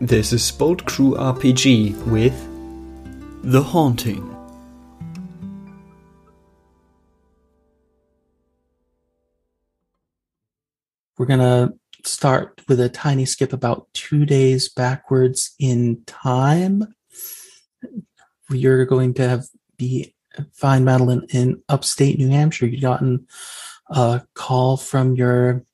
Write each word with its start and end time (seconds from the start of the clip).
This 0.00 0.34
is 0.34 0.52
Bolt 0.52 0.84
Crew 0.84 1.14
RPG 1.14 2.06
with 2.08 2.34
The 3.42 3.62
Haunting. 3.62 4.30
We're 11.16 11.24
going 11.24 11.40
to 11.40 11.72
start 12.04 12.60
with 12.68 12.78
a 12.80 12.90
tiny 12.90 13.24
skip 13.24 13.54
about 13.54 13.88
two 13.94 14.26
days 14.26 14.68
backwards 14.68 15.54
in 15.58 16.02
time. 16.04 16.94
You're 18.50 18.84
going 18.84 19.14
to 19.14 19.26
have 19.26 19.46
be 19.78 20.14
find 20.52 20.84
Madeline 20.84 21.26
in 21.30 21.62
upstate 21.70 22.18
New 22.18 22.28
Hampshire. 22.28 22.66
You've 22.66 22.82
gotten 22.82 23.26
a 23.88 24.20
call 24.34 24.76
from 24.76 25.14
your 25.16 25.64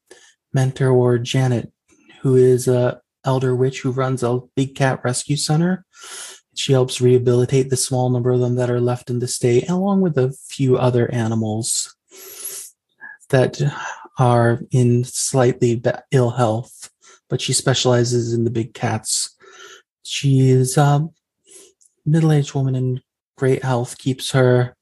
mentor 0.52 0.90
or 0.90 1.18
Janet, 1.18 1.72
who 2.20 2.36
is 2.36 2.68
a 2.68 3.02
elder 3.24 3.54
witch 3.54 3.80
who 3.80 3.90
runs 3.90 4.22
a 4.22 4.40
big 4.56 4.74
cat 4.74 5.00
rescue 5.04 5.36
center. 5.36 5.84
She 6.54 6.72
helps 6.72 7.00
rehabilitate 7.00 7.70
the 7.70 7.76
small 7.76 8.10
number 8.10 8.30
of 8.30 8.40
them 8.40 8.56
that 8.56 8.70
are 8.70 8.80
left 8.80 9.08
in 9.08 9.20
the 9.20 9.28
state, 9.28 9.70
along 9.70 10.02
with 10.02 10.18
a 10.18 10.32
few 10.48 10.76
other 10.76 11.10
animals 11.12 11.96
that 13.30 13.60
are 14.18 14.60
in 14.70 15.04
slightly 15.04 15.82
ill 16.10 16.30
health, 16.30 16.90
but 17.30 17.40
she 17.40 17.54
specializes 17.54 18.34
in 18.34 18.44
the 18.44 18.50
big 18.50 18.74
cats. 18.74 19.34
She 20.02 20.50
is 20.50 20.76
a 20.76 21.08
middle-aged 22.04 22.54
woman 22.54 22.74
in 22.74 23.00
great 23.38 23.62
health, 23.62 23.96
keeps 23.96 24.32
her 24.32 24.76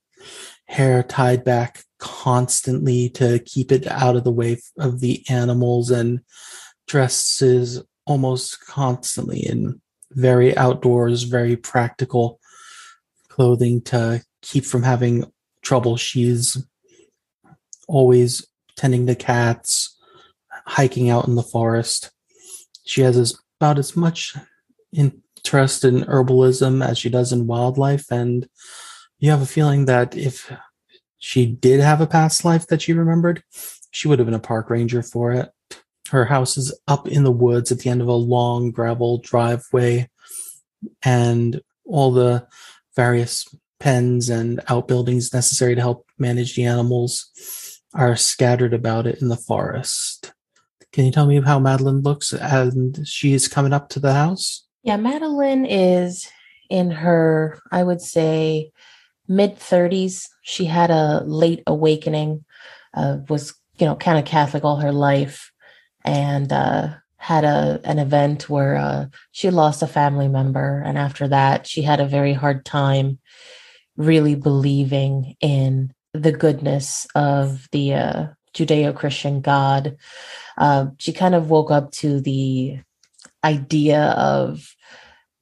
hair 0.66 1.02
tied 1.02 1.44
back 1.44 1.84
constantly 1.98 3.08
to 3.10 3.38
keep 3.40 3.70
it 3.70 3.86
out 3.86 4.16
of 4.16 4.24
the 4.24 4.32
way 4.32 4.58
of 4.78 5.00
the 5.00 5.24
animals 5.28 5.90
and 5.90 6.20
dresses 6.88 7.82
almost 8.06 8.64
constantly 8.66 9.40
in 9.40 9.80
very 10.12 10.56
outdoors, 10.56 11.22
very 11.22 11.56
practical 11.56 12.40
clothing 13.28 13.80
to 13.82 14.22
keep 14.42 14.64
from 14.64 14.82
having 14.82 15.24
trouble. 15.62 15.96
She's 15.96 16.56
always 17.88 18.46
tending 18.76 19.06
to 19.06 19.14
cats, 19.14 19.98
hiking 20.66 21.10
out 21.10 21.28
in 21.28 21.34
the 21.34 21.42
forest. 21.42 22.10
She 22.84 23.02
has 23.02 23.16
as, 23.16 23.38
about 23.60 23.78
as 23.78 23.96
much 23.96 24.36
interest 24.92 25.84
in 25.84 26.02
herbalism 26.02 26.84
as 26.84 26.98
she 26.98 27.08
does 27.08 27.32
in 27.32 27.46
wildlife. 27.46 28.10
And 28.10 28.48
you 29.18 29.30
have 29.30 29.42
a 29.42 29.46
feeling 29.46 29.84
that 29.84 30.16
if 30.16 30.52
she 31.18 31.46
did 31.46 31.80
have 31.80 32.00
a 32.00 32.06
past 32.06 32.44
life 32.44 32.66
that 32.68 32.82
she 32.82 32.92
remembered, 32.92 33.42
she 33.90 34.08
would 34.08 34.18
have 34.18 34.26
been 34.26 34.34
a 34.34 34.40
park 34.40 34.70
ranger 34.70 35.02
for 35.02 35.32
it. 35.32 35.50
Her 36.10 36.24
house 36.24 36.56
is 36.56 36.76
up 36.88 37.06
in 37.06 37.24
the 37.24 37.30
woods 37.30 37.70
at 37.70 37.80
the 37.80 37.90
end 37.90 38.02
of 38.02 38.08
a 38.08 38.12
long 38.12 38.70
gravel 38.70 39.18
driveway, 39.18 40.08
and 41.02 41.60
all 41.84 42.10
the 42.10 42.46
various 42.96 43.46
pens 43.78 44.28
and 44.28 44.60
outbuildings 44.68 45.32
necessary 45.32 45.74
to 45.74 45.80
help 45.80 46.06
manage 46.18 46.54
the 46.54 46.64
animals 46.64 47.80
are 47.94 48.16
scattered 48.16 48.74
about 48.74 49.06
it 49.06 49.20
in 49.20 49.28
the 49.28 49.36
forest. 49.36 50.32
Can 50.92 51.04
you 51.04 51.12
tell 51.12 51.26
me 51.26 51.40
how 51.40 51.58
Madeline 51.58 52.02
looks 52.02 52.32
and 52.32 53.06
she 53.06 53.32
is 53.32 53.48
coming 53.48 53.72
up 53.72 53.88
to 53.90 54.00
the 54.00 54.12
house? 54.12 54.66
Yeah, 54.82 54.96
Madeline 54.96 55.64
is 55.64 56.28
in 56.68 56.90
her, 56.90 57.58
I 57.70 57.82
would 57.82 58.00
say, 58.00 58.72
mid 59.28 59.56
30s. 59.56 60.26
She 60.42 60.64
had 60.64 60.90
a 60.90 61.22
late 61.24 61.62
awakening, 61.66 62.44
uh, 62.94 63.18
was, 63.28 63.54
you 63.78 63.86
know, 63.86 63.96
kind 63.96 64.18
of 64.18 64.24
Catholic 64.24 64.64
all 64.64 64.76
her 64.78 64.92
life, 64.92 65.49
and 66.04 66.52
uh, 66.52 66.88
had 67.16 67.44
a 67.44 67.80
an 67.84 67.98
event 67.98 68.48
where 68.48 68.76
uh, 68.76 69.06
she 69.32 69.50
lost 69.50 69.82
a 69.82 69.86
family 69.86 70.28
member. 70.28 70.82
And 70.84 70.96
after 70.96 71.28
that, 71.28 71.66
she 71.66 71.82
had 71.82 72.00
a 72.00 72.06
very 72.06 72.32
hard 72.32 72.64
time 72.64 73.18
really 73.96 74.34
believing 74.34 75.36
in 75.40 75.92
the 76.14 76.32
goodness 76.32 77.06
of 77.14 77.68
the 77.72 77.94
uh, 77.94 78.26
Judeo 78.54 78.94
Christian 78.96 79.40
God. 79.40 79.96
Uh, 80.56 80.86
she 80.98 81.12
kind 81.12 81.34
of 81.34 81.50
woke 81.50 81.70
up 81.70 81.92
to 81.92 82.20
the 82.20 82.80
idea 83.44 84.02
of 84.16 84.74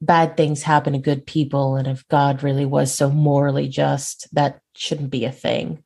bad 0.01 0.37
things 0.37 0.63
happen 0.63 0.93
to 0.93 0.99
good 0.99 1.27
people. 1.27 1.77
And 1.77 1.87
if 1.87 2.07
God 2.09 2.43
really 2.43 2.67
was 2.67 2.93
so 2.93 3.11
morally 3.11 3.69
just, 3.69 4.29
that 4.33 4.61
shouldn't 4.77 5.11
be 5.11 5.25
a 5.25 5.33
thing. 5.33 5.83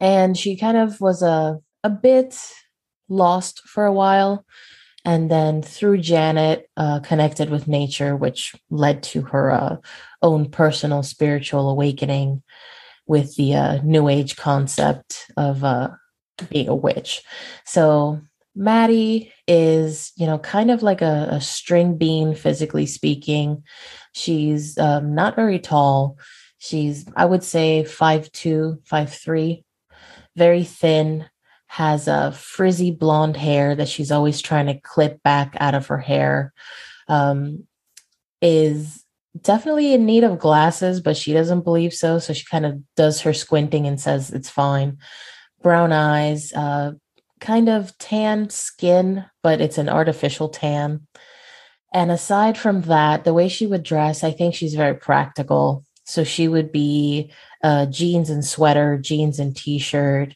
And 0.00 0.36
she 0.36 0.56
kind 0.56 0.76
of 0.76 1.00
was 1.00 1.22
a, 1.22 1.58
a 1.82 1.90
bit 1.90 2.38
lost 3.08 3.62
for 3.66 3.84
a 3.86 3.92
while. 3.92 4.44
And 5.04 5.30
then 5.30 5.62
through 5.62 5.98
Janet, 5.98 6.68
uh, 6.76 7.00
connected 7.00 7.50
with 7.50 7.68
nature, 7.68 8.14
which 8.16 8.54
led 8.68 9.02
to 9.04 9.22
her 9.22 9.50
uh, 9.50 9.76
own 10.20 10.50
personal 10.50 11.02
spiritual 11.02 11.70
awakening 11.70 12.42
with 13.06 13.36
the 13.36 13.54
uh, 13.54 13.82
new 13.82 14.08
age 14.08 14.36
concept 14.36 15.26
of 15.36 15.64
uh, 15.64 15.88
being 16.50 16.68
a 16.68 16.74
witch. 16.74 17.22
So 17.64 18.20
Maddie 18.54 19.32
is, 19.46 20.12
you 20.16 20.26
know, 20.26 20.38
kind 20.38 20.70
of 20.70 20.82
like 20.82 21.00
a, 21.00 21.28
a 21.30 21.40
string 21.40 21.96
bean, 21.96 22.34
physically 22.34 22.86
speaking. 22.86 23.62
She's 24.12 24.76
um, 24.76 25.14
not 25.14 25.36
very 25.36 25.58
tall. 25.58 26.18
She's, 26.58 27.06
I 27.16 27.24
would 27.24 27.44
say, 27.44 27.84
five 27.84 28.30
two, 28.32 28.80
five 28.84 29.14
three, 29.14 29.64
very 30.36 30.64
thin, 30.64 31.26
has 31.68 32.08
a 32.08 32.32
frizzy 32.32 32.90
blonde 32.90 33.36
hair 33.36 33.74
that 33.74 33.88
she's 33.88 34.10
always 34.10 34.42
trying 34.42 34.66
to 34.66 34.80
clip 34.80 35.22
back 35.22 35.56
out 35.60 35.74
of 35.74 35.86
her 35.86 35.98
hair. 35.98 36.52
Um, 37.06 37.64
is 38.40 39.04
definitely 39.40 39.94
in 39.94 40.06
need 40.06 40.24
of 40.24 40.38
glasses, 40.38 41.00
but 41.00 41.16
she 41.16 41.32
doesn't 41.32 41.62
believe 41.62 41.92
so. 41.92 42.18
So 42.18 42.32
she 42.32 42.44
kind 42.50 42.66
of 42.66 42.80
does 42.96 43.20
her 43.22 43.32
squinting 43.32 43.86
and 43.86 44.00
says 44.00 44.30
it's 44.30 44.50
fine. 44.50 44.98
Brown 45.62 45.92
eyes, 45.92 46.52
uh, 46.52 46.92
kind 47.40 47.68
of 47.68 47.96
tan 47.98 48.50
skin, 48.50 49.24
but 49.42 49.60
it's 49.60 49.78
an 49.78 49.88
artificial 49.88 50.48
tan. 50.48 51.06
And 51.92 52.10
aside 52.10 52.58
from 52.58 52.82
that, 52.82 53.24
the 53.24 53.34
way 53.34 53.48
she 53.48 53.66
would 53.66 53.82
dress, 53.82 54.22
I 54.22 54.30
think 54.30 54.54
she's 54.54 54.74
very 54.74 54.94
practical. 54.94 55.84
So 56.04 56.24
she 56.24 56.48
would 56.48 56.72
be 56.72 57.32
uh, 57.62 57.86
jeans 57.86 58.30
and 58.30 58.44
sweater, 58.44 58.98
jeans 58.98 59.38
and 59.38 59.56
t 59.56 59.78
shirt, 59.78 60.34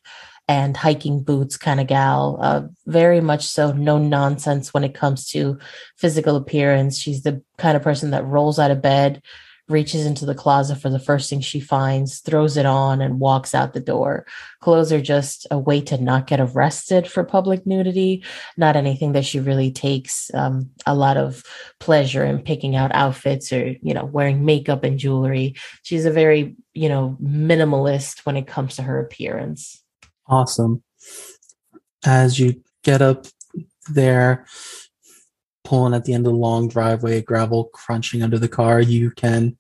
and 0.48 0.76
hiking 0.76 1.22
boots 1.22 1.56
kind 1.56 1.80
of 1.80 1.86
gal. 1.86 2.38
Uh, 2.41 2.62
very 2.86 3.20
much 3.20 3.47
so, 3.47 3.72
no 3.72 3.98
nonsense 3.98 4.75
when 4.75 4.84
it 4.84 4.94
comes 4.94 5.28
to 5.28 5.58
physical 5.97 6.36
appearance. 6.36 6.98
She's 6.98 7.22
the 7.22 7.42
kind 7.58 7.76
of 7.76 7.82
person 7.82 8.10
that 8.10 8.26
rolls 8.26 8.58
out 8.58 8.70
of 8.70 8.82
bed, 8.82 9.22
reaches 9.69 10.04
into 10.04 10.26
the 10.26 10.34
closet 10.34 10.76
for 10.76 10.91
the 10.91 10.98
first 10.98 11.30
thing 11.30 11.41
she 11.41 11.60
finds, 11.60 12.19
throws 12.19 12.56
it 12.56 12.66
on, 12.66 13.00
and 13.00 13.20
walks 13.20 13.54
out 13.54 13.72
the 13.72 13.80
door. 13.80 14.26
Clothes 14.60 14.92
are 14.92 15.00
just 15.00 15.47
a 15.50 15.58
way 15.58 15.80
to 15.82 15.97
not 15.97 16.26
get 16.26 16.41
arrested 16.41 17.06
for 17.06 17.24
public 17.24 17.64
nudity, 17.64 18.24
not 18.56 18.76
anything 18.76 19.12
that 19.12 19.24
she 19.24 19.38
really 19.38 19.70
takes 19.70 20.30
um, 20.34 20.70
a 20.84 20.94
lot 20.94 21.16
of 21.16 21.44
pleasure 21.78 22.24
in 22.24 22.41
picking 22.41 22.74
out 22.76 22.92
outfits 22.92 23.53
or, 23.53 23.74
you 23.80 23.94
know, 23.94 24.04
wearing 24.04 24.44
makeup 24.44 24.82
and 24.84 24.98
jewelry. 24.98 25.54
She's 25.82 26.04
a 26.04 26.10
very, 26.10 26.56
you 26.74 26.88
know, 26.88 27.16
minimalist 27.22 28.26
when 28.26 28.36
it 28.36 28.48
comes 28.48 28.76
to 28.76 28.82
her 28.82 29.00
appearance. 29.00 29.81
Awesome. 30.32 30.82
As 32.06 32.38
you 32.38 32.62
get 32.82 33.03
up 33.03 33.26
there, 33.91 34.47
pulling 35.62 35.93
at 35.93 36.06
the 36.06 36.15
end 36.15 36.26
of 36.26 36.32
the 36.32 36.38
long 36.38 36.69
driveway, 36.69 37.20
gravel 37.20 37.65
crunching 37.75 38.22
under 38.22 38.38
the 38.38 38.48
car, 38.48 38.81
you 38.81 39.10
can 39.10 39.59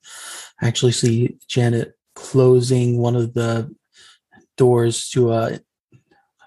actually 0.62 0.92
see 0.92 1.36
Janet 1.46 1.92
closing 2.14 2.96
one 2.96 3.16
of 3.16 3.34
the 3.34 3.70
doors 4.56 5.10
to 5.10 5.32
a 5.32 5.60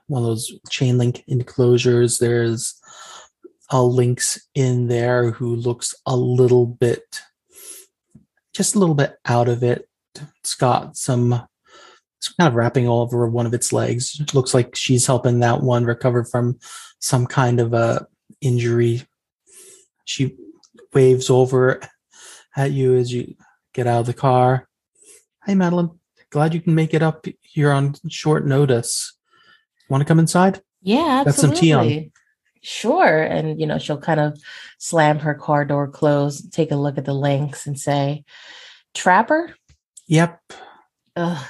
one 0.07 0.23
of 0.23 0.27
those 0.27 0.51
chain 0.71 0.97
link 0.97 1.23
enclosures. 1.27 2.17
There's 2.17 2.81
a 3.69 3.83
lynx 3.83 4.39
in 4.55 4.87
there 4.87 5.29
who 5.29 5.55
looks 5.55 5.93
a 6.07 6.15
little 6.15 6.65
bit, 6.65 7.21
just 8.55 8.73
a 8.73 8.79
little 8.79 8.95
bit 8.95 9.17
out 9.25 9.49
of 9.49 9.61
it. 9.61 9.87
It's 10.39 10.55
got 10.55 10.97
some 10.97 11.47
it's 12.25 12.35
kind 12.35 12.47
of 12.47 12.55
wrapping 12.55 12.87
all 12.87 13.01
over 13.01 13.27
one 13.27 13.45
of 13.45 13.53
its 13.53 13.71
legs. 13.71 14.19
It 14.19 14.33
looks 14.33 14.53
like 14.53 14.75
she's 14.75 15.05
helping 15.05 15.39
that 15.39 15.61
one 15.61 15.85
recover 15.85 16.23
from 16.23 16.57
some 16.99 17.27
kind 17.27 17.59
of 17.59 17.73
a 17.73 18.07
injury. 18.41 19.03
She 20.05 20.35
waves 20.93 21.29
over 21.29 21.81
at 22.55 22.71
you 22.71 22.95
as 22.95 23.13
you 23.13 23.35
get 23.73 23.85
out 23.85 23.99
of 23.99 24.05
the 24.07 24.13
car. 24.13 24.67
Hey, 25.45 25.53
Madeline, 25.53 25.91
glad 26.31 26.55
you 26.55 26.61
can 26.61 26.73
make 26.73 26.95
it 26.95 27.03
up 27.03 27.27
here 27.41 27.71
on 27.71 27.95
short 28.09 28.45
notice. 28.45 29.15
Want 29.87 30.01
to 30.01 30.05
come 30.05 30.19
inside? 30.19 30.61
Yeah, 30.81 31.23
absolutely. 31.25 31.25
Got 31.25 31.35
some 31.35 31.53
tea 31.53 31.73
on. 31.73 32.11
Sure. 32.63 33.21
And, 33.21 33.59
you 33.59 33.67
know, 33.67 33.77
she'll 33.77 33.99
kind 33.99 34.19
of 34.19 34.41
slam 34.79 35.19
her 35.19 35.35
car 35.35 35.63
door 35.63 35.87
closed, 35.87 36.51
take 36.51 36.71
a 36.71 36.75
look 36.75 36.97
at 36.97 37.05
the 37.05 37.13
lynx 37.13 37.67
and 37.67 37.79
say, 37.79 38.23
Trapper? 38.95 39.53
Yep. 40.07 40.39
Ugh 41.15 41.45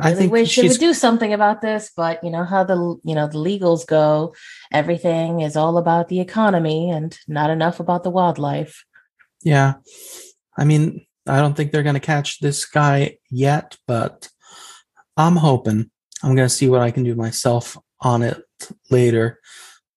I 0.00 0.12
really 0.12 0.28
wish 0.28 0.56
they 0.56 0.68
would 0.68 0.78
do 0.78 0.94
something 0.94 1.32
about 1.32 1.60
this, 1.60 1.92
but 1.96 2.22
you 2.24 2.30
know 2.30 2.44
how 2.44 2.64
the 2.64 2.76
you 3.04 3.14
know 3.14 3.28
the 3.28 3.38
legals 3.38 3.86
go. 3.86 4.34
Everything 4.72 5.40
is 5.40 5.56
all 5.56 5.78
about 5.78 6.08
the 6.08 6.20
economy 6.20 6.90
and 6.90 7.16
not 7.28 7.50
enough 7.50 7.78
about 7.80 8.02
the 8.02 8.10
wildlife. 8.10 8.84
Yeah, 9.42 9.74
I 10.56 10.64
mean, 10.64 11.06
I 11.26 11.40
don't 11.40 11.54
think 11.56 11.70
they're 11.70 11.82
going 11.82 11.94
to 11.94 12.00
catch 12.00 12.40
this 12.40 12.64
guy 12.64 13.18
yet, 13.30 13.76
but 13.86 14.28
I'm 15.16 15.36
hoping. 15.36 15.90
I'm 16.22 16.34
going 16.34 16.48
to 16.48 16.54
see 16.54 16.68
what 16.68 16.80
I 16.80 16.90
can 16.90 17.04
do 17.04 17.14
myself 17.14 17.76
on 18.00 18.22
it 18.22 18.42
later. 18.90 19.40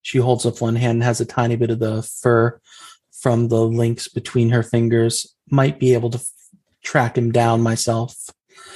She 0.01 0.17
holds 0.17 0.45
up 0.45 0.61
one 0.61 0.75
hand 0.75 0.97
and 0.97 1.03
has 1.03 1.21
a 1.21 1.25
tiny 1.25 1.55
bit 1.55 1.69
of 1.69 1.79
the 1.79 2.03
fur 2.03 2.59
from 3.11 3.47
the 3.47 3.61
lynx 3.61 4.07
between 4.07 4.49
her 4.49 4.63
fingers. 4.63 5.35
Might 5.49 5.79
be 5.79 5.93
able 5.93 6.09
to 6.11 6.17
f- 6.17 6.29
track 6.83 7.17
him 7.17 7.31
down 7.31 7.61
myself. 7.61 8.15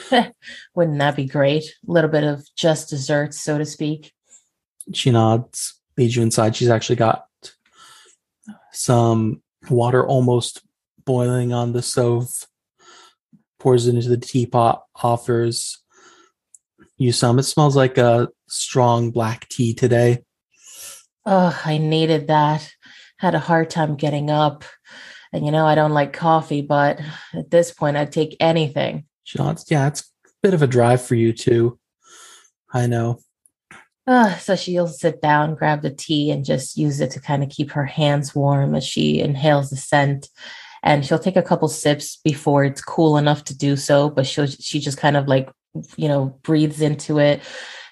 Wouldn't 0.75 0.99
that 0.99 1.15
be 1.15 1.25
great? 1.25 1.63
A 1.63 1.91
little 1.91 2.09
bit 2.09 2.23
of 2.23 2.45
just 2.55 2.89
desserts, 2.89 3.41
so 3.41 3.57
to 3.57 3.65
speak. 3.65 4.11
She 4.93 5.11
nods, 5.11 5.79
leads 5.97 6.15
you 6.15 6.23
inside. 6.23 6.55
She's 6.55 6.69
actually 6.69 6.97
got 6.97 7.25
some 8.71 9.41
water 9.69 10.05
almost 10.05 10.61
boiling 11.05 11.53
on 11.53 11.73
the 11.73 11.81
stove, 11.81 12.29
pours 13.59 13.87
it 13.87 13.95
into 13.95 14.09
the 14.09 14.17
teapot, 14.17 14.83
offers 14.95 15.83
you 16.97 17.11
some. 17.11 17.39
It 17.39 17.43
smells 17.43 17.75
like 17.75 17.97
a 17.97 18.29
strong 18.47 19.11
black 19.11 19.47
tea 19.49 19.73
today. 19.73 20.23
Oh, 21.25 21.59
I 21.65 21.77
needed 21.77 22.27
that. 22.27 22.69
Had 23.17 23.35
a 23.35 23.39
hard 23.39 23.69
time 23.69 23.95
getting 23.95 24.29
up. 24.29 24.65
And 25.31 25.45
you 25.45 25.51
know, 25.51 25.65
I 25.65 25.75
don't 25.75 25.93
like 25.93 26.13
coffee, 26.13 26.61
but 26.61 26.99
at 27.33 27.49
this 27.49 27.71
point, 27.71 27.97
I'd 27.97 28.11
take 28.11 28.35
anything. 28.39 29.05
Yeah, 29.35 29.87
it's 29.87 30.01
a 30.25 30.29
bit 30.41 30.53
of 30.53 30.61
a 30.61 30.67
drive 30.67 31.01
for 31.01 31.15
you 31.15 31.33
too. 31.33 31.79
I 32.73 32.87
know. 32.87 33.19
Uh, 34.05 34.35
so 34.37 34.55
she'll 34.55 34.87
sit 34.87 35.21
down, 35.21 35.55
grab 35.55 35.81
the 35.81 35.89
tea, 35.89 36.29
and 36.29 36.43
just 36.43 36.77
use 36.77 36.99
it 36.99 37.11
to 37.11 37.21
kind 37.21 37.41
of 37.41 37.49
keep 37.49 37.71
her 37.71 37.85
hands 37.85 38.35
warm 38.35 38.75
as 38.75 38.85
she 38.85 39.19
inhales 39.19 39.69
the 39.69 39.77
scent. 39.77 40.29
And 40.81 41.05
she'll 41.05 41.19
take 41.19 41.37
a 41.37 41.41
couple 41.41 41.69
sips 41.69 42.17
before 42.17 42.65
it's 42.65 42.81
cool 42.81 43.15
enough 43.15 43.45
to 43.45 43.57
do 43.57 43.77
so. 43.77 44.09
But 44.09 44.27
she'll 44.27 44.47
she 44.47 44.79
just 44.79 44.97
kind 44.97 45.15
of 45.15 45.27
like 45.27 45.49
you 45.95 46.09
know 46.09 46.37
breathes 46.43 46.81
into 46.81 47.19
it, 47.19 47.41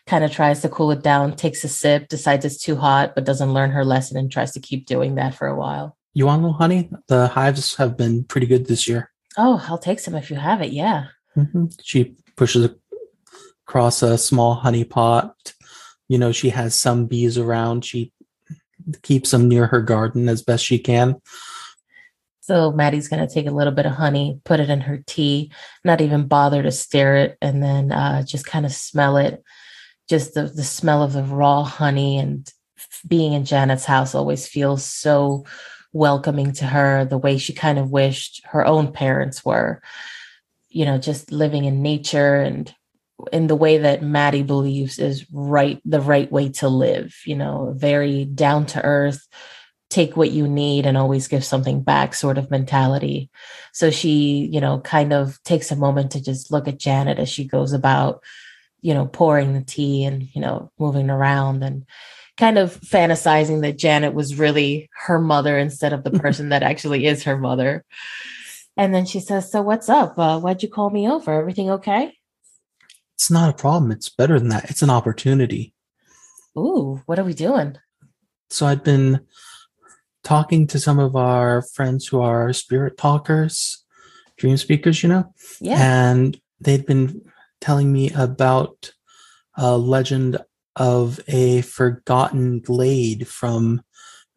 kind 0.06 0.25
of 0.25 0.31
tries 0.31 0.62
to 0.62 0.69
cool 0.69 0.92
it 0.92 1.01
down, 1.01 1.36
takes 1.36 1.63
a 1.63 1.69
sip, 1.69 2.10
decides 2.10 2.44
it's 2.44 2.62
too 2.62 2.75
hot, 2.75 3.16
but 3.16 3.24
doesn't 3.24 3.54
learn 3.54 3.72
her 3.72 3.86
lesson 3.86 4.18
and 4.18 4.30
tries 4.30 4.51
to 4.51 4.60
keep 4.60 4.86
doing 4.86 5.16
that 5.16 5.33
for 5.33 5.48
a 5.48 5.56
while. 5.56 5.98
You 6.13 6.25
want 6.25 6.42
a 6.42 6.45
little 6.48 6.57
honey? 6.57 6.89
The 7.07 7.28
hives 7.28 7.75
have 7.75 7.95
been 7.95 8.25
pretty 8.25 8.48
good 8.48 8.66
this 8.68 8.86
year. 8.88 9.12
Oh, 9.38 9.63
I'll 9.69 9.78
take 9.78 10.01
some 10.01 10.16
if 10.16 10.30
you 10.30 10.36
have 10.36 10.62
it. 10.62 10.74
Yeah. 10.74 11.06
Mm-hmm. 11.38 11.66
She 11.81 12.16
pushes 12.36 12.69
across 13.68 14.04
a 14.04 14.18
small 14.18 14.56
honey 14.56 14.83
pot. 14.83 15.54
You 16.07 16.18
know, 16.18 16.31
she 16.31 16.50
has 16.50 16.75
some 16.75 17.06
bees 17.06 17.38
around. 17.38 17.86
She 17.86 18.12
keeps 19.01 19.31
them 19.31 19.48
near 19.48 19.68
her 19.68 19.81
garden 19.81 20.28
as 20.28 20.42
best 20.42 20.66
she 20.66 20.80
can. 20.80 21.22
So 22.42 22.72
Maddie's 22.72 23.07
going 23.07 23.25
to 23.25 23.33
take 23.33 23.48
a 23.48 23.51
little 23.51 23.72
bit 23.72 23.86
of 23.86 23.94
honey, 23.94 24.42
put 24.44 24.60
it 24.60 24.69
in 24.69 24.81
her 24.81 25.04
tea, 25.06 25.51
not 25.86 26.01
even 26.01 26.28
bother 26.28 26.63
to 26.63 26.72
stir 26.72 27.16
it, 27.18 27.38
and 27.42 27.63
then 27.63 27.92
uh, 27.92 28.24
just 28.24 28.45
kind 28.45 28.66
of 28.66 28.74
smell 28.74 29.18
it. 29.18 29.44
Just 30.10 30.33
the, 30.33 30.44
the 30.44 30.63
smell 30.63 31.04
of 31.04 31.13
the 31.13 31.24
raw 31.24 31.63
honey 31.63 32.18
and 32.18 32.51
being 33.07 33.33
in 33.33 33.45
Janet's 33.45 33.86
house 33.86 34.16
always 34.16 34.48
feels 34.48 34.83
so 34.83 35.45
welcoming 35.94 36.51
to 36.54 36.66
her, 36.66 37.06
the 37.06 37.18
way 37.18 37.38
she 37.38 37.54
kind 37.54 37.78
of 37.78 37.92
wished 37.92 38.42
her 38.45 38.66
own 38.66 38.92
parents 38.92 39.45
were, 39.45 39.81
you 40.71 40.85
know, 40.85 40.97
just 40.97 41.31
living 41.31 41.65
in 41.65 41.81
nature 41.81 42.38
and 42.38 42.73
in 43.31 43.47
the 43.47 43.56
way 43.56 43.77
that 43.77 44.01
Maddie 44.01 44.44
believes 44.44 44.97
is 44.97 45.25
right, 45.31 45.79
the 45.85 46.01
right 46.01 46.31
way 46.31 46.50
to 46.50 46.69
live, 46.69 47.15
you 47.25 47.35
know, 47.35 47.73
very 47.77 48.25
down 48.25 48.65
to 48.68 48.83
earth, 48.83 49.27
take 49.89 50.15
what 50.15 50.31
you 50.31 50.47
need 50.47 50.85
and 50.85 50.97
always 50.97 51.27
give 51.27 51.44
something 51.44 51.83
back 51.83 52.15
sort 52.15 52.38
of 52.38 52.50
mentality. 52.50 53.29
So 53.73 53.91
she, 53.91 54.50
you 54.51 54.62
know, 54.62 54.79
kind 54.79 55.13
of 55.13 55.41
takes 55.44 55.71
a 55.71 55.75
moment 55.75 56.12
to 56.12 56.23
just 56.23 56.51
look 56.51 56.68
at 56.68 56.79
Janet 56.79 57.19
as 57.19 57.29
she 57.29 57.45
goes 57.45 57.73
about, 57.73 58.23
you 58.81 58.94
know, 58.94 59.06
pouring 59.06 59.53
the 59.53 59.62
tea 59.62 60.06
and, 60.06 60.27
you 60.33 60.41
know, 60.41 60.71
moving 60.79 61.09
around 61.09 61.63
and 61.63 61.85
kind 62.38 62.57
of 62.57 62.79
fantasizing 62.79 63.62
that 63.62 63.77
Janet 63.77 64.13
was 64.13 64.39
really 64.39 64.89
her 65.06 65.19
mother 65.19 65.57
instead 65.57 65.94
of 65.94 66.03
the 66.03 66.12
person 66.19 66.50
that 66.50 66.63
actually 66.63 67.06
is 67.06 67.23
her 67.23 67.38
mother. 67.38 67.83
And 68.77 68.94
then 68.94 69.06
she 69.06 69.19
says, 69.19 69.51
So 69.51 69.62
what's 69.62 69.89
up? 69.89 70.18
Uh, 70.18 70.39
why'd 70.39 70.63
you 70.63 70.69
call 70.69 70.89
me 70.89 71.09
over? 71.09 71.33
Everything 71.33 71.69
okay? 71.71 72.13
It's 73.15 73.29
not 73.29 73.50
a 73.50 73.57
problem. 73.57 73.91
It's 73.91 74.09
better 74.09 74.39
than 74.39 74.50
that. 74.50 74.69
It's 74.69 74.81
an 74.81 74.89
opportunity. 74.89 75.73
Ooh, 76.57 77.01
what 77.06 77.19
are 77.19 77.23
we 77.23 77.33
doing? 77.33 77.77
So 78.50 78.65
I'd 78.65 78.83
been 78.83 79.25
talking 80.23 80.68
to 80.68 80.79
some 80.79 81.00
of 81.00 81.15
our 81.15 81.62
friends 81.62 82.07
who 82.07 82.21
are 82.21 82.53
spirit 82.53 82.97
talkers, 82.97 83.83
dream 84.38 84.57
speakers, 84.57 85.01
you 85.03 85.09
know? 85.09 85.33
Yeah. 85.59 85.77
And 85.79 86.39
they'd 86.59 86.85
been 86.85 87.21
telling 87.59 87.91
me 87.91 88.12
about 88.12 88.91
a 89.56 89.77
legend 89.77 90.38
of 90.75 91.19
a 91.27 91.62
forgotten 91.62 92.59
glade 92.59 93.27
from 93.27 93.81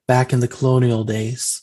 back 0.07 0.33
in 0.33 0.41
the 0.41 0.49
colonial 0.49 1.05
days. 1.05 1.63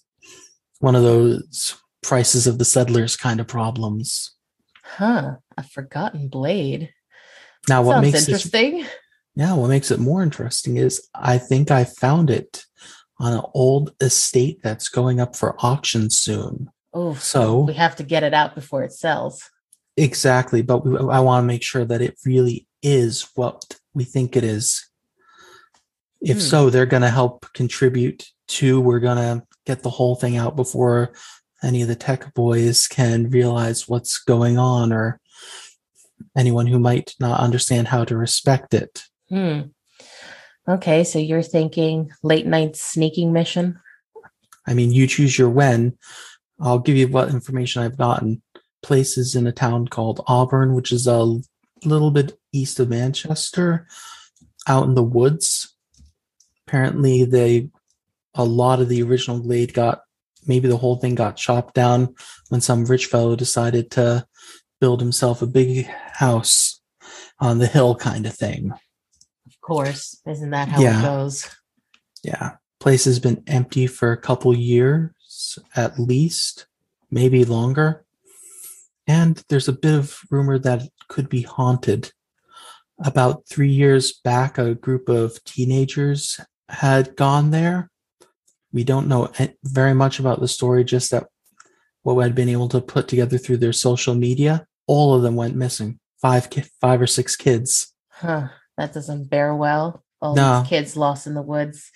One 0.80 0.96
of 0.96 1.04
those 1.04 1.78
prices 2.02 2.48
of 2.48 2.58
the 2.58 2.66
settlers 2.66 3.16
kind 3.16 3.40
of 3.40 3.48
problems. 3.48 4.36
Huh. 4.84 5.36
A 5.58 5.64
forgotten 5.64 6.28
blade. 6.28 6.92
Now, 7.70 7.84
what 7.84 8.02
makes 8.02 8.28
interesting. 8.28 8.80
This, 8.82 8.90
yeah, 9.36 9.54
what 9.54 9.68
makes 9.70 9.92
it 9.92 10.00
more 10.00 10.24
interesting 10.24 10.78
is 10.78 11.08
I 11.14 11.38
think 11.38 11.72
I 11.72 11.84
found 11.84 12.30
it 12.30 12.66
on 13.20 13.34
an 13.34 13.44
old 13.54 13.94
estate 14.02 14.60
that's 14.64 14.90
going 14.90 15.20
up 15.20 15.36
for 15.36 15.56
auction 15.60 16.10
soon. 16.10 16.70
Oh, 16.94 17.14
So 17.14 17.60
we 17.62 17.74
have 17.74 17.96
to 17.98 18.04
get 18.04 18.24
it 18.24 18.34
out 18.34 18.56
before 18.56 18.84
it 18.84 18.92
sells. 18.92 19.50
exactly, 19.96 20.62
but 20.62 20.86
we, 20.86 20.98
I 20.98 21.20
want 21.20 21.44
to 21.44 21.48
make 21.48 21.64
sure 21.64 21.86
that 21.86 22.02
it 22.02 22.18
really 22.26 22.68
is 22.82 23.30
what 23.36 23.78
we 23.94 24.04
think 24.04 24.36
it 24.36 24.44
is. 24.44 24.90
If 26.22 26.38
Hmm. 26.38 26.42
so, 26.42 26.70
they're 26.70 26.86
going 26.86 27.04
to 27.04 27.10
help 27.10 27.46
contribute 27.54 28.26
to. 28.50 28.82
We're 28.82 29.00
going 29.00 29.18
to 29.18 29.46
get 29.66 29.84
the 29.84 29.90
whole 29.90 30.16
thing 30.16 30.36
out 30.38 30.56
before 30.56 31.14
any 31.64 31.82
of 31.82 31.88
the 31.88 31.96
tech 31.96 32.34
boys 32.34 32.88
can 32.88 33.30
realize 33.30 33.88
what's 33.88 34.20
going 34.20 34.58
on, 34.58 34.92
or 34.92 35.20
anyone 36.36 36.68
who 36.68 36.80
might 36.80 37.16
not 37.20 37.40
understand 37.40 37.88
how 37.88 38.04
to 38.06 38.18
respect 38.18 38.74
it. 38.74 39.04
Hmm. 39.30 39.62
Okay, 40.68 41.04
so 41.04 41.20
you're 41.20 41.42
thinking 41.42 42.12
late 42.24 42.46
night 42.46 42.76
sneaking 42.76 43.34
mission? 43.34 43.80
I 44.68 44.74
mean, 44.74 44.92
you 44.92 45.08
choose 45.08 45.38
your 45.38 45.50
when. 45.50 45.98
I'll 46.60 46.80
give 46.80 46.96
you 46.96 47.08
what 47.08 47.30
information 47.30 47.82
I've 47.82 47.98
gotten. 47.98 48.42
Places 48.84 49.36
in 49.36 49.48
a 49.48 49.52
town 49.52 49.88
called 49.88 50.24
Auburn, 50.28 50.74
which 50.74 50.92
is 50.92 51.08
a 51.08 51.40
little 51.84 52.12
bit 52.12 52.38
east 52.52 52.80
of 52.80 52.90
Manchester, 52.90 53.88
out 54.68 54.86
in 54.86 54.96
the 54.96 55.04
woods. 55.04 55.76
Apparently, 56.68 57.26
they 57.26 57.70
a 58.34 58.46
lot 58.46 58.80
of 58.80 58.88
the 58.88 59.04
original 59.04 59.40
glade 59.40 59.74
got 59.74 60.04
maybe 60.48 60.68
the 60.68 60.78
whole 60.78 60.96
thing 60.96 61.16
got 61.16 61.38
chopped 61.38 61.74
down 61.74 62.16
when 62.50 62.62
some 62.62 62.86
rich 62.86 63.06
fellow 63.06 63.36
decided 63.36 63.92
to 63.92 64.26
build 64.80 65.02
himself 65.02 65.42
a 65.42 65.48
big 65.48 65.86
house 65.86 66.82
on 67.40 67.60
the 67.60 67.68
hill, 67.68 67.96
kind 67.96 68.26
of 68.26 68.34
thing. 68.36 68.72
Of 69.46 69.62
course. 69.62 70.20
Isn't 70.28 70.50
that 70.52 70.70
how 70.70 70.82
Yeah. 70.82 71.00
it 71.00 71.04
goes? 71.04 71.50
Yeah. 72.24 72.54
Place 72.80 73.06
has 73.06 73.20
been 73.20 73.44
empty 73.48 73.86
for 73.88 74.12
a 74.12 74.18
couple 74.18 74.56
years 74.58 75.60
at 75.76 76.00
least, 76.00 76.66
maybe 77.12 77.46
longer. 77.46 78.06
And 79.08 79.44
there's 79.50 79.68
a 79.68 79.74
bit 79.74 79.96
of 79.96 80.20
rumor 80.30 80.58
that 80.60 80.84
it 80.84 80.92
could 81.08 81.30
be 81.30 81.42
haunted. 81.44 82.12
About 83.04 83.48
three 83.48 83.72
years 83.72 84.14
back, 84.14 84.58
a 84.58 84.74
group 84.76 85.10
of 85.10 85.44
teenagers 85.44 86.40
had 86.70 87.16
gone 87.16 87.52
there. 87.52 87.91
We 88.74 88.84
don't 88.84 89.08
know 89.08 89.30
very 89.64 89.94
much 89.94 90.20
about 90.20 90.40
the 90.40 90.48
story, 90.48 90.84
just 90.84 91.12
that 91.12 91.28
what 92.04 92.16
we 92.16 92.24
had 92.24 92.36
been 92.36 92.50
able 92.50 92.70
to 92.70 92.82
put 92.82 93.08
together 93.08 93.38
through 93.38 93.58
their 93.58 93.74
social 93.74 94.16
media. 94.16 94.66
All 94.88 95.14
of 95.14 95.22
them 95.22 95.36
went 95.36 95.56
missing. 95.56 96.00
Five, 96.22 96.48
five 96.80 97.02
or 97.02 97.08
six 97.08 97.36
kids 97.36 97.92
Huh. 98.22 98.50
That 98.78 98.94
doesn't 98.94 99.30
bear 99.32 99.56
well. 99.56 100.04
All 100.22 100.36
No. 100.36 100.60
these 100.60 100.70
kids 100.70 100.96
lost 100.98 101.26
in 101.26 101.34
the 101.34 101.42
woods. 101.42 101.90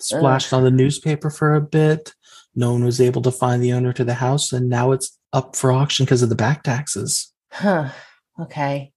splashed 0.00 0.52
on 0.52 0.62
the 0.64 0.70
newspaper 0.70 1.28
for 1.28 1.54
a 1.54 1.60
bit. 1.60 2.14
No 2.54 2.72
one 2.72 2.84
was 2.84 3.00
able 3.00 3.20
to 3.22 3.30
find 3.32 3.62
the 3.62 3.72
owner 3.72 3.92
to 3.92 4.04
the 4.04 4.14
house, 4.14 4.52
and 4.52 4.68
now 4.70 4.92
it's 4.92 5.18
up 5.32 5.56
for 5.56 5.70
auction 5.72 6.04
because 6.06 6.22
of 6.22 6.28
the 6.28 6.34
back 6.34 6.62
taxes. 6.62 7.32
Huh. 7.52 7.90
Okay. 8.40 8.92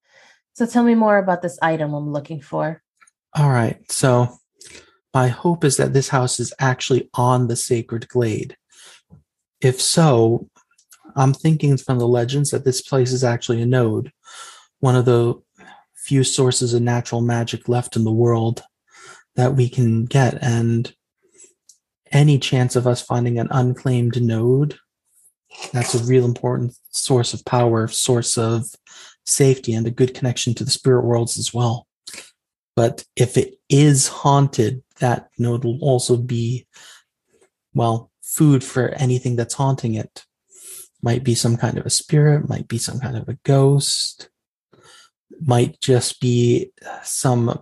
So 0.54 0.66
tell 0.66 0.84
me 0.84 0.96
more 0.96 1.18
about 1.18 1.42
this 1.42 1.58
item 1.62 1.94
I'm 1.94 2.12
looking 2.14 2.40
for. 2.42 2.82
All 3.36 3.50
right, 3.50 3.80
so 3.92 4.38
my 5.14 5.28
hope 5.28 5.64
is 5.64 5.78
that 5.78 5.94
this 5.94 6.10
house 6.10 6.40
is 6.40 6.54
actually 6.60 7.10
on 7.14 7.48
the 7.48 7.56
sacred 7.56 8.08
glade. 8.08 8.56
If 9.62 9.82
so, 9.82 10.50
I'm 11.16 11.34
thinking 11.34 11.78
from 11.78 12.00
the 12.00 12.08
legends 12.08 12.52
that 12.52 12.66
this 12.66 12.82
place 12.82 13.12
is 13.12 13.24
actually 13.24 13.62
a 13.62 13.66
node. 13.66 14.12
One 14.80 14.96
of 14.96 15.06
the 15.06 15.36
few 15.96 16.24
sources 16.24 16.74
of 16.74 16.82
natural 16.82 17.22
magic 17.22 17.70
left 17.70 17.96
in 17.96 18.04
the 18.04 18.12
world 18.12 18.64
that 19.36 19.56
we 19.56 19.70
can 19.70 20.06
get. 20.06 20.42
And 20.42 20.94
any 22.12 22.40
chance 22.40 22.76
of 22.76 22.88
us 22.88 23.02
finding 23.02 23.38
an 23.38 23.48
unclaimed 23.52 24.22
node, 24.22 24.78
that's 25.72 25.94
a 25.94 26.04
real 26.04 26.26
important 26.26 26.76
source 26.90 27.34
of 27.34 27.46
power, 27.46 27.88
source 27.88 28.38
of 28.38 28.66
safety, 29.26 29.74
and 29.74 29.86
a 29.86 29.92
good 29.92 30.14
connection 30.14 30.54
to 30.56 30.64
the 30.64 30.72
spirit 30.72 31.06
worlds 31.06 31.38
as 31.38 31.54
well. 31.54 31.88
But 32.76 33.04
if 33.16 33.38
it 33.38 33.56
is 33.70 34.08
haunted, 34.08 34.82
that 35.02 35.30
node 35.38 35.66
will 35.66 35.80
also 35.82 36.16
be, 36.18 36.66
well, 37.74 38.10
food 38.22 38.64
for 38.64 38.90
anything 38.90 39.36
that's 39.36 39.56
haunting 39.56 39.96
it. 39.96 40.26
Might 41.04 41.24
be 41.24 41.36
some 41.36 41.58
kind 41.58 41.78
of 41.78 41.86
a 41.86 41.90
spirit, 41.90 42.48
might 42.48 42.68
be 42.68 42.78
some 42.78 43.00
kind 43.00 43.18
of 43.18 43.28
a 43.28 43.38
ghost, 43.44 44.30
might 45.42 45.82
just 45.82 46.22
be 46.22 46.72
some 47.04 47.60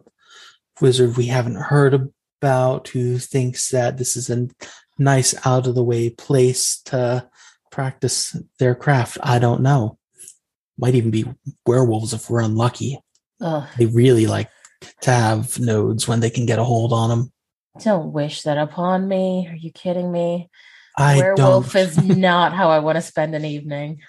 wizard 0.81 1.17
we 1.17 1.27
haven't 1.27 1.55
heard 1.55 2.11
about 2.41 2.87
who 2.89 3.17
thinks 3.17 3.69
that 3.69 3.97
this 3.97 4.15
is 4.15 4.29
a 4.29 4.47
nice 4.97 5.33
out 5.45 5.67
of 5.67 5.75
the 5.75 5.83
way 5.83 6.09
place 6.09 6.81
to 6.85 7.27
practice 7.71 8.35
their 8.59 8.75
craft. 8.75 9.17
I 9.23 9.39
don't 9.39 9.61
know. 9.61 9.97
Might 10.77 10.95
even 10.95 11.11
be 11.11 11.25
werewolves 11.65 12.13
if 12.13 12.29
we're 12.29 12.41
unlucky. 12.41 12.99
Ugh, 13.41 13.67
They 13.77 13.85
really 13.85 14.27
like 14.27 14.49
to 15.01 15.11
have 15.11 15.59
nodes 15.59 16.07
when 16.07 16.19
they 16.19 16.29
can 16.29 16.45
get 16.45 16.59
a 16.59 16.63
hold 16.63 16.93
on 16.93 17.09
them. 17.09 17.31
don't 17.83 18.11
wish 18.13 18.43
that 18.43 18.57
upon 18.57 19.07
me. 19.07 19.47
Are 19.49 19.55
you 19.55 19.71
kidding 19.71 20.11
me? 20.11 20.49
I 20.97 21.17
Werewolf 21.17 21.71
don't. 21.73 21.81
is 21.81 21.97
not 22.17 22.53
how 22.53 22.69
I 22.69 22.79
want 22.79 22.95
to 22.97 23.01
spend 23.01 23.35
an 23.35 23.45
evening. 23.45 23.99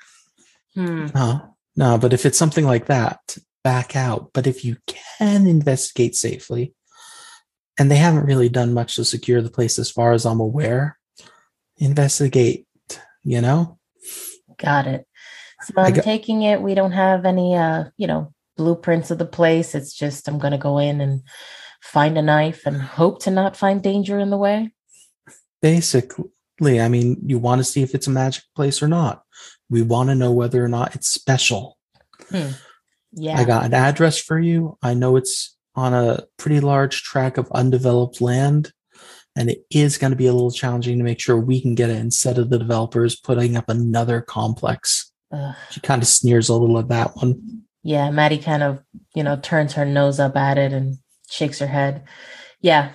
Hmm. 0.75 1.07
No, 1.15 1.57
no, 1.77 1.99
but 1.99 2.13
if 2.13 2.25
it's 2.27 2.39
something 2.39 2.65
like 2.65 2.87
that, 2.87 3.37
back 3.63 3.95
out. 3.97 4.31
But 4.33 4.47
if 4.47 4.65
you 4.65 4.77
can 4.87 5.47
investigate 5.47 6.15
safely, 6.17 6.75
and 7.79 7.91
they 7.91 7.97
haven't 7.97 8.27
really 8.27 8.49
done 8.49 8.75
much 8.75 8.97
to 8.97 9.05
secure 9.05 9.41
the 9.41 9.51
place 9.51 9.79
as 9.79 9.91
far 9.91 10.13
as 10.13 10.27
I'm 10.27 10.41
aware, 10.41 10.99
investigate, 11.79 12.67
you 13.25 13.41
know? 13.41 13.79
Got 14.59 14.87
it. 14.87 15.07
So 15.63 15.75
I'm 15.77 15.95
got- 15.95 16.05
taking 16.05 16.43
it. 16.43 16.61
We 16.63 16.75
don't 16.75 16.93
have 16.93 17.25
any, 17.25 17.55
uh, 17.57 17.85
you 17.97 18.07
know, 18.07 18.33
blueprints 18.61 19.11
of 19.11 19.17
the 19.17 19.25
place. 19.25 19.75
It's 19.75 19.95
just 19.95 20.29
I'm 20.29 20.39
going 20.39 20.53
to 20.53 20.59
go 20.59 20.77
in 20.77 21.01
and 21.01 21.23
find 21.81 22.19
a 22.19 22.23
knife 22.23 22.67
and 22.67 22.77
hope 22.77 23.23
to 23.23 23.31
not 23.31 23.57
find 23.57 23.83
danger 23.83 24.19
in 24.19 24.29
the 24.29 24.37
way. 24.37 24.71
Basically, 25.63 26.79
I 26.79 26.89
mean, 26.89 27.17
you 27.25 27.39
want 27.39 27.61
to 27.61 27.65
see 27.65 27.81
if 27.83 27.95
it's 27.95 28.07
a 28.07 28.11
magic 28.11 28.45
place 28.55 28.83
or 28.83 28.89
not. 28.89 29.23
We 29.71 29.81
want 29.81 30.11
to 30.11 30.15
know 30.15 30.31
whether 30.31 30.63
or 30.63 30.69
not 30.69 30.95
it's 30.95 31.09
special. 31.09 31.79
Hmm. 32.29 32.51
Yeah. 33.13 33.39
I 33.39 33.45
got 33.45 33.65
an 33.65 33.73
address 33.73 34.19
for 34.19 34.39
you. 34.39 34.77
I 34.83 34.93
know 34.93 35.17
it's 35.17 35.57
on 35.75 35.95
a 35.95 36.25
pretty 36.37 36.61
large 36.61 37.03
tract 37.03 37.39
of 37.39 37.51
undeveloped 37.53 38.21
land, 38.21 38.73
and 39.35 39.49
it 39.49 39.65
is 39.71 39.97
going 39.97 40.11
to 40.11 40.17
be 40.17 40.27
a 40.27 40.35
little 40.35 40.51
challenging 40.51 40.99
to 40.99 41.05
make 41.05 41.19
sure 41.19 41.39
we 41.39 41.63
can 41.63 41.75
get 41.75 41.89
it 41.89 41.97
instead 41.97 42.37
of 42.37 42.51
the 42.51 42.59
developers 42.59 43.17
putting 43.17 43.57
up 43.57 43.71
another 43.71 44.21
complex. 44.21 45.11
Ugh. 45.33 45.55
She 45.71 45.81
kind 45.81 46.03
of 46.03 46.09
sneers 46.09 46.51
a 46.51 46.55
little 46.55 46.79
at 46.79 46.89
that 46.89 47.17
one. 47.17 47.63
Yeah. 47.83 48.11
Maddie 48.11 48.39
kind 48.39 48.63
of, 48.63 48.83
you 49.15 49.23
know, 49.23 49.37
turns 49.37 49.75
her 49.75 49.85
nose 49.85 50.21
up 50.21 50.37
at 50.37 50.59
it 50.59 50.73
and 50.73 50.99
shakes 51.29 51.59
her 51.59 51.67
head. 51.67 52.05
Yeah, 52.61 52.93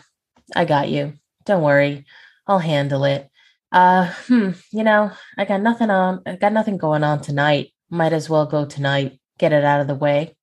I 0.56 0.66
got 0.66 0.90
you. 0.90 1.14
Don't 1.46 1.64
worry. 1.64 2.06
I'll 2.48 2.60
handle 2.60 3.04
it. 3.06 3.30
Uh, 3.72 4.12
hmm, 4.28 4.52
you 4.72 4.84
know, 4.84 5.12
I 5.38 5.46
got 5.46 5.62
nothing 5.62 5.90
on. 5.90 6.22
I 6.26 6.36
got 6.36 6.54
nothing 6.54 6.78
going 6.78 7.04
on 7.04 7.22
tonight. 7.22 7.74
Might 7.90 8.14
as 8.14 8.30
well 8.30 8.46
go 8.46 8.66
tonight. 8.66 9.20
Get 9.38 9.54
it 9.54 9.66
out 9.66 9.82
of 9.82 9.88
the 9.88 9.96
way. 9.96 10.36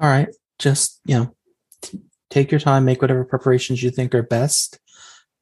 All 0.00 0.08
right, 0.08 0.28
just 0.58 1.00
you 1.04 1.16
know, 1.16 1.34
t- 1.82 2.02
take 2.30 2.50
your 2.50 2.60
time, 2.60 2.84
make 2.84 3.00
whatever 3.00 3.24
preparations 3.24 3.82
you 3.82 3.90
think 3.90 4.14
are 4.14 4.22
best, 4.22 4.78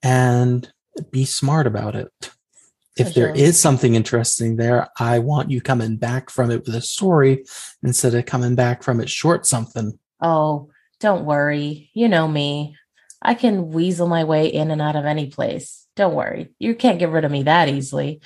and 0.03 0.71
be 1.11 1.25
smart 1.25 1.67
about 1.67 1.97
it. 1.97 2.09
If 2.97 3.15
there 3.15 3.35
Sure. 3.35 3.45
is 3.45 3.59
something 3.59 3.95
interesting 3.95 4.57
there, 4.57 4.89
I 4.99 5.19
want 5.19 5.51
you 5.51 5.61
coming 5.61 5.97
back 5.97 6.29
from 6.29 6.51
it 6.51 6.67
with 6.67 6.75
a 6.75 6.81
story 6.83 7.45
instead 7.83 8.15
of 8.15 8.27
coming 8.27 8.55
back 8.55 8.83
from 8.83 9.01
it 9.01 9.09
short 9.09 9.47
something. 9.47 9.99
Oh, 10.21 10.69
don't 11.01 11.25
worry. 11.25 11.91
You 11.95 12.09
know 12.09 12.29
me. 12.29 12.77
I 13.23 13.35
can 13.35 13.71
weasel 13.71 14.09
my 14.09 14.25
way 14.25 14.49
in 14.49 14.71
and 14.71 14.83
out 14.83 14.97
of 14.97 15.05
any 15.07 15.29
place. 15.29 15.87
Don't 15.97 16.15
worry. 16.15 16.51
You 16.59 16.75
can't 16.75 16.99
get 16.99 17.11
rid 17.11 17.25
of 17.25 17.31
me 17.33 17.45
that 17.45 17.69
easily. 17.69 18.21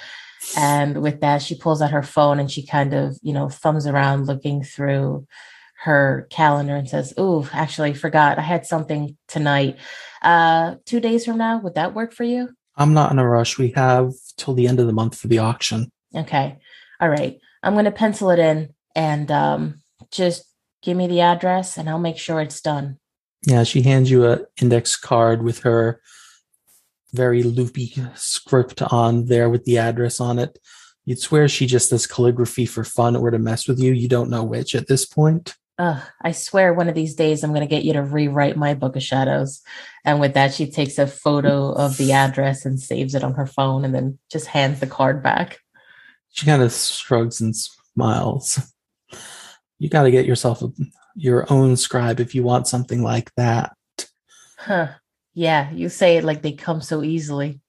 And 0.56 1.02
with 1.02 1.20
that, 1.20 1.42
she 1.42 1.54
pulls 1.56 1.80
out 1.82 1.90
her 1.90 2.02
phone 2.02 2.38
and 2.38 2.50
she 2.50 2.64
kind 2.66 2.92
of, 2.94 3.16
you 3.23 3.32
know, 3.32 3.49
thumbs 3.49 3.87
around 3.87 4.26
looking 4.26 4.62
through 4.62 5.26
her 5.82 6.26
calendar 6.30 6.75
and 6.76 6.88
says, 6.88 7.12
Ooh, 7.18 7.46
actually 7.52 7.94
forgot. 7.94 8.38
I 8.38 8.42
had 8.42 8.66
something 8.66 9.16
tonight. 9.28 9.76
Uh, 10.23 10.76
two 10.87 11.00
days 11.00 11.25
from 11.25 11.38
now, 11.38 11.58
would 11.58 11.75
that 11.75 11.94
work 11.94 12.12
for 12.12 12.25
you? 12.25 12.50
I'm 12.76 12.95
not 12.95 13.11
in 13.11 13.18
a 13.18 13.28
rush. 13.28 13.59
We 13.59 13.71
have 13.71 14.12
till 14.37 14.54
the 14.54 14.68
end 14.68 14.80
of 14.80 14.87
the 14.87 14.92
month 14.92 15.18
for 15.18 15.28
the 15.28 15.38
auction. 15.38 15.90
Okay. 16.14 16.59
All 17.00 17.09
right. 17.09 17.38
I'm 17.62 17.73
going 17.73 17.85
to 17.87 17.90
pencil 17.90 18.30
it 18.30 18.38
in 18.38 18.75
and 18.95 19.30
um, 19.30 19.83
just 20.11 20.45
give 20.83 20.97
me 20.97 21.06
the 21.06 21.21
address 21.21 21.76
and 21.76 21.88
I'll 21.88 21.99
make 21.99 22.18
sure 22.18 22.40
it's 22.40 22.61
done. 22.61 22.99
Yeah, 23.47 23.64
she 23.64 23.83
hands 23.83 24.11
you 24.11 24.26
a 24.26 24.40
index 24.61 24.97
card 24.97 25.42
with 25.42 25.61
her 25.61 26.00
very 27.12 27.42
loopy 27.42 27.95
script 28.14 28.83
on 28.83 29.26
there 29.26 29.49
with 29.49 29.64
the 29.64 29.78
address 29.78 30.21
on 30.21 30.38
it. 30.38 30.59
You'd 31.04 31.21
swear 31.21 31.49
she 31.49 31.66
just 31.66 31.90
does 31.90 32.06
calligraphy 32.06 32.66
for 32.66 32.83
fun 32.85 33.14
or 33.14 33.30
to 33.30 33.38
mess 33.38 33.68
with 33.68 33.78
you. 33.78 33.92
You 33.92 34.09
don't 34.09 34.30
know 34.30 34.42
which 34.42 34.75
at 34.75 34.88
this 34.88 35.06
point. 35.06 35.54
Ugh, 35.78 36.02
I 36.23 36.33
swear 36.33 36.73
one 36.73 36.88
of 36.88 36.95
these 36.95 37.14
days 37.14 37.45
I'm 37.45 37.50
going 37.50 37.61
to 37.61 37.66
get 37.66 37.85
you 37.85 37.92
to 37.95 38.02
rewrite 38.02 38.56
my 38.56 38.73
book 38.73 38.97
of 38.97 39.02
shadows. 39.02 39.62
And 40.04 40.21
with 40.21 40.35
that, 40.35 40.54
she 40.54 40.71
takes 40.71 40.99
a 40.99 41.06
photo 41.06 41.73
of 41.73 41.99
the 41.99 42.12
address 42.25 42.64
and 42.64 42.80
saves 42.80 43.14
it 43.14 43.23
on 43.23 43.35
her 43.35 43.47
phone 43.47 43.85
and 43.85 43.95
then 43.95 44.18
just 44.30 44.47
hands 44.47 44.80
the 44.80 44.87
card 44.87 45.23
back. 45.23 45.61
She 46.30 46.47
kind 46.47 46.62
of 46.62 46.73
shrugs 46.73 47.40
and 47.40 47.54
smiles. 47.54 48.61
You 49.78 49.90
got 49.90 50.04
to 50.04 50.11
get 50.11 50.26
yourself 50.26 50.62
a, 50.62 50.71
your 51.14 51.50
own 51.52 51.76
scribe 51.76 52.21
if 52.21 52.35
you 52.35 52.42
want 52.42 52.66
something 52.66 53.02
like 53.02 53.30
that. 53.37 53.75
Huh. 54.56 54.88
Yeah, 55.35 55.71
you 55.71 55.90
say 55.90 56.16
it 56.16 56.25
like 56.25 56.40
they 56.40 56.52
come 56.52 56.80
so 56.80 57.02
easily. 57.02 57.61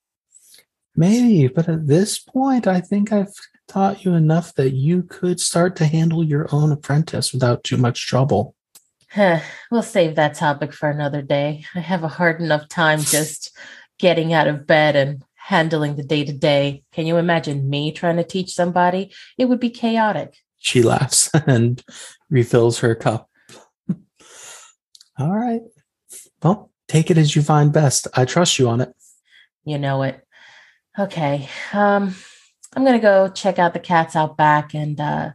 Maybe, 0.96 1.48
but 1.48 1.68
at 1.68 1.86
this 1.86 2.18
point, 2.18 2.66
I 2.66 2.80
think 2.80 3.12
I've 3.12 3.34
taught 3.68 4.04
you 4.04 4.14
enough 4.14 4.54
that 4.54 4.72
you 4.72 5.02
could 5.02 5.38
start 5.38 5.76
to 5.76 5.84
handle 5.84 6.24
your 6.24 6.48
own 6.50 6.72
apprentice 6.72 7.32
without 7.32 7.62
too 7.62 7.76
much 7.76 8.06
trouble. 8.06 8.54
Huh. 9.10 9.40
We'll 9.70 9.82
save 9.82 10.16
that 10.16 10.34
topic 10.34 10.72
for 10.72 10.90
another 10.90 11.22
day. 11.22 11.64
I 11.74 11.80
have 11.80 12.02
a 12.02 12.08
hard 12.08 12.40
enough 12.40 12.68
time 12.68 13.00
just 13.00 13.56
getting 13.98 14.32
out 14.32 14.48
of 14.48 14.66
bed 14.66 14.96
and 14.96 15.22
handling 15.34 15.96
the 15.96 16.02
day 16.02 16.24
to 16.24 16.32
day. 16.32 16.82
Can 16.92 17.06
you 17.06 17.16
imagine 17.16 17.70
me 17.70 17.92
trying 17.92 18.16
to 18.16 18.24
teach 18.24 18.52
somebody? 18.52 19.12
It 19.38 19.46
would 19.46 19.60
be 19.60 19.70
chaotic. 19.70 20.34
She 20.58 20.82
laughs 20.82 21.30
and 21.46 21.82
refills 22.28 22.80
her 22.80 22.94
cup. 22.94 23.30
All 25.18 25.34
right. 25.34 25.62
Well, 26.42 26.70
take 26.86 27.10
it 27.10 27.18
as 27.18 27.34
you 27.34 27.42
find 27.42 27.72
best. 27.72 28.06
I 28.14 28.24
trust 28.24 28.58
you 28.58 28.68
on 28.68 28.80
it. 28.80 28.94
You 29.64 29.78
know 29.78 30.02
it. 30.02 30.24
Okay. 30.98 31.48
Um, 31.72 32.14
I'm 32.74 32.84
gonna 32.84 32.98
go 32.98 33.28
check 33.28 33.58
out 33.58 33.72
the 33.72 33.80
cats 33.80 34.14
out 34.16 34.36
back 34.36 34.74
and 34.74 35.00
uh 35.00 35.30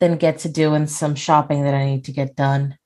then 0.00 0.16
get 0.16 0.40
to 0.40 0.48
doing 0.48 0.86
some 0.86 1.14
shopping 1.14 1.62
that 1.62 1.74
I 1.74 1.84
need 1.86 2.04
to 2.04 2.12
get 2.12 2.36
done. 2.36 2.78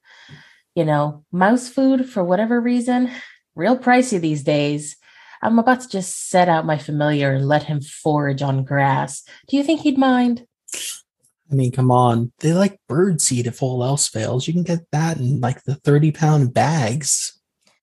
You 0.75 0.85
know, 0.85 1.25
mouse 1.33 1.69
food 1.69 2.09
for 2.09 2.23
whatever 2.23 2.61
reason, 2.61 3.11
real 3.55 3.79
pricey 3.79 4.21
these 4.21 4.45
days. 4.45 4.97
I'm 5.43 5.59
about 5.59 5.81
to 5.83 5.89
just 5.89 6.31
set 6.31 6.49
out 6.49 6.67
my 6.67 6.79
familiar 6.79 7.33
and 7.33 7.47
let 7.47 7.65
him 7.65 7.81
forage 7.81 8.43
on 8.43 8.65
grass. 8.65 9.23
Do 9.49 9.57
you 9.57 9.63
think 9.63 9.81
he'd 9.81 9.99
mind? 9.99 10.47
I 11.51 11.55
mean, 11.55 11.73
come 11.73 11.91
on. 11.91 12.33
They 12.41 12.53
like 12.53 12.81
bird 12.89 13.21
seed 13.21 13.47
if 13.47 13.63
all 13.63 13.83
else 13.83 14.09
fails. 14.09 14.47
You 14.47 14.53
can 14.53 14.65
get 14.65 14.81
that 14.93 15.17
in 15.17 15.41
like 15.41 15.63
the 15.65 15.77
30 15.77 16.13
pound 16.13 16.55
bags. 16.55 17.41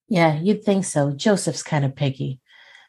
Yeah, 0.08 0.38
you'd 0.38 0.64
think 0.64 0.84
so. 0.84 1.10
Joseph's 1.10 1.62
kind 1.62 1.84
of 1.84 1.96
picky. 1.96 2.40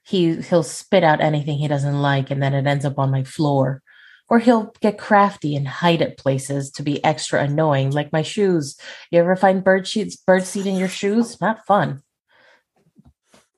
He 0.08 0.42
he'll 0.42 0.64
spit 0.64 1.04
out 1.04 1.22
anything 1.22 1.58
he 1.58 1.68
doesn't 1.68 2.02
like 2.02 2.32
and 2.32 2.42
then 2.42 2.54
it 2.54 2.66
ends 2.66 2.86
up 2.86 2.98
on 2.98 3.12
my 3.12 3.24
floor. 3.24 3.82
Or 4.30 4.40
he'll 4.40 4.74
get 4.82 4.98
crafty 4.98 5.56
and 5.56 5.68
hide 5.68 6.02
at 6.02 6.18
places 6.18 6.70
to 6.72 6.84
be 6.84 7.04
extra 7.04 7.42
annoying, 7.42 7.92
like 7.92 8.12
my 8.12 8.22
shoes. 8.22 8.78
You 9.10 9.20
ever 9.20 9.38
find 9.38 9.64
bird 9.64 9.88
sheets, 9.88 10.18
bird 10.18 10.46
seed 10.46 10.66
in 10.66 10.76
your 10.76 10.90
shoes? 10.90 11.40
Not 11.40 11.66
fun. 11.66 12.04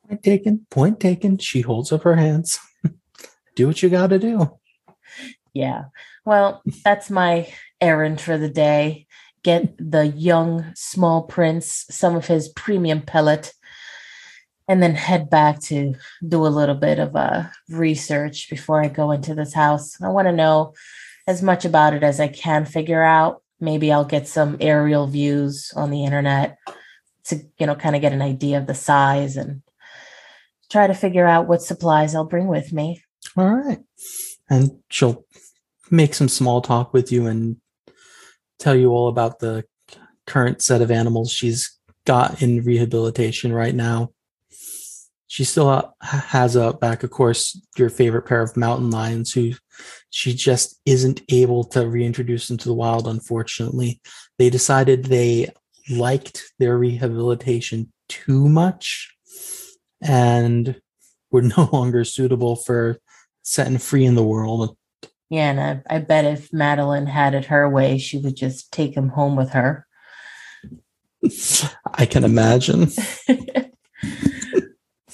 Point 0.07 0.23
taken. 0.23 0.65
Point 0.69 0.99
taken. 0.99 1.37
She 1.37 1.61
holds 1.61 1.91
up 1.91 2.03
her 2.03 2.15
hands. 2.15 2.59
do 3.55 3.67
what 3.67 3.81
you 3.81 3.89
got 3.89 4.07
to 4.07 4.19
do. 4.19 4.59
Yeah. 5.53 5.85
Well, 6.25 6.61
that's 6.83 7.09
my 7.09 7.51
errand 7.81 8.21
for 8.21 8.37
the 8.37 8.49
day. 8.49 9.07
Get 9.43 9.75
the 9.77 10.07
young 10.07 10.71
small 10.75 11.23
prince 11.23 11.85
some 11.89 12.15
of 12.15 12.27
his 12.27 12.49
premium 12.49 13.01
pellet 13.01 13.53
and 14.69 14.83
then 14.83 14.93
head 14.93 15.31
back 15.31 15.59
to 15.59 15.95
do 16.25 16.45
a 16.45 16.47
little 16.47 16.75
bit 16.75 16.99
of 16.99 17.15
uh, 17.15 17.43
research 17.69 18.49
before 18.51 18.81
I 18.81 18.87
go 18.87 19.09
into 19.11 19.33
this 19.33 19.53
house. 19.53 19.99
I 19.99 20.09
want 20.09 20.27
to 20.27 20.31
know 20.31 20.75
as 21.27 21.41
much 21.41 21.65
about 21.65 21.95
it 21.95 22.03
as 22.03 22.19
I 22.19 22.27
can 22.27 22.65
figure 22.65 23.03
out. 23.03 23.41
maybe 23.59 23.91
I'll 23.91 24.05
get 24.05 24.27
some 24.27 24.55
aerial 24.61 25.07
views 25.07 25.73
on 25.75 25.89
the 25.89 26.05
internet 26.05 26.57
to, 27.25 27.41
you 27.57 27.65
know, 27.65 27.75
kind 27.75 27.95
of 27.95 28.01
get 28.01 28.13
an 28.13 28.21
idea 28.21 28.57
of 28.57 28.67
the 28.67 28.75
size 28.75 29.35
and 29.35 29.61
try 30.69 30.87
to 30.87 30.93
figure 30.93 31.27
out 31.27 31.47
what 31.47 31.61
supplies 31.61 32.15
I'll 32.15 32.23
bring 32.23 32.47
with 32.47 32.71
me. 32.71 33.03
All 33.35 33.53
right. 33.53 33.79
And 34.49 34.79
she'll 34.89 35.25
make 35.91 36.13
some 36.13 36.29
small 36.29 36.61
talk 36.61 36.93
with 36.93 37.11
you 37.11 37.25
and 37.25 37.57
tell 38.59 38.75
you 38.75 38.91
all 38.91 39.07
about 39.07 39.39
the 39.39 39.65
current 40.25 40.61
set 40.61 40.81
of 40.81 40.91
animals 40.91 41.31
she's 41.31 41.77
got 42.05 42.41
in 42.41 42.63
rehabilitation 42.63 43.51
right 43.51 43.75
now. 43.75 44.11
She 45.29 45.43
still 45.43 45.69
uh, 45.69 45.83
has 46.01 46.55
a 46.55 46.73
back, 46.73 47.03
of 47.03 47.11
course, 47.11 47.55
your 47.77 47.91
favorite 47.91 48.23
pair 48.23 48.41
of 48.41 48.57
mountain 48.57 48.89
lions 48.89 49.31
who 49.31 49.53
she 50.09 50.33
just 50.33 50.81
isn't 50.87 51.21
able 51.29 51.63
to 51.65 51.87
reintroduce 51.87 52.47
them 52.47 52.57
to 52.57 52.67
the 52.67 52.73
wild, 52.73 53.07
unfortunately. 53.07 54.01
They 54.39 54.49
decided 54.49 55.05
they 55.05 55.49
liked 55.87 56.51
their 56.57 56.79
rehabilitation 56.79 57.93
too 58.07 58.49
much 58.49 59.15
and 60.01 60.81
were 61.29 61.41
no 61.57 61.69
longer 61.71 62.03
suitable 62.03 62.55
for 62.55 62.97
setting 63.43 63.77
free 63.77 64.05
in 64.05 64.15
the 64.15 64.23
world. 64.23 64.75
Yeah, 65.29 65.51
and 65.51 65.61
I, 65.61 65.95
I 65.95 65.99
bet 65.99 66.25
if 66.25 66.51
Madeline 66.51 67.05
had 67.05 67.35
it 67.35 67.45
her 67.45 67.69
way, 67.69 67.99
she 67.99 68.17
would 68.17 68.35
just 68.35 68.71
take 68.71 68.97
him 68.97 69.09
home 69.09 69.35
with 69.35 69.51
her. 69.51 69.85
I 71.93 72.07
can 72.07 72.23
imagine. 72.23 72.87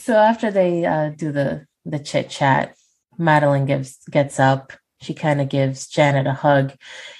so 0.05 0.15
after 0.15 0.51
they 0.51 0.85
uh, 0.85 1.09
do 1.09 1.31
the 1.31 1.65
the 1.83 1.97
chit 1.97 2.29
chat, 2.29 2.75
Madeline 3.17 3.65
gives 3.65 3.97
gets 4.12 4.39
up. 4.39 4.71
She 5.01 5.15
kind 5.15 5.41
of 5.41 5.50
gives 5.50 5.88
Janet 5.88 6.27
a 6.27 6.33
hug, 6.33 6.74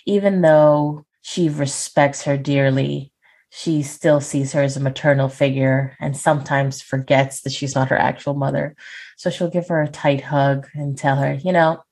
even 0.06 0.42
though 0.42 1.04
she 1.24 1.50
respects 1.50 2.24
her 2.24 2.38
dearly. 2.38 3.12
She 3.50 3.82
still 3.82 4.22
sees 4.22 4.52
her 4.52 4.62
as 4.62 4.78
a 4.78 4.82
maternal 4.82 5.30
figure 5.30 5.98
and 6.00 6.16
sometimes 6.16 6.84
forgets 6.84 7.42
that 7.42 7.54
she's 7.54 7.74
not 7.74 7.88
her 7.90 7.98
actual 7.98 8.36
mother. 8.36 8.76
So 9.18 9.32
she'll 9.32 9.50
give 9.50 9.70
her 9.70 9.82
a 9.82 9.88
tight 9.88 10.22
hug 10.22 10.68
and 10.76 10.96
tell 10.96 11.16
her, 11.16 11.34
you 11.34 11.54
know, 11.54 11.84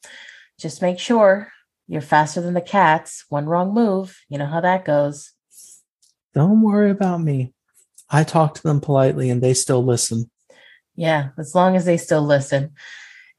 just 0.60 0.84
make 0.84 1.00
sure 1.00 1.52
you're 1.88 2.02
faster 2.02 2.42
than 2.42 2.54
the 2.54 2.62
cats. 2.62 3.26
One 3.30 3.48
wrong 3.48 3.74
move, 3.74 4.20
you 4.30 4.38
know 4.38 4.46
how 4.46 4.62
that 4.62 4.86
goes. 4.86 5.32
Don't 6.36 6.62
worry 6.62 6.92
about 6.92 7.22
me. 7.22 7.54
I 8.12 8.24
talk 8.24 8.54
to 8.56 8.64
them 8.64 8.80
politely 8.80 9.32
and 9.32 9.42
they 9.42 9.56
still 9.56 9.84
listen. 9.84 10.30
Yeah, 10.96 11.30
as 11.38 11.56
long 11.56 11.76
as 11.76 11.86
they 11.86 11.98
still 11.98 12.22
listen. 12.22 12.74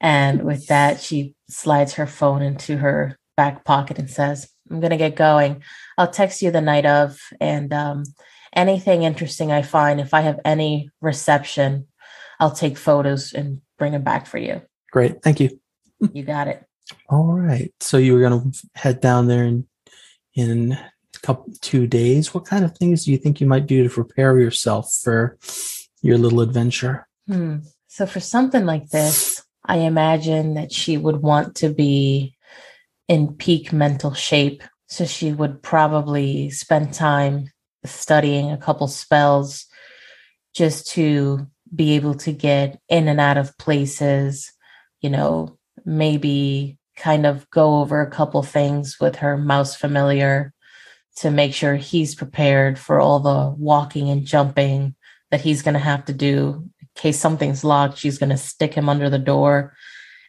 And 0.01 0.43
with 0.43 0.67
that, 0.67 0.99
she 0.99 1.35
slides 1.49 1.93
her 1.93 2.07
phone 2.07 2.41
into 2.41 2.77
her 2.77 3.17
back 3.37 3.63
pocket 3.63 3.97
and 3.97 4.09
says, 4.09 4.49
I'm 4.69 4.79
going 4.79 4.91
to 4.91 4.97
get 4.97 5.15
going. 5.15 5.63
I'll 5.97 6.09
text 6.09 6.41
you 6.41 6.51
the 6.51 6.61
night 6.61 6.85
of. 6.85 7.17
And 7.39 7.71
um, 7.73 8.03
anything 8.53 9.03
interesting 9.03 9.51
I 9.51 9.61
find, 9.61 9.99
if 9.99 10.13
I 10.13 10.21
have 10.21 10.39
any 10.43 10.89
reception, 11.01 11.87
I'll 12.39 12.51
take 12.51 12.77
photos 12.77 13.33
and 13.33 13.61
bring 13.77 13.93
them 13.93 14.03
back 14.03 14.27
for 14.27 14.37
you. 14.37 14.61
Great. 14.91 15.21
Thank 15.21 15.39
you. 15.39 15.59
You 16.13 16.23
got 16.23 16.47
it. 16.47 16.63
All 17.09 17.33
right. 17.33 17.73
So 17.79 17.97
you 17.97 18.13
were 18.13 18.19
going 18.19 18.51
to 18.51 18.67
head 18.75 19.01
down 19.01 19.27
there 19.27 19.45
in, 19.45 19.67
in 20.33 20.73
a 20.73 21.19
couple, 21.21 21.53
two 21.61 21.87
days. 21.87 22.33
What 22.33 22.45
kind 22.45 22.65
of 22.65 22.77
things 22.77 23.05
do 23.05 23.11
you 23.11 23.17
think 23.17 23.39
you 23.39 23.47
might 23.47 23.65
do 23.65 23.83
to 23.83 23.89
prepare 23.89 24.37
yourself 24.39 24.91
for 25.03 25.37
your 26.01 26.17
little 26.17 26.41
adventure? 26.41 27.04
Hmm. 27.27 27.57
So 27.87 28.05
for 28.05 28.19
something 28.19 28.65
like 28.65 28.89
this, 28.89 29.43
I 29.65 29.77
imagine 29.77 30.55
that 30.55 30.71
she 30.71 30.97
would 30.97 31.17
want 31.17 31.55
to 31.57 31.69
be 31.69 32.35
in 33.07 33.35
peak 33.35 33.73
mental 33.73 34.13
shape. 34.13 34.63
So 34.87 35.05
she 35.05 35.31
would 35.31 35.63
probably 35.63 36.49
spend 36.49 36.93
time 36.93 37.49
studying 37.83 38.51
a 38.51 38.57
couple 38.57 38.87
spells 38.87 39.65
just 40.53 40.91
to 40.91 41.47
be 41.73 41.95
able 41.95 42.13
to 42.15 42.31
get 42.31 42.79
in 42.89 43.07
and 43.07 43.19
out 43.19 43.37
of 43.37 43.57
places, 43.57 44.51
you 45.01 45.09
know, 45.09 45.57
maybe 45.83 46.77
kind 46.95 47.25
of 47.25 47.49
go 47.49 47.81
over 47.81 48.01
a 48.01 48.09
couple 48.09 48.41
things 48.43 48.97
with 48.99 49.17
her 49.17 49.37
mouse 49.37 49.75
familiar 49.75 50.53
to 51.17 51.31
make 51.31 51.53
sure 51.53 51.75
he's 51.75 52.15
prepared 52.15 52.77
for 52.77 52.99
all 52.99 53.19
the 53.19 53.53
walking 53.57 54.09
and 54.09 54.25
jumping 54.25 54.95
that 55.31 55.41
he's 55.41 55.61
going 55.61 55.73
to 55.73 55.79
have 55.79 56.05
to 56.05 56.13
do 56.13 56.69
case 56.95 57.19
something's 57.19 57.63
locked, 57.63 57.97
she's 57.97 58.17
going 58.17 58.29
to 58.29 58.37
stick 58.37 58.73
him 58.73 58.89
under 58.89 59.09
the 59.09 59.19
door 59.19 59.75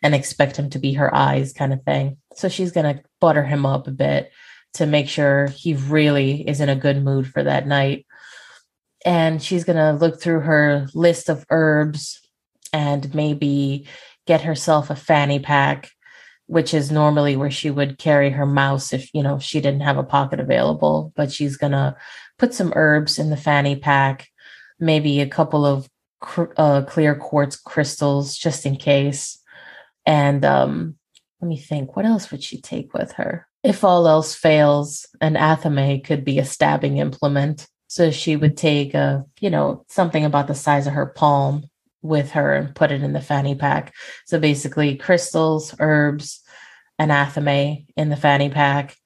and 0.02 0.14
expect 0.14 0.56
him 0.56 0.70
to 0.70 0.78
be 0.78 0.92
her 0.94 1.14
eyes, 1.14 1.52
kind 1.52 1.72
of 1.72 1.82
thing. 1.82 2.18
So 2.34 2.48
she's 2.48 2.72
going 2.72 2.96
to 2.96 3.02
butter 3.20 3.44
him 3.44 3.64
up 3.64 3.86
a 3.86 3.92
bit 3.92 4.30
to 4.74 4.86
make 4.86 5.08
sure 5.08 5.48
he 5.48 5.74
really 5.74 6.46
is 6.46 6.60
in 6.60 6.68
a 6.68 6.76
good 6.76 7.02
mood 7.02 7.26
for 7.26 7.42
that 7.42 7.66
night. 7.66 8.06
And 9.04 9.42
she's 9.42 9.64
going 9.64 9.76
to 9.76 9.92
look 9.92 10.20
through 10.20 10.40
her 10.40 10.86
list 10.94 11.28
of 11.28 11.46
herbs 11.50 12.20
and 12.72 13.14
maybe 13.14 13.86
get 14.26 14.42
herself 14.42 14.90
a 14.90 14.96
fanny 14.96 15.38
pack, 15.38 15.90
which 16.46 16.74
is 16.74 16.90
normally 16.90 17.36
where 17.36 17.50
she 17.50 17.70
would 17.70 17.98
carry 17.98 18.30
her 18.30 18.46
mouse 18.46 18.92
if, 18.92 19.08
you 19.14 19.22
know, 19.22 19.38
she 19.38 19.60
didn't 19.60 19.82
have 19.82 19.96
a 19.96 20.04
pocket 20.04 20.40
available. 20.40 21.12
But 21.16 21.32
she's 21.32 21.56
going 21.56 21.72
to 21.72 21.96
put 22.38 22.52
some 22.52 22.72
herbs 22.76 23.18
in 23.18 23.30
the 23.30 23.36
fanny 23.36 23.76
pack, 23.76 24.28
maybe 24.78 25.20
a 25.20 25.28
couple 25.28 25.64
of 25.64 25.88
cr- 26.20 26.52
uh, 26.56 26.82
clear 26.82 27.14
quartz 27.14 27.56
crystals 27.56 28.36
just 28.36 28.66
in 28.66 28.76
case. 28.76 29.38
And 30.04 30.44
um, 30.44 30.96
let 31.40 31.48
me 31.48 31.58
think, 31.58 31.96
what 31.96 32.04
else 32.04 32.30
would 32.30 32.42
she 32.42 32.60
take 32.60 32.94
with 32.94 33.12
her? 33.12 33.46
If 33.62 33.82
all 33.82 34.06
else 34.06 34.34
fails, 34.34 35.06
an 35.20 35.34
athame 35.34 36.04
could 36.04 36.24
be 36.24 36.38
a 36.38 36.44
stabbing 36.44 36.98
implement. 36.98 37.66
So 37.88 38.10
she 38.10 38.36
would 38.36 38.56
take 38.56 38.94
a, 38.94 39.24
you 39.40 39.50
know, 39.50 39.84
something 39.88 40.24
about 40.24 40.46
the 40.46 40.54
size 40.54 40.86
of 40.86 40.92
her 40.92 41.06
palm 41.06 41.64
with 42.02 42.32
her 42.32 42.54
and 42.54 42.74
put 42.74 42.92
it 42.92 43.02
in 43.02 43.12
the 43.12 43.20
fanny 43.20 43.54
pack. 43.54 43.92
So 44.26 44.38
basically, 44.38 44.96
crystals, 44.96 45.74
herbs, 45.78 46.42
an 46.98 47.08
athame 47.08 47.86
in 47.96 48.08
the 48.08 48.16
fanny 48.16 48.48
pack, 48.48 48.96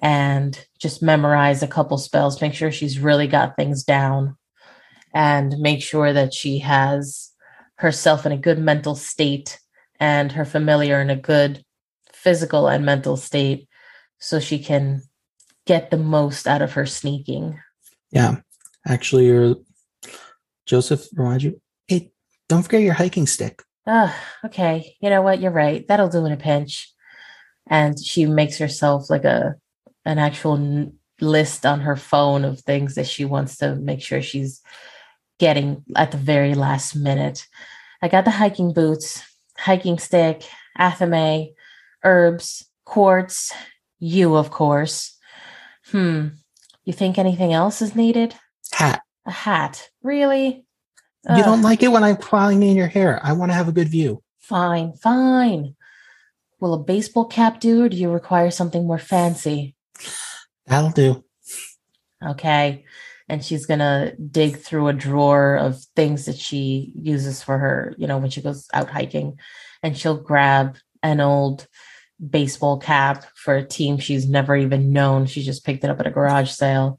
and 0.00 0.58
just 0.78 1.02
memorize 1.02 1.62
a 1.62 1.68
couple 1.68 1.98
spells. 1.98 2.40
Make 2.40 2.54
sure 2.54 2.72
she's 2.72 2.98
really 2.98 3.26
got 3.26 3.56
things 3.56 3.84
down 3.84 4.36
and 5.14 5.58
make 5.58 5.82
sure 5.82 6.12
that 6.12 6.32
she 6.32 6.58
has 6.58 7.30
herself 7.76 8.26
in 8.26 8.32
a 8.32 8.36
good 8.36 8.58
mental 8.58 8.94
state 8.94 9.58
and 9.98 10.32
her 10.32 10.44
familiar 10.44 11.00
in 11.00 11.10
a 11.10 11.16
good 11.16 11.64
physical 12.12 12.68
and 12.68 12.84
mental 12.84 13.16
state 13.16 13.68
so 14.18 14.38
she 14.38 14.58
can 14.58 15.02
get 15.66 15.90
the 15.90 15.96
most 15.96 16.46
out 16.46 16.62
of 16.62 16.72
her 16.72 16.86
sneaking. 16.86 17.58
Yeah. 18.10 18.36
Actually, 18.86 19.26
your 19.26 19.56
Joseph 20.66 21.06
remind 21.14 21.42
you, 21.42 21.60
hey, 21.88 22.12
don't 22.48 22.62
forget 22.62 22.82
your 22.82 22.94
hiking 22.94 23.26
stick. 23.26 23.62
Ah, 23.86 24.16
okay. 24.44 24.96
You 25.00 25.10
know 25.10 25.22
what? 25.22 25.40
You're 25.40 25.50
right. 25.50 25.86
That'll 25.88 26.08
do 26.08 26.24
in 26.26 26.32
a 26.32 26.36
pinch. 26.36 26.92
And 27.66 27.98
she 27.98 28.26
makes 28.26 28.58
herself 28.58 29.10
like 29.10 29.24
a 29.24 29.54
an 30.04 30.18
actual 30.18 30.92
list 31.20 31.66
on 31.66 31.80
her 31.80 31.96
phone 31.96 32.44
of 32.44 32.60
things 32.60 32.94
that 32.94 33.06
she 33.06 33.24
wants 33.24 33.58
to 33.58 33.76
make 33.76 34.00
sure 34.00 34.22
she's 34.22 34.62
getting 35.40 35.82
at 35.96 36.12
the 36.12 36.18
very 36.18 36.54
last 36.54 36.94
minute. 36.94 37.48
I 38.00 38.08
got 38.08 38.24
the 38.24 38.30
hiking 38.30 38.72
boots, 38.72 39.24
hiking 39.56 39.98
stick, 39.98 40.44
athame, 40.78 41.54
herbs, 42.04 42.64
quartz, 42.84 43.52
you, 43.98 44.36
of 44.36 44.50
course. 44.50 45.18
Hmm. 45.86 46.28
You 46.84 46.92
think 46.92 47.18
anything 47.18 47.52
else 47.52 47.82
is 47.82 47.96
needed? 47.96 48.34
Hat. 48.72 49.02
A 49.26 49.30
hat. 49.32 49.88
Really? 50.02 50.64
You 51.28 51.34
Ugh. 51.36 51.44
don't 51.44 51.62
like 51.62 51.82
it 51.82 51.88
when 51.88 52.04
I'm 52.04 52.16
crawling 52.16 52.62
in 52.62 52.76
your 52.76 52.86
hair. 52.86 53.20
I 53.22 53.32
want 53.32 53.50
to 53.50 53.56
have 53.56 53.68
a 53.68 53.72
good 53.72 53.88
view. 53.88 54.22
Fine, 54.38 54.94
fine. 54.94 55.74
Will 56.60 56.74
a 56.74 56.78
baseball 56.78 57.24
cap 57.24 57.60
do, 57.60 57.84
or 57.84 57.88
do 57.88 57.96
you 57.96 58.10
require 58.10 58.50
something 58.50 58.86
more 58.86 58.98
fancy? 58.98 59.74
That'll 60.66 60.90
do. 60.90 61.24
Okay 62.24 62.84
and 63.30 63.44
she's 63.44 63.66
gonna 63.66 64.12
dig 64.16 64.56
through 64.56 64.88
a 64.88 64.92
drawer 64.92 65.56
of 65.56 65.82
things 65.96 66.26
that 66.26 66.36
she 66.36 66.92
uses 66.96 67.42
for 67.42 67.56
her, 67.56 67.94
you 67.96 68.06
know, 68.06 68.18
when 68.18 68.30
she 68.30 68.42
goes 68.42 68.68
out 68.74 68.90
hiking, 68.90 69.38
and 69.82 69.96
she'll 69.96 70.18
grab 70.18 70.76
an 71.02 71.20
old 71.20 71.66
baseball 72.28 72.78
cap 72.78 73.24
for 73.34 73.56
a 73.56 73.66
team 73.66 73.98
she's 73.98 74.28
never 74.28 74.54
even 74.56 74.92
known. 74.92 75.26
She 75.26 75.42
just 75.42 75.64
picked 75.64 75.84
it 75.84 75.90
up 75.90 76.00
at 76.00 76.06
a 76.06 76.10
garage 76.10 76.50
sale 76.50 76.98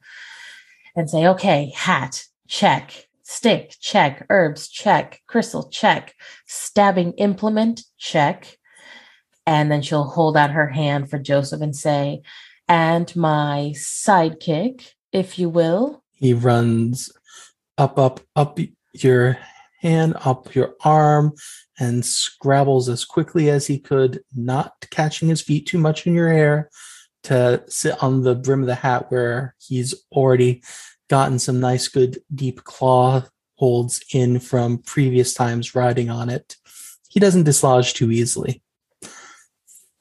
and 0.96 1.10
say, 1.10 1.28
okay, 1.28 1.72
hat, 1.76 2.24
check, 2.48 3.08
stick, 3.24 3.76
check, 3.80 4.26
herbs, 4.30 4.67
check, 4.67 5.22
crystal, 5.28 5.70
check, 5.70 6.15
stabbing 6.48 7.13
implement, 7.13 7.84
check. 7.98 8.58
And 9.46 9.72
then 9.72 9.82
she'll 9.82 10.06
hold 10.06 10.38
out 10.38 10.52
her 10.52 10.67
hand 10.67 11.10
for 11.10 11.20
Joseph 11.20 11.62
and 11.62 11.76
say, 11.76 12.22
and 12.67 13.13
my 13.15 13.74
sidekick, 13.76 14.94
if 15.12 15.38
you 15.38 15.50
will, 15.50 16.01
he 16.21 16.34
runs 16.34 17.12
up, 17.77 17.97
up, 17.99 18.21
up 18.36 18.60
your 18.93 19.38
hand, 19.81 20.15
up 20.23 20.53
your 20.53 20.75
arm, 20.86 21.34
and 21.79 22.05
scrabbles 22.05 22.88
as 22.88 23.03
quickly 23.03 23.49
as 23.49 23.65
he 23.65 23.79
could, 23.79 24.23
not 24.36 24.73
catching 24.91 25.29
his 25.29 25.41
feet 25.41 25.65
too 25.65 25.79
much 25.79 26.05
in 26.05 26.13
your 26.13 26.31
hair, 26.31 26.69
to 27.23 27.63
sit 27.67 28.01
on 28.03 28.21
the 28.21 28.36
brim 28.36 28.62
of 28.62 28.67
the 28.67 28.75
hat 28.75 29.12
where 29.12 29.55
he's 29.60 29.95
already 30.12 30.62
gotten 31.10 31.39
some 31.39 31.60
nice, 31.60 31.88
good, 31.88 32.19
deep 32.34 32.63
claw 32.63 33.23
holds 33.55 34.03
in 34.13 34.39
from 34.39 34.77
previous 34.77 35.34
times 35.34 35.75
riding 35.75 36.10
on 36.10 36.29
it. 36.29 36.55
He 37.10 37.19
doesn't 37.19 37.43
dislodge 37.43 37.93
too 37.93 38.12
easily. 38.12 38.62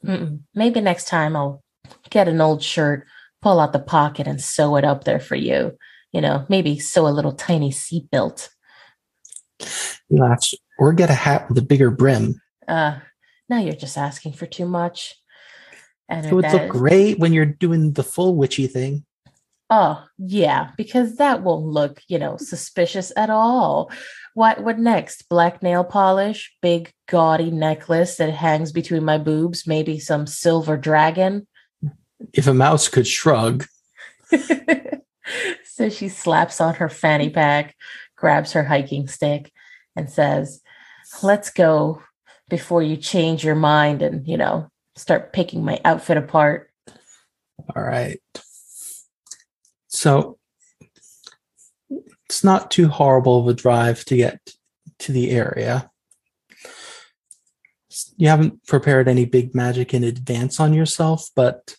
Mm-mm. 0.05 0.39
Maybe 0.53 0.81
next 0.81 1.07
time 1.07 1.35
I'll 1.35 1.63
get 2.09 2.27
an 2.27 2.41
old 2.41 2.63
shirt, 2.63 3.05
pull 3.41 3.59
out 3.59 3.73
the 3.73 3.79
pocket, 3.79 4.27
and 4.27 4.41
sew 4.41 4.75
it 4.77 4.83
up 4.83 5.03
there 5.03 5.19
for 5.19 5.35
you. 5.35 5.77
You 6.11 6.21
know, 6.21 6.45
maybe 6.49 6.77
sew 6.79 7.07
a 7.07 7.09
little 7.09 7.33
tiny 7.33 7.71
seatbelt. 7.71 8.49
He 9.59 10.17
laughs. 10.19 10.53
Or 10.79 10.93
get 10.93 11.09
a 11.09 11.13
hat 11.13 11.47
with 11.47 11.57
a 11.57 11.61
bigger 11.61 11.91
brim. 11.91 12.41
Uh, 12.67 12.99
now 13.49 13.59
you're 13.59 13.73
just 13.73 13.97
asking 13.97 14.33
for 14.33 14.45
too 14.45 14.65
much. 14.65 15.15
And 16.09 16.25
It 16.25 16.33
would 16.33 16.51
look 16.51 16.63
is- 16.63 16.71
great 16.71 17.19
when 17.19 17.33
you're 17.33 17.45
doing 17.45 17.93
the 17.93 18.03
full 18.03 18.35
witchy 18.35 18.67
thing. 18.67 19.05
Oh, 19.69 20.03
yeah, 20.17 20.71
because 20.75 21.15
that 21.15 21.43
won't 21.43 21.63
look, 21.65 22.01
you 22.09 22.19
know, 22.19 22.35
suspicious 22.35 23.13
at 23.15 23.29
all. 23.29 23.89
What 24.33 24.61
what 24.63 24.77
next? 24.77 25.29
Black 25.29 25.63
nail 25.63 25.85
polish, 25.85 26.53
big 26.61 26.91
gaudy 27.07 27.51
necklace 27.51 28.17
that 28.17 28.31
hangs 28.33 28.73
between 28.73 29.05
my 29.05 29.17
boobs, 29.17 29.65
maybe 29.65 29.97
some 29.97 30.27
silver 30.27 30.75
dragon. 30.75 31.47
If 32.33 32.47
a 32.47 32.53
mouse 32.53 32.89
could 32.89 33.07
shrug, 33.07 33.65
so 35.73 35.89
she 35.89 36.09
slaps 36.09 36.59
on 36.59 36.75
her 36.75 36.89
fanny 36.89 37.29
pack, 37.29 37.75
grabs 38.17 38.51
her 38.51 38.63
hiking 38.63 39.07
stick, 39.07 39.51
and 39.95 40.09
says, 40.09 40.61
Let's 41.23 41.49
go 41.49 42.01
before 42.49 42.83
you 42.83 42.97
change 42.97 43.43
your 43.43 43.55
mind 43.55 44.01
and, 44.01 44.27
you 44.27 44.35
know, 44.37 44.69
start 44.95 45.31
picking 45.31 45.63
my 45.63 45.79
outfit 45.85 46.17
apart. 46.17 46.71
All 47.73 47.83
right. 47.83 48.19
So 49.87 50.37
it's 52.25 52.43
not 52.43 52.69
too 52.69 52.89
horrible 52.89 53.39
of 53.39 53.47
a 53.47 53.53
drive 53.53 54.03
to 54.05 54.17
get 54.17 54.39
to 54.99 55.13
the 55.13 55.31
area. 55.31 55.89
You 58.17 58.27
haven't 58.27 58.65
prepared 58.67 59.07
any 59.07 59.25
big 59.25 59.55
magic 59.55 59.93
in 59.93 60.03
advance 60.03 60.59
on 60.59 60.73
yourself, 60.73 61.29
but 61.35 61.75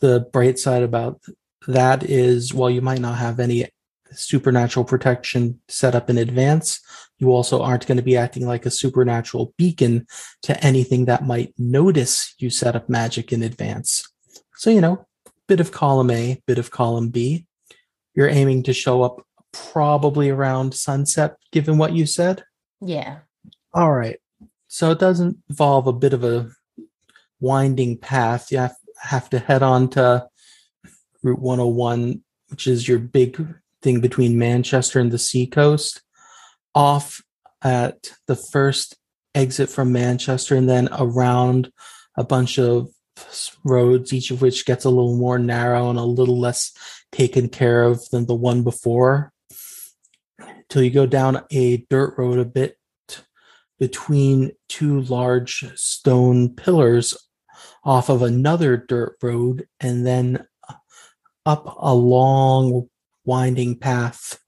the 0.00 0.26
bright 0.32 0.58
side 0.58 0.82
about 0.82 1.20
that 1.68 2.02
is 2.02 2.52
while 2.52 2.70
you 2.70 2.80
might 2.80 3.00
not 3.00 3.18
have 3.18 3.38
any 3.38 3.68
supernatural 4.10 4.84
protection 4.84 5.60
set 5.68 5.94
up 5.94 6.08
in 6.08 6.16
advance, 6.16 6.80
you 7.18 7.30
also 7.30 7.62
aren't 7.62 7.86
going 7.86 7.98
to 7.98 8.02
be 8.02 8.16
acting 8.16 8.46
like 8.46 8.64
a 8.64 8.70
supernatural 8.70 9.52
beacon 9.58 10.06
to 10.42 10.58
anything 10.64 11.04
that 11.04 11.26
might 11.26 11.52
notice 11.58 12.34
you 12.38 12.48
set 12.48 12.74
up 12.74 12.88
magic 12.88 13.32
in 13.34 13.42
advance. 13.42 14.10
So, 14.56 14.70
you 14.70 14.80
know, 14.80 15.06
bit 15.46 15.60
of 15.60 15.70
column 15.70 16.10
A, 16.10 16.42
bit 16.46 16.58
of 16.58 16.70
column 16.70 17.10
B. 17.10 17.46
You're 18.14 18.30
aiming 18.30 18.62
to 18.64 18.72
show 18.72 19.02
up 19.02 19.24
probably 19.52 20.30
around 20.30 20.74
sunset, 20.74 21.36
given 21.52 21.76
what 21.76 21.92
you 21.92 22.06
said. 22.06 22.44
Yeah. 22.80 23.18
All 23.74 23.92
right. 23.92 24.18
So 24.68 24.90
it 24.90 24.98
doesn't 24.98 25.36
involve 25.50 25.86
a 25.86 25.92
bit 25.92 26.14
of 26.14 26.24
a 26.24 26.50
winding 27.40 27.98
path. 27.98 28.50
You 28.50 28.58
have, 28.58 28.76
have 29.02 29.28
to 29.30 29.38
head 29.38 29.62
on 29.62 29.90
to 29.90 30.26
Route 31.22 31.40
101, 31.40 32.22
which 32.48 32.66
is 32.66 32.86
your 32.86 32.98
big 32.98 33.42
thing 33.82 34.00
between 34.00 34.38
Manchester 34.38 35.00
and 35.00 35.10
the 35.10 35.18
seacoast, 35.18 36.02
off 36.74 37.22
at 37.62 38.12
the 38.26 38.36
first 38.36 38.96
exit 39.34 39.68
from 39.68 39.92
Manchester, 39.92 40.54
and 40.54 40.68
then 40.68 40.88
around 40.92 41.72
a 42.16 42.24
bunch 42.24 42.58
of 42.58 42.88
roads, 43.64 44.12
each 44.12 44.30
of 44.30 44.42
which 44.42 44.64
gets 44.64 44.84
a 44.84 44.90
little 44.90 45.16
more 45.16 45.38
narrow 45.38 45.90
and 45.90 45.98
a 45.98 46.04
little 46.04 46.38
less 46.38 46.72
taken 47.12 47.48
care 47.48 47.82
of 47.82 48.08
than 48.10 48.26
the 48.26 48.34
one 48.34 48.62
before. 48.62 49.32
Till 50.68 50.82
you 50.82 50.90
go 50.90 51.06
down 51.06 51.42
a 51.50 51.78
dirt 51.88 52.14
road 52.18 52.38
a 52.38 52.44
bit 52.44 52.76
between 53.78 54.52
two 54.68 55.00
large 55.02 55.72
stone 55.76 56.54
pillars 56.54 57.16
off 57.84 58.08
of 58.08 58.22
another 58.22 58.76
dirt 58.76 59.16
road 59.22 59.66
and 59.80 60.06
then 60.06 60.44
up 61.48 61.74
a 61.80 61.94
long 61.94 62.88
winding 63.24 63.74
path. 63.74 64.38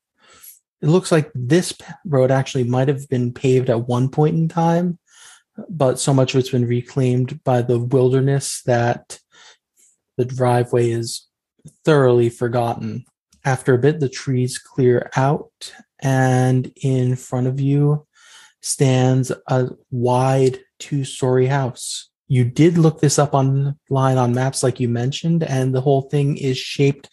It 0.83 0.89
looks 0.89 1.11
like 1.11 1.31
this 1.35 1.73
road 2.05 2.31
actually 2.31 2.65
might 2.65 2.89
have 2.89 3.09
been 3.09 3.33
paved 3.33 3.71
at 3.71 3.89
one 3.89 4.11
point 4.11 4.37
in 4.37 4.49
time, 4.49 4.99
but 5.71 5.99
so 5.99 6.13
much 6.13 6.35
of 6.35 6.41
it's 6.41 6.51
been 6.51 6.67
reclaimed 6.67 7.43
by 7.43 7.63
the 7.63 7.79
wilderness 7.79 8.63
that 8.67 9.19
the 10.19 10.27
driveway 10.27 10.91
is 10.91 11.27
thoroughly 11.87 12.29
forgotten. 12.29 13.07
After 13.47 13.73
a 13.73 13.79
bit, 13.79 14.01
the 14.01 14.09
trees 14.11 14.59
clear 14.59 15.11
out, 15.17 15.73
and 16.03 16.71
in 16.83 17.17
front 17.17 17.47
of 17.47 17.61
you 17.61 18.07
stands 18.61 19.33
a 19.47 19.71
wide 19.91 20.59
two 20.79 21.05
story 21.05 21.47
house. 21.47 22.10
You 22.31 22.45
did 22.45 22.79
look 22.79 23.01
this 23.01 23.19
up 23.19 23.35
online 23.35 23.75
on 23.91 24.33
maps, 24.33 24.63
like 24.63 24.79
you 24.79 24.89
mentioned, 24.89 25.43
and 25.43 25.75
the 25.75 25.81
whole 25.81 26.03
thing 26.03 26.37
is 26.37 26.57
shaped 26.57 27.11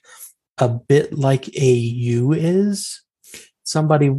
a 0.60 0.70
bit 0.70 1.18
like 1.18 1.48
a 1.58 1.72
U 1.72 2.34
is. 2.34 3.02
Somebody 3.64 4.16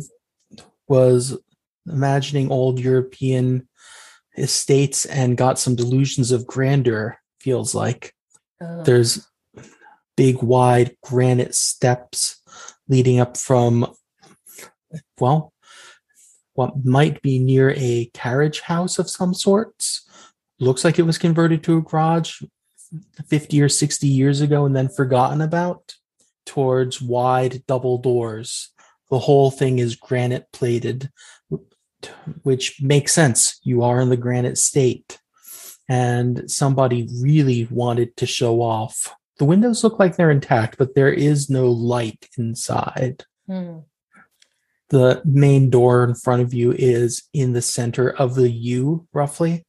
was 0.88 1.38
imagining 1.86 2.50
old 2.50 2.80
European 2.80 3.68
estates 4.36 5.06
and 5.06 5.36
got 5.36 5.60
some 5.60 5.76
delusions 5.76 6.32
of 6.32 6.48
grandeur, 6.48 7.16
feels 7.38 7.76
like. 7.76 8.12
Ugh. 8.60 8.84
There's 8.84 9.24
big, 10.16 10.42
wide 10.42 10.96
granite 11.04 11.54
steps 11.54 12.42
leading 12.88 13.20
up 13.20 13.36
from, 13.36 13.94
well, 15.20 15.52
what 16.54 16.84
might 16.84 17.22
be 17.22 17.38
near 17.38 17.72
a 17.76 18.10
carriage 18.14 18.62
house 18.62 18.98
of 18.98 19.08
some 19.08 19.32
sorts. 19.32 20.07
Looks 20.60 20.84
like 20.84 20.98
it 20.98 21.04
was 21.04 21.18
converted 21.18 21.62
to 21.64 21.78
a 21.78 21.82
garage 21.82 22.42
50 23.28 23.62
or 23.62 23.68
60 23.68 24.06
years 24.06 24.40
ago 24.40 24.64
and 24.64 24.74
then 24.74 24.88
forgotten 24.88 25.40
about, 25.40 25.94
towards 26.46 27.00
wide 27.00 27.62
double 27.66 27.98
doors. 27.98 28.70
The 29.10 29.18
whole 29.18 29.50
thing 29.50 29.78
is 29.78 29.94
granite 29.94 30.46
plated, 30.52 31.10
which 32.42 32.80
makes 32.82 33.12
sense. 33.12 33.60
You 33.62 33.82
are 33.82 34.00
in 34.00 34.08
the 34.08 34.16
granite 34.16 34.58
state. 34.58 35.18
And 35.88 36.50
somebody 36.50 37.08
really 37.22 37.66
wanted 37.70 38.16
to 38.18 38.26
show 38.26 38.60
off. 38.60 39.14
The 39.38 39.46
windows 39.46 39.82
look 39.84 39.98
like 39.98 40.16
they're 40.16 40.30
intact, 40.30 40.76
but 40.76 40.94
there 40.94 41.12
is 41.12 41.48
no 41.48 41.70
light 41.70 42.28
inside 42.36 43.24
Hmm. 43.46 43.78
the 44.90 45.22
main 45.24 45.70
door 45.70 46.04
in 46.04 46.14
front 46.14 46.42
of 46.42 46.52
you 46.52 46.72
is 46.72 47.22
in 47.32 47.54
the 47.54 47.62
center 47.62 48.10
of 48.10 48.34
the 48.34 48.50
U, 48.50 49.06
roughly. 49.14 49.64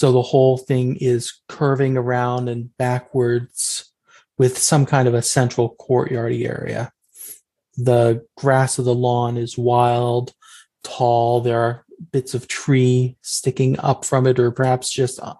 So 0.00 0.12
the 0.12 0.22
whole 0.22 0.56
thing 0.56 0.96
is 0.96 1.42
curving 1.46 1.98
around 1.98 2.48
and 2.48 2.74
backwards 2.78 3.92
with 4.38 4.56
some 4.56 4.86
kind 4.86 5.06
of 5.06 5.12
a 5.12 5.20
central 5.20 5.76
courtyardy 5.78 6.48
area. 6.48 6.90
The 7.76 8.26
grass 8.34 8.78
of 8.78 8.86
the 8.86 8.94
lawn 8.94 9.36
is 9.36 9.58
wild, 9.58 10.32
tall. 10.82 11.42
There 11.42 11.60
are 11.60 11.84
bits 12.12 12.32
of 12.32 12.48
tree 12.48 13.18
sticking 13.20 13.78
up 13.80 14.06
from 14.06 14.26
it, 14.26 14.38
or 14.38 14.50
perhaps 14.50 14.90
just 14.90 15.20
uh, 15.20 15.34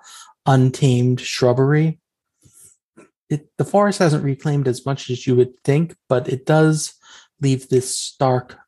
untamed 0.45 1.23
shrubbery. 1.23 1.99
It, 3.31 3.49
the 3.57 3.65
forest 3.65 3.99
hasn't 3.99 4.25
reclaimed 4.25 4.69
as 4.69 4.85
much 4.85 5.09
as 5.09 5.27
you 5.27 5.37
would 5.37 5.59
think, 5.65 5.97
but 6.07 6.29
it 6.29 6.45
does 6.45 6.93
leave 7.41 7.71
this 7.71 7.97
stark 7.97 8.59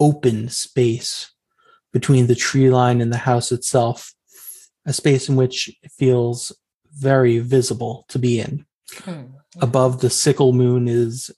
open 0.00 0.48
space 0.48 1.30
between 1.92 2.26
the 2.26 2.34
tree 2.34 2.70
line 2.70 3.02
and 3.02 3.12
the 3.12 3.18
house 3.18 3.52
itself, 3.52 4.14
a 4.86 4.92
space 4.92 5.28
in 5.28 5.36
which 5.36 5.68
it 5.82 5.90
feels 5.92 6.52
very 6.92 7.38
visible 7.38 8.04
to 8.08 8.18
be 8.18 8.40
in. 8.40 8.66
Hmm. 8.98 9.22
Above 9.60 10.00
the 10.00 10.10
sickle 10.10 10.52
moon 10.52 10.88
is 10.88 11.30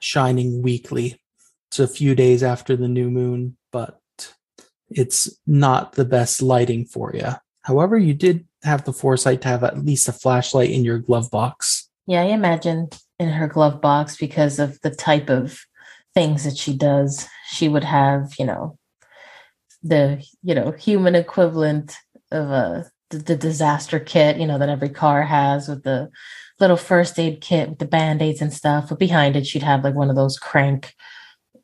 shining 0.00 0.62
weakly. 0.62 1.20
It's 1.68 1.78
a 1.78 1.88
few 1.88 2.14
days 2.14 2.42
after 2.42 2.76
the 2.76 2.88
new 2.88 3.10
moon, 3.10 3.56
but 3.72 4.00
it's 4.88 5.28
not 5.46 5.92
the 5.92 6.04
best 6.04 6.40
lighting 6.40 6.84
for 6.86 7.14
you. 7.14 7.32
However, 7.62 7.98
you 7.98 8.14
did 8.14 8.46
have 8.62 8.84
the 8.84 8.92
foresight 8.92 9.42
to 9.42 9.48
have 9.48 9.64
at 9.64 9.84
least 9.84 10.08
a 10.08 10.12
flashlight 10.12 10.70
in 10.70 10.84
your 10.84 10.98
glove 10.98 11.30
box. 11.30 11.88
Yeah, 12.06 12.22
I 12.22 12.26
imagine 12.26 12.88
in 13.18 13.28
her 13.28 13.46
glove 13.46 13.80
box 13.80 14.16
because 14.16 14.58
of 14.58 14.80
the 14.80 14.90
type 14.90 15.28
of 15.28 15.60
things 16.14 16.44
that 16.44 16.56
she 16.56 16.74
does, 16.74 17.28
she 17.50 17.68
would 17.68 17.84
have, 17.84 18.32
you 18.38 18.46
know, 18.46 18.78
the 19.82 20.24
you 20.42 20.54
know 20.54 20.72
human 20.72 21.14
equivalent 21.14 21.94
of 22.30 22.50
a 22.50 22.90
the, 23.10 23.36
disaster 23.36 23.98
kit, 23.98 24.36
you 24.36 24.46
know, 24.46 24.58
that 24.58 24.68
every 24.68 24.90
car 24.90 25.22
has 25.22 25.68
with 25.68 25.82
the 25.82 26.10
little 26.60 26.76
first 26.76 27.18
aid 27.18 27.40
kit 27.40 27.68
with 27.70 27.78
the 27.78 27.86
band-aids 27.86 28.42
and 28.42 28.52
stuff. 28.52 28.88
But 28.88 28.98
behind 28.98 29.36
it, 29.36 29.46
she'd 29.46 29.62
have 29.62 29.84
like 29.84 29.94
one 29.94 30.10
of 30.10 30.16
those 30.16 30.38
crank, 30.38 30.94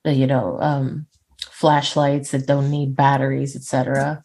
uh, 0.06 0.10
you 0.10 0.26
know, 0.26 0.58
um, 0.60 1.06
flashlights 1.38 2.30
that 2.30 2.46
don't 2.46 2.70
need 2.70 2.96
batteries, 2.96 3.56
etc. 3.56 4.24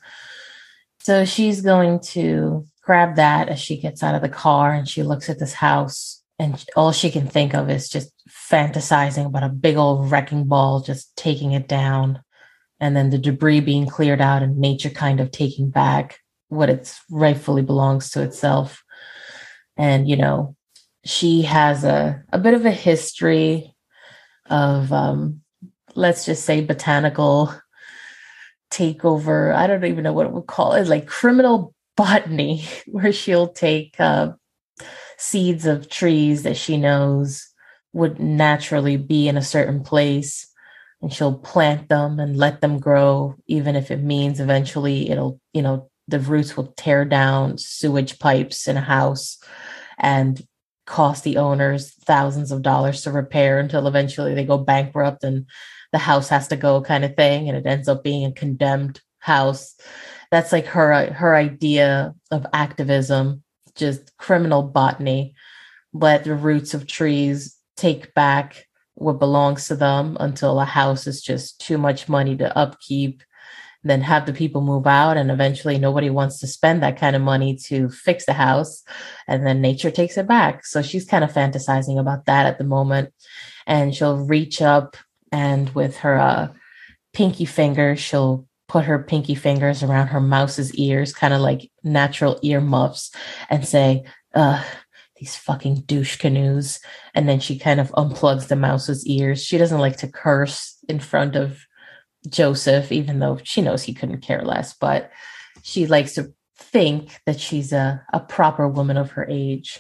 So 1.00 1.26
she's 1.26 1.62
going 1.62 2.00
to 2.02 2.66
grab 2.84 3.16
that 3.16 3.50
as 3.50 3.60
she 3.60 3.78
gets 3.78 4.02
out 4.04 4.16
of 4.16 4.22
the 4.22 4.30
car 4.30 4.74
and 4.74 4.88
she 4.88 5.04
looks 5.04 5.30
at 5.30 5.40
this 5.40 5.54
house 5.54 6.22
and 6.40 6.66
all 6.76 6.92
she 6.92 7.12
can 7.12 7.28
think 7.28 7.54
of 7.54 7.70
is 7.70 7.90
just 7.90 8.12
fantasizing 8.30 9.26
about 9.26 9.44
a 9.44 9.50
big 9.50 9.76
old 9.76 10.10
wrecking 10.10 10.46
ball 10.46 10.80
just 10.80 11.16
taking 11.16 11.52
it 11.52 11.68
down 11.68 12.22
and 12.80 12.96
then 12.96 13.10
the 13.10 13.18
debris 13.18 13.60
being 13.60 13.86
cleared 13.86 14.22
out 14.22 14.42
and 14.42 14.58
nature 14.58 14.90
kind 14.90 15.20
of 15.20 15.30
taking 15.30 15.70
back 15.70 16.20
what 16.50 16.70
it 16.70 16.94
rightfully 17.10 17.62
belongs 17.62 18.12
to 18.12 18.22
itself. 18.22 18.84
And 19.78 20.10
you 20.10 20.18
know 20.18 20.56
she 21.06 21.44
has 21.44 21.84
a, 21.84 22.24
a 22.32 22.38
bit 22.38 22.54
of 22.54 22.66
a 22.66 22.72
history 22.72 23.74
of 24.50 24.92
um, 24.92 25.42
let's 25.96 26.26
just 26.26 26.46
say 26.46 26.62
botanical 26.62 27.54
takeover. 28.72 29.56
I 29.56 29.68
don't 29.68 29.86
even 29.86 30.04
know 30.04 30.14
what 30.14 30.26
it 30.26 30.32
would 30.32 30.48
call 30.48 30.74
it 30.74 30.88
like 30.88 31.08
criminal 31.08 31.74
botany 31.96 32.66
where 32.88 33.12
she'll 33.12 33.50
take 33.50 34.00
uh, 34.00 34.34
seeds 35.18 35.66
of 35.66 35.90
trees 35.90 36.44
that 36.44 36.58
she 36.58 36.78
knows 36.78 37.48
would 37.94 38.20
naturally 38.20 38.98
be 38.98 39.28
in 39.28 39.38
a 39.38 39.42
certain 39.42 39.84
place 39.84 40.48
and 41.02 41.12
she'll 41.12 41.38
plant 41.38 41.90
them 41.90 42.20
and 42.20 42.38
let 42.38 42.62
them 42.62 42.80
grow 42.80 43.36
even 43.48 43.76
if 43.76 43.90
it 43.90 44.02
means 44.02 44.40
eventually 44.40 45.10
it'll 45.10 45.40
you 45.54 45.62
know 45.62 45.89
the 46.10 46.20
roots 46.20 46.58
will 46.58 46.74
tear 46.78 47.06
down 47.06 47.58
sewage 47.58 48.20
pipes 48.20 48.68
in 48.68 48.78
a 48.78 48.82
house 48.82 49.38
and 49.98 50.42
cost 50.86 51.24
the 51.24 51.38
owners 51.38 51.94
thousands 52.06 52.52
of 52.52 52.62
dollars 52.64 53.04
to 53.04 53.12
repair 53.12 53.60
until 53.60 53.88
eventually 53.88 54.34
they 54.34 54.44
go 54.44 54.58
bankrupt 54.58 55.24
and 55.24 55.46
the 55.92 56.00
house 56.00 56.30
has 56.30 56.48
to 56.48 56.56
go 56.56 56.82
kind 56.82 57.06
of 57.06 57.16
thing 57.16 57.48
and 57.48 57.58
it 57.58 57.66
ends 57.66 57.88
up 57.88 58.04
being 58.04 58.26
a 58.26 58.32
condemned 58.32 59.00
house. 59.20 59.76
That's 60.32 60.52
like 60.52 60.66
her 60.68 61.14
her 61.14 61.36
idea 61.36 62.16
of 62.32 62.46
activism 62.54 63.44
just 63.76 64.16
criminal 64.18 64.64
botany. 64.64 65.34
Let 65.94 66.24
the 66.24 66.36
roots 66.36 66.74
of 66.74 66.88
trees 66.88 67.56
take 67.78 68.14
back 68.14 68.66
what 68.96 69.20
belongs 69.20 69.68
to 69.68 69.76
them 69.76 70.18
until 70.20 70.60
a 70.60 70.66
house 70.66 71.08
is 71.08 71.22
just 71.22 71.62
too 71.62 71.78
much 71.78 72.10
money 72.10 72.36
to 72.38 72.58
upkeep 72.58 73.24
then 73.84 74.02
have 74.02 74.26
the 74.26 74.34
people 74.34 74.62
move 74.62 74.86
out 74.86 75.18
and 75.18 75.32
eventually 75.32 75.78
nobody 75.78 76.10
wants 76.10 76.40
to 76.40 76.48
spend 76.48 76.84
that 76.84 76.98
kind 76.98 77.16
of 77.16 77.22
money 77.22 77.56
to 77.56 77.90
fix 77.90 78.26
the 78.26 78.34
house 78.34 78.84
and 79.28 79.46
then 79.46 79.62
nature 79.62 79.92
takes 79.92 80.18
it 80.18 80.28
back. 80.28 80.66
So 80.66 80.82
she's 80.82 81.06
kind 81.06 81.24
of 81.24 81.32
fantasizing 81.32 82.00
about 82.00 82.26
that 82.26 82.46
at 82.46 82.58
the 82.58 82.64
moment. 82.64 83.14
And 83.66 83.96
she'll 83.96 84.18
reach 84.18 84.62
up 84.62 84.98
and 85.32 85.70
with 85.70 85.98
her 85.98 86.20
uh, 86.20 86.48
pinky 87.14 87.46
finger 87.46 87.96
she'll 87.96 88.46
put 88.68 88.86
her 88.86 89.00
pinky 89.00 89.34
fingers 89.34 89.82
around 89.82 90.08
her 90.08 90.22
mouse's 90.22 90.74
ears 90.76 91.14
kind 91.14 91.34
of 91.34 91.42
like 91.42 91.72
natural 91.84 92.40
ear 92.44 92.62
muffs 92.62 93.12
and 93.50 93.68
say 93.68 94.04
uh 94.36 94.64
these 95.20 95.36
fucking 95.36 95.82
douche 95.82 96.16
canoes. 96.16 96.80
And 97.14 97.28
then 97.28 97.40
she 97.40 97.60
kind 97.60 97.80
of 97.80 97.92
unplugs 97.92 98.48
the 98.48 98.56
mouse's 98.56 99.06
ears. 99.06 99.44
She 99.44 99.58
doesn't 99.58 99.80
like 99.80 99.98
to 99.98 100.08
curse 100.08 100.78
in 100.88 101.00
front 101.00 101.36
of 101.36 101.60
Joseph, 102.28 102.92
even 102.92 103.20
though 103.20 103.40
she 103.44 103.62
knows 103.62 103.84
he 103.84 103.94
couldn't 103.94 104.22
care 104.22 104.42
less, 104.42 104.74
but 104.74 105.12
she 105.64 105.88
likes 105.88 106.16
to 106.16 106.34
think 106.58 107.18
that 107.26 107.40
she's 107.40 107.72
a, 107.72 108.04
a 108.12 108.20
proper 108.20 108.68
woman 108.68 108.98
of 108.98 109.12
her 109.12 109.26
age. 109.30 109.80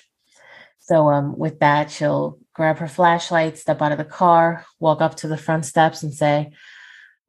So 0.79 1.09
um, 1.09 1.37
with 1.37 1.59
that, 1.59 1.91
she'll 1.91 2.39
grab 2.53 2.77
her 2.77 2.87
flashlight, 2.87 3.57
step 3.57 3.81
out 3.81 3.91
of 3.91 3.97
the 3.97 4.05
car, 4.05 4.65
walk 4.79 5.01
up 5.01 5.15
to 5.17 5.27
the 5.27 5.37
front 5.37 5.65
steps 5.65 6.01
and 6.01 6.13
say, 6.13 6.51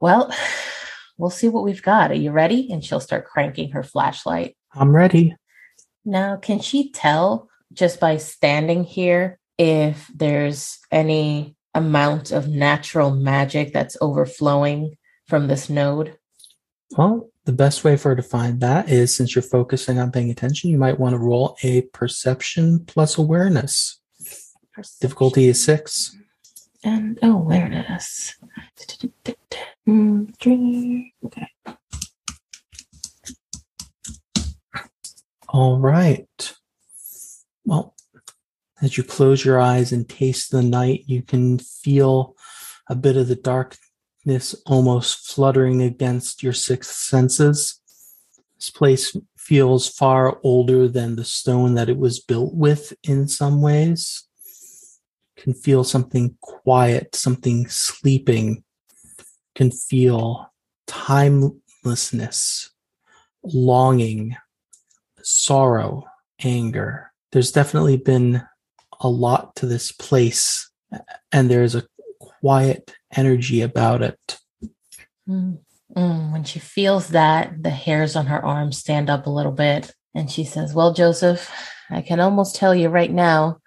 Well, 0.01 0.33
we'll 1.19 1.31
see 1.31 1.49
what 1.49 1.65
we've 1.65 1.83
got. 1.83 2.11
Are 2.11 2.15
you 2.15 2.31
ready? 2.31 2.73
And 2.73 2.85
she'll 2.85 3.01
start 3.01 3.27
cranking 3.27 3.73
her 3.73 3.83
flashlight. 3.83 4.57
I'm 4.75 4.95
ready. 4.95 5.37
Now, 6.05 6.37
can 6.37 6.61
she 6.61 6.91
tell 6.91 7.49
just 7.73 8.01
by 8.01 8.17
standing 8.17 8.85
here 8.85 9.39
if 9.59 10.11
there's 10.15 10.79
any 10.91 11.55
amount 11.75 12.33
of 12.33 12.49
natural 12.49 13.11
magic 13.11 13.73
that's 13.73 13.97
overflowing 14.01 14.97
from 15.31 15.47
this 15.47 15.71
node? 15.71 16.19
Well, 16.99 17.31
the 17.45 17.53
best 17.53 17.85
way 17.85 17.97
for 17.97 18.11
her 18.11 18.17
to 18.17 18.23
find 18.23 18.61
that 18.61 18.91
is 18.91 19.17
since 19.17 19.35
you're 19.35 19.43
focusing 19.43 19.99
on 19.99 20.11
paying 20.11 20.31
attention, 20.31 20.71
you 20.71 20.77
might 20.77 20.99
want 20.99 21.15
to 21.15 21.19
roll 21.19 21.57
a 21.63 21.83
perception 21.83 22.85
plus 22.85 23.17
awareness. 23.17 24.01
Perception. 24.75 24.97
Difficulty 25.01 25.47
is 25.47 25.63
six. 25.63 26.17
And 26.83 27.19
oh, 27.23 27.39
awareness. 27.39 28.35
Okay. 31.25 31.49
All 35.49 35.79
right. 35.79 36.55
Well, 37.65 37.95
as 38.83 38.97
you 38.97 39.05
close 39.05 39.45
your 39.45 39.61
eyes 39.61 39.93
and 39.93 40.09
taste 40.09 40.51
the 40.51 40.63
night, 40.63 41.05
you 41.07 41.23
can 41.23 41.59
feel 41.59 42.35
a 42.89 42.95
bit 42.95 43.17
of 43.17 43.29
the 43.29 43.37
dark 43.37 43.77
almost 44.67 45.33
fluttering 45.33 45.83
against 45.83 46.43
your 46.43 46.53
sixth 46.53 46.95
senses. 46.95 47.81
This 48.57 48.71
place 48.71 49.17
feels 49.37 49.89
far 49.89 50.39
older 50.43 50.87
than 50.87 51.17
the 51.17 51.25
stone 51.25 51.75
that 51.75 51.89
it 51.89 51.97
was 51.97 52.21
built 52.21 52.55
with 52.55 52.93
in 53.03 53.27
some 53.27 53.63
ways. 53.63 54.27
Can 55.37 55.55
feel 55.55 55.85
something 55.85 56.37
quiet, 56.41 57.15
something 57.15 57.67
sleeping. 57.69 58.63
Can 59.55 59.71
feel 59.71 60.53
timelessness, 60.87 62.71
longing, 63.43 64.37
sorrow, 65.23 66.05
anger. 66.43 67.13
There's 67.33 67.53
definitely 67.53 67.97
been 67.97 68.43
a 69.01 69.09
lot 69.09 69.57
to 69.57 69.67
this 69.67 69.93
place, 69.93 70.71
and 71.33 71.51
there's 71.51 71.75
a 71.75 71.87
quiet 72.41 72.93
energy 73.15 73.61
about 73.61 74.03
it. 74.03 74.39
Mm. 75.29 75.59
Mm. 75.97 76.33
When 76.33 76.45
she 76.45 76.59
feels 76.59 77.09
that, 77.09 77.63
the 77.63 77.71
hairs 77.71 78.17
on 78.17 78.27
her 78.27 78.45
arms 78.45 78.79
stand 78.79 79.11
up 79.11 79.27
a 79.27 79.31
little 79.31 79.53
bit. 79.53 79.93
And 80.15 80.31
she 80.31 80.45
says, 80.45 80.75
Well, 80.75 80.93
Joseph, 80.93 81.51
I 81.89 82.03
can 82.03 82.21
almost 82.21 82.57
tell 82.57 82.75
you 82.75 82.89
right 82.89 83.11
now, 83.11 83.59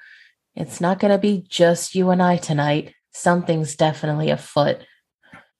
it's 0.56 0.80
not 0.80 1.00
going 1.00 1.12
to 1.12 1.18
be 1.18 1.46
just 1.48 1.96
you 1.96 2.10
and 2.10 2.22
I 2.22 2.38
tonight. 2.38 2.94
Something's 3.12 3.76
definitely 3.76 4.30
afoot. 4.30 4.86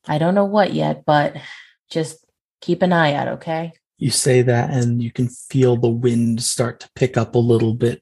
I 0.08 0.18
don't 0.18 0.36
know 0.36 0.46
what 0.46 0.74
yet, 0.74 1.04
but 1.06 1.36
just 1.90 2.26
keep 2.62 2.82
an 2.82 2.94
eye 2.94 3.14
out, 3.14 3.28
okay? 3.28 3.74
You 3.98 4.12
say 4.12 4.42
that, 4.42 4.72
and 4.72 5.02
you 5.02 5.12
can 5.12 5.30
feel 5.30 5.78
the 5.78 5.90
wind 5.90 6.44
start 6.44 6.80
to 6.82 6.90
pick 6.96 7.16
up 7.16 7.36
a 7.36 7.40
little 7.40 7.74
bit. 7.74 8.02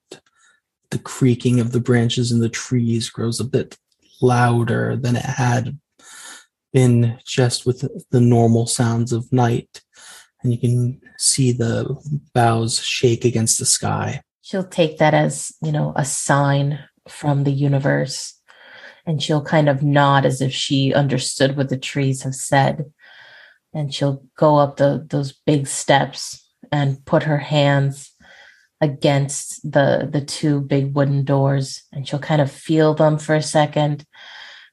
The 0.90 1.00
creaking 1.00 1.60
of 1.60 1.72
the 1.72 1.80
branches 1.80 2.32
in 2.32 2.40
the 2.40 2.50
trees 2.50 3.10
grows 3.10 3.40
a 3.40 3.46
bit 3.46 3.78
louder 4.22 4.96
than 4.96 5.16
it 5.16 5.26
had 5.26 5.78
been 6.74 7.20
just 7.26 7.66
with 7.66 7.86
the 8.12 8.22
normal 8.22 8.66
sounds 8.68 9.12
of 9.12 9.32
night. 9.32 9.82
And 10.44 10.52
you 10.52 10.60
can 10.60 11.02
see 11.18 11.52
the 11.52 11.96
boughs 12.34 12.80
shake 12.80 13.26
against 13.26 13.60
the 13.60 13.66
sky. 13.66 14.22
She'll 14.42 14.68
take 14.68 14.98
that 14.98 15.14
as, 15.14 15.54
you 15.62 15.72
know, 15.72 15.94
a 15.96 16.06
sign 16.06 16.80
from 17.08 17.44
the 17.44 17.52
universe. 17.52 18.40
And 19.06 19.22
she'll 19.22 19.44
kind 19.44 19.68
of 19.70 19.84
nod 19.84 20.26
as 20.26 20.42
if 20.42 20.52
she 20.52 20.94
understood 20.94 21.58
what 21.58 21.70
the 21.70 21.78
trees 21.78 22.24
have 22.24 22.36
said. 22.36 22.92
And 23.74 23.94
she'll 23.94 24.24
go 24.38 24.58
up 24.58 24.78
the, 24.78 25.06
those 25.10 25.34
big 25.46 25.68
steps 25.68 26.48
and 26.72 27.04
put 27.06 27.24
her 27.24 27.38
hands 27.38 28.11
against 28.82 29.62
the 29.72 30.10
the 30.12 30.22
two 30.22 30.60
big 30.60 30.96
wooden 30.96 31.24
doors 31.24 31.84
and 31.94 32.08
she'll 32.08 32.20
kind 32.20 32.42
of 32.42 32.52
feel 32.52 32.96
them 32.96 33.18
for 33.18 33.36
a 33.36 33.42
second 33.42 34.04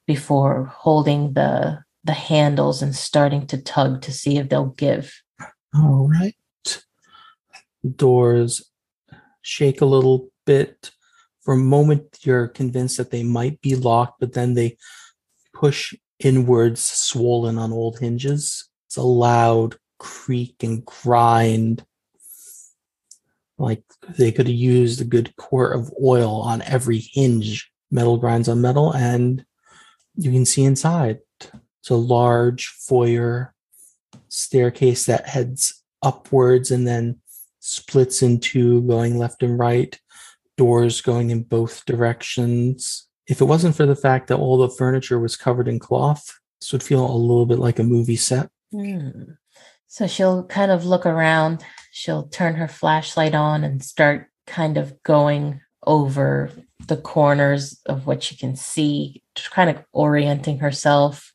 before 0.07 0.65
holding 0.65 1.33
the 1.33 1.79
the 2.03 2.13
handles 2.13 2.81
and 2.81 2.95
starting 2.95 3.45
to 3.45 3.61
tug 3.61 4.01
to 4.01 4.11
see 4.11 4.37
if 4.37 4.49
they'll 4.49 4.67
give. 4.67 5.21
All 5.75 6.09
right. 6.09 6.35
The 7.83 7.89
doors 7.89 8.71
shake 9.41 9.81
a 9.81 9.85
little 9.85 10.31
bit. 10.45 10.91
For 11.41 11.53
a 11.53 11.57
moment 11.57 12.19
you're 12.21 12.47
convinced 12.47 12.97
that 12.97 13.11
they 13.11 13.23
might 13.23 13.61
be 13.61 13.75
locked 13.75 14.19
but 14.19 14.33
then 14.33 14.55
they 14.55 14.77
push 15.53 15.93
inwards 16.19 16.83
swollen 16.83 17.59
on 17.59 17.71
old 17.71 17.99
hinges. 17.99 18.67
It's 18.87 18.97
a 18.97 19.03
loud 19.03 19.75
creak 19.99 20.55
and 20.63 20.83
grind 20.83 21.85
like 23.59 23.83
they 24.17 24.31
could 24.31 24.47
used 24.47 25.01
a 25.01 25.05
good 25.05 25.35
quart 25.35 25.75
of 25.75 25.93
oil 26.03 26.41
on 26.41 26.61
every 26.63 26.99
hinge. 26.99 27.71
Metal 27.91 28.17
grinds 28.17 28.47
on 28.47 28.61
metal, 28.61 28.93
and 28.93 29.43
you 30.15 30.31
can 30.31 30.45
see 30.45 30.63
inside. 30.63 31.19
It's 31.41 31.89
a 31.89 31.95
large 31.95 32.67
foyer 32.67 33.53
staircase 34.27 35.05
that 35.05 35.27
heads 35.27 35.83
upwards 36.03 36.71
and 36.71 36.87
then 36.87 37.19
splits 37.59 38.21
into 38.21 38.81
going 38.83 39.17
left 39.17 39.43
and 39.43 39.57
right, 39.57 39.99
doors 40.57 41.01
going 41.01 41.29
in 41.29 41.43
both 41.43 41.85
directions. 41.85 43.07
If 43.27 43.41
it 43.41 43.45
wasn't 43.45 43.75
for 43.75 43.85
the 43.85 43.95
fact 43.95 44.27
that 44.27 44.37
all 44.37 44.57
the 44.57 44.69
furniture 44.69 45.19
was 45.19 45.35
covered 45.35 45.67
in 45.67 45.79
cloth, 45.79 46.39
this 46.59 46.71
would 46.71 46.83
feel 46.83 47.05
a 47.05 47.15
little 47.15 47.45
bit 47.45 47.59
like 47.59 47.79
a 47.79 47.83
movie 47.83 48.15
set. 48.15 48.49
Hmm. 48.71 49.31
So 49.89 50.05
she'll 50.05 50.43
kind 50.43 50.71
of 50.71 50.85
look 50.85 51.05
around. 51.07 51.65
She'll 51.91 52.27
turn 52.27 52.55
her 52.55 52.67
flashlight 52.67 53.33
on 53.33 53.63
and 53.63 53.83
start 53.83 54.27
kind 54.45 54.77
of 54.77 55.01
going 55.01 55.61
over 55.85 56.51
the 56.87 56.95
corners 56.95 57.81
of 57.87 58.05
what 58.05 58.21
she 58.21 58.37
can 58.37 58.55
see, 58.55 59.23
just 59.33 59.49
kind 59.49 59.69
of 59.69 59.83
orienting 59.91 60.59
herself 60.59 61.33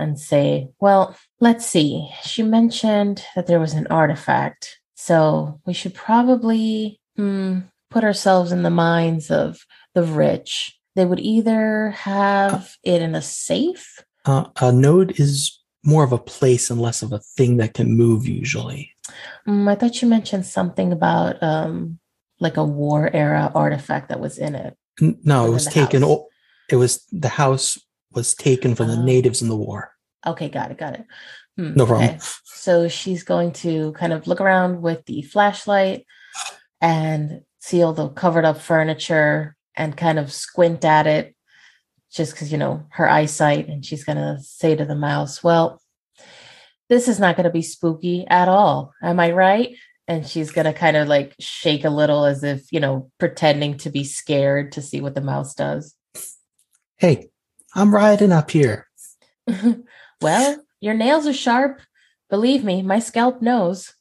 and 0.00 0.18
say, 0.18 0.68
Well, 0.80 1.16
let's 1.38 1.64
see. 1.64 2.10
She 2.24 2.42
mentioned 2.42 3.24
that 3.36 3.46
there 3.46 3.60
was 3.60 3.74
an 3.74 3.86
artifact. 3.86 4.80
So 4.96 5.60
we 5.64 5.72
should 5.72 5.94
probably 5.94 7.00
hmm, 7.16 7.60
put 7.88 8.02
ourselves 8.02 8.50
in 8.50 8.64
the 8.64 8.70
minds 8.70 9.30
of 9.30 9.64
the 9.94 10.02
rich. 10.02 10.76
They 10.96 11.04
would 11.04 11.20
either 11.20 11.90
have 11.90 12.74
it 12.82 13.00
in 13.00 13.14
a 13.14 13.22
safe. 13.22 14.04
Uh, 14.24 14.46
a 14.60 14.72
node 14.72 15.18
is 15.20 15.59
more 15.84 16.04
of 16.04 16.12
a 16.12 16.18
place 16.18 16.70
and 16.70 16.80
less 16.80 17.02
of 17.02 17.12
a 17.12 17.18
thing 17.20 17.56
that 17.58 17.74
can 17.74 17.96
move 17.96 18.26
usually. 18.26 18.92
Mm, 19.46 19.68
I 19.70 19.74
thought 19.74 20.02
you 20.02 20.08
mentioned 20.08 20.46
something 20.46 20.92
about 20.92 21.42
um, 21.42 21.98
like 22.38 22.56
a 22.56 22.64
war 22.64 23.10
era 23.12 23.50
artifact 23.54 24.08
that 24.10 24.20
was 24.20 24.38
in 24.38 24.54
it. 24.54 24.76
No, 25.00 25.46
it 25.46 25.50
was 25.50 25.66
taken. 25.66 26.02
house. 26.02 26.20
It 26.68 26.76
was 26.76 27.04
the 27.10 27.28
house 27.28 27.78
was 28.12 28.34
taken 28.34 28.74
from 28.74 28.88
the 28.88 28.96
Oh. 28.98 29.02
natives 29.02 29.40
in 29.42 29.48
the 29.48 29.56
war. 29.56 29.92
Okay, 30.26 30.48
got 30.48 30.70
it, 30.70 30.76
got 30.78 30.94
it. 30.94 31.06
Hmm, 31.56 31.72
No 31.74 31.86
problem. 31.86 32.18
So 32.44 32.88
she's 32.88 33.22
going 33.24 33.52
to 33.64 33.92
kind 33.92 34.12
of 34.12 34.26
look 34.26 34.40
around 34.40 34.82
with 34.82 35.04
the 35.06 35.22
flashlight 35.22 36.04
and 36.80 37.42
see 37.60 37.82
all 37.82 37.92
the 37.92 38.08
covered 38.10 38.44
up 38.44 38.58
furniture 38.60 39.56
and 39.76 39.96
kind 39.96 40.18
of 40.18 40.32
squint 40.32 40.84
at 40.84 41.06
it 41.06 41.34
just 42.12 42.32
because, 42.32 42.50
you 42.52 42.58
know, 42.58 42.84
her 42.90 43.08
eyesight. 43.08 43.68
And 43.68 43.84
she's 43.84 44.04
going 44.04 44.18
to 44.18 44.38
say 44.42 44.74
to 44.74 44.84
the 44.84 44.94
mouse, 44.94 45.42
Well, 45.42 45.80
this 46.88 47.08
is 47.08 47.20
not 47.20 47.36
going 47.36 47.44
to 47.44 47.50
be 47.50 47.62
spooky 47.62 48.26
at 48.28 48.48
all. 48.48 48.92
Am 49.02 49.20
I 49.20 49.30
right? 49.30 49.76
And 50.08 50.26
she's 50.26 50.50
going 50.50 50.64
to 50.64 50.72
kind 50.72 50.96
of 50.96 51.06
like 51.06 51.36
shake 51.38 51.84
a 51.84 51.90
little 51.90 52.24
as 52.24 52.42
if, 52.42 52.72
you 52.72 52.80
know, 52.80 53.10
pretending 53.18 53.76
to 53.78 53.90
be 53.90 54.02
scared 54.02 54.72
to 54.72 54.82
see 54.82 55.00
what 55.00 55.14
the 55.14 55.20
mouse 55.20 55.54
does. 55.54 55.94
Hey, 56.96 57.30
I'm 57.74 57.94
riding 57.94 58.32
up 58.32 58.50
here. 58.50 58.88
well, 60.20 60.64
your 60.80 60.94
nails 60.94 61.26
are 61.28 61.32
sharp. 61.32 61.80
Believe 62.28 62.64
me, 62.64 62.82
my 62.82 62.98
scalp 62.98 63.40
knows. 63.40 63.94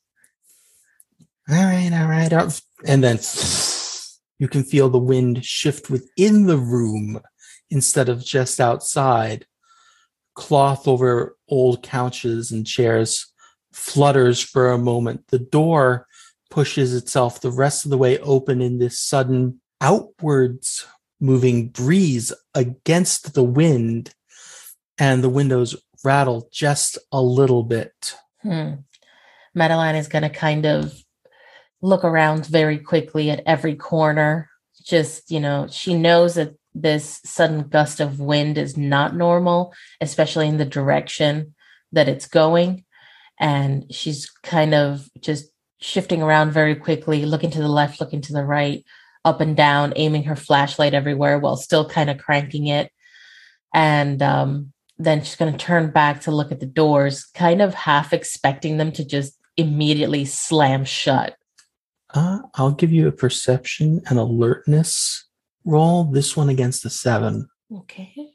All 1.48 1.56
right, 1.56 1.92
all 1.94 2.08
right. 2.08 2.62
And 2.86 3.04
then 3.04 3.20
you 4.40 4.48
can 4.48 4.64
feel 4.64 4.90
the 4.90 4.98
wind 4.98 5.46
shift 5.46 5.90
within 5.90 6.48
the 6.48 6.58
room 6.58 7.22
instead 7.70 8.10
of 8.10 8.24
just 8.24 8.60
outside. 8.60 9.46
Cloth 10.36 10.88
over 10.88 11.36
old 11.50 11.84
couches 11.84 12.52
and 12.52 12.66
chairs 12.66 13.32
flutters 13.74 14.42
for 14.42 14.72
a 14.72 14.78
moment. 14.78 15.28
The 15.28 15.40
door 15.40 16.08
pushes 16.50 16.96
itself 16.96 17.42
the 17.42 17.52
rest 17.52 17.86
of 17.86 17.92
the 17.92 17.98
way 17.98 18.18
open 18.20 18.62
in 18.62 18.80
this 18.80 19.00
sudden 19.00 19.62
outwards 19.82 20.86
moving 21.20 21.68
breeze 21.70 22.32
against 22.56 23.34
the 23.34 23.44
wind, 23.44 24.14
and 24.98 25.24
the 25.24 25.30
windows 25.30 25.76
rattle 26.04 26.50
just 26.52 26.98
a 27.12 27.22
little 27.22 27.64
bit. 27.64 28.16
Hmm. 28.42 28.76
Madeline 29.54 29.96
is 29.96 30.08
going 30.08 30.24
to 30.24 30.30
kind 30.30 30.66
of 30.66 30.94
look 31.82 32.04
around 32.04 32.46
very 32.46 32.78
quickly 32.78 33.30
at 33.32 33.44
every 33.46 33.76
corner. 33.76 34.50
Just, 34.84 35.30
you 35.30 35.40
know, 35.40 35.68
she 35.70 35.94
knows 35.94 36.36
that 36.36 36.56
this 36.74 37.22
sudden 37.26 37.68
gust 37.68 38.00
of 38.00 38.20
wind 38.20 38.58
is 38.58 38.78
not 38.78 39.16
normal, 39.16 39.74
especially 40.02 40.48
in 40.48 40.58
the 40.58 40.66
direction 40.66 41.56
that 41.92 42.08
it's 42.08 42.28
going. 42.28 42.86
And 43.40 43.94
she's 43.94 44.30
kind 44.44 44.74
of 44.74 45.10
just 45.20 45.50
shifting 45.80 46.22
around 46.22 46.52
very 46.52 46.76
quickly, 46.76 47.26
looking 47.26 47.52
to 47.52 47.62
the 47.62 47.70
left, 47.70 48.00
looking 48.00 48.22
to 48.22 48.34
the 48.34 48.44
right, 48.44 48.84
up 49.26 49.42
and 49.42 49.56
down, 49.56 49.94
aiming 49.96 50.24
her 50.24 50.36
flashlight 50.36 50.94
everywhere 50.94 51.40
while 51.40 51.56
still 51.56 51.88
kind 51.88 52.10
of 52.10 52.18
cranking 52.18 52.68
it. 52.68 52.92
And 53.74 54.22
um, 54.22 54.74
then 54.98 55.24
she's 55.24 55.36
going 55.36 55.52
to 55.52 55.58
turn 55.58 55.92
back 55.92 56.22
to 56.22 56.32
look 56.32 56.52
at 56.52 56.60
the 56.60 56.66
doors, 56.66 57.26
kind 57.34 57.62
of 57.62 57.74
half 57.74 58.14
expecting 58.14 58.78
them 58.78 58.92
to 58.94 59.06
just 59.06 59.38
immediately 59.58 60.26
slam 60.26 60.86
shut. 60.86 61.36
Uh, 62.14 62.40
I'll 62.56 62.72
give 62.72 62.92
you 62.92 63.08
a 63.08 63.12
perception 63.12 64.02
and 64.10 64.18
alertness 64.18 65.29
roll. 65.70 66.06
This 66.06 66.36
one 66.36 66.50
against 66.50 66.84
the 66.84 66.90
seven. 66.90 67.50
Okay. 67.72 68.30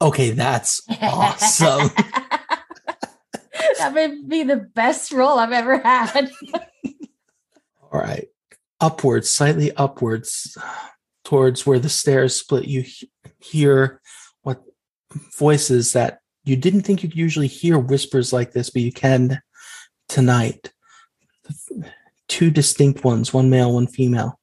Okay, 0.00 0.30
that's 0.32 0.82
awesome. 1.00 1.90
that 3.78 3.94
may 3.94 4.20
be 4.26 4.42
the 4.42 4.56
best 4.56 5.12
roll 5.12 5.38
I've 5.38 5.52
ever 5.52 5.78
had. 5.78 6.30
All 7.82 8.00
right. 8.00 8.28
Upwards, 8.80 9.30
slightly 9.30 9.72
upwards 9.76 10.58
towards 11.24 11.64
where 11.64 11.78
the 11.78 11.88
stairs 11.88 12.36
split, 12.36 12.66
you 12.66 12.84
hear 13.40 14.02
what 14.42 14.62
voices 15.38 15.94
that 15.94 16.18
you 16.44 16.56
didn't 16.56 16.82
think 16.82 17.02
you 17.02 17.08
could 17.08 17.18
usually 17.18 17.46
hear 17.46 17.78
whispers 17.78 18.32
like 18.32 18.52
this, 18.52 18.68
but 18.68 18.82
you 18.82 18.92
can 18.92 19.40
tonight. 20.08 20.72
Two 22.28 22.50
distinct 22.50 23.04
ones, 23.04 23.32
one 23.32 23.50
male, 23.50 23.74
one 23.74 23.86
female. 23.86 24.38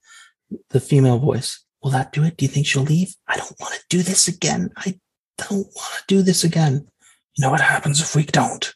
The 0.70 0.80
female 0.80 1.20
voice. 1.20 1.64
Will 1.82 1.92
that 1.92 2.12
do 2.12 2.24
it? 2.24 2.38
Do 2.38 2.46
you 2.46 2.50
think 2.50 2.68
she'll 2.68 2.84
leave? 2.84 3.16
I 3.28 3.38
don't 3.38 3.60
want 3.60 3.74
to 3.74 3.82
do 3.90 4.04
this 4.04 4.28
again. 4.28 4.70
I 4.78 5.00
don't 5.38 5.68
want 5.76 5.94
to 5.98 6.04
do 6.08 6.22
this 6.22 6.44
again. 6.44 6.88
You 7.36 7.44
know 7.44 7.52
what 7.52 7.62
happens 7.62 8.02
if 8.02 8.16
we 8.16 8.24
don't? 8.24 8.74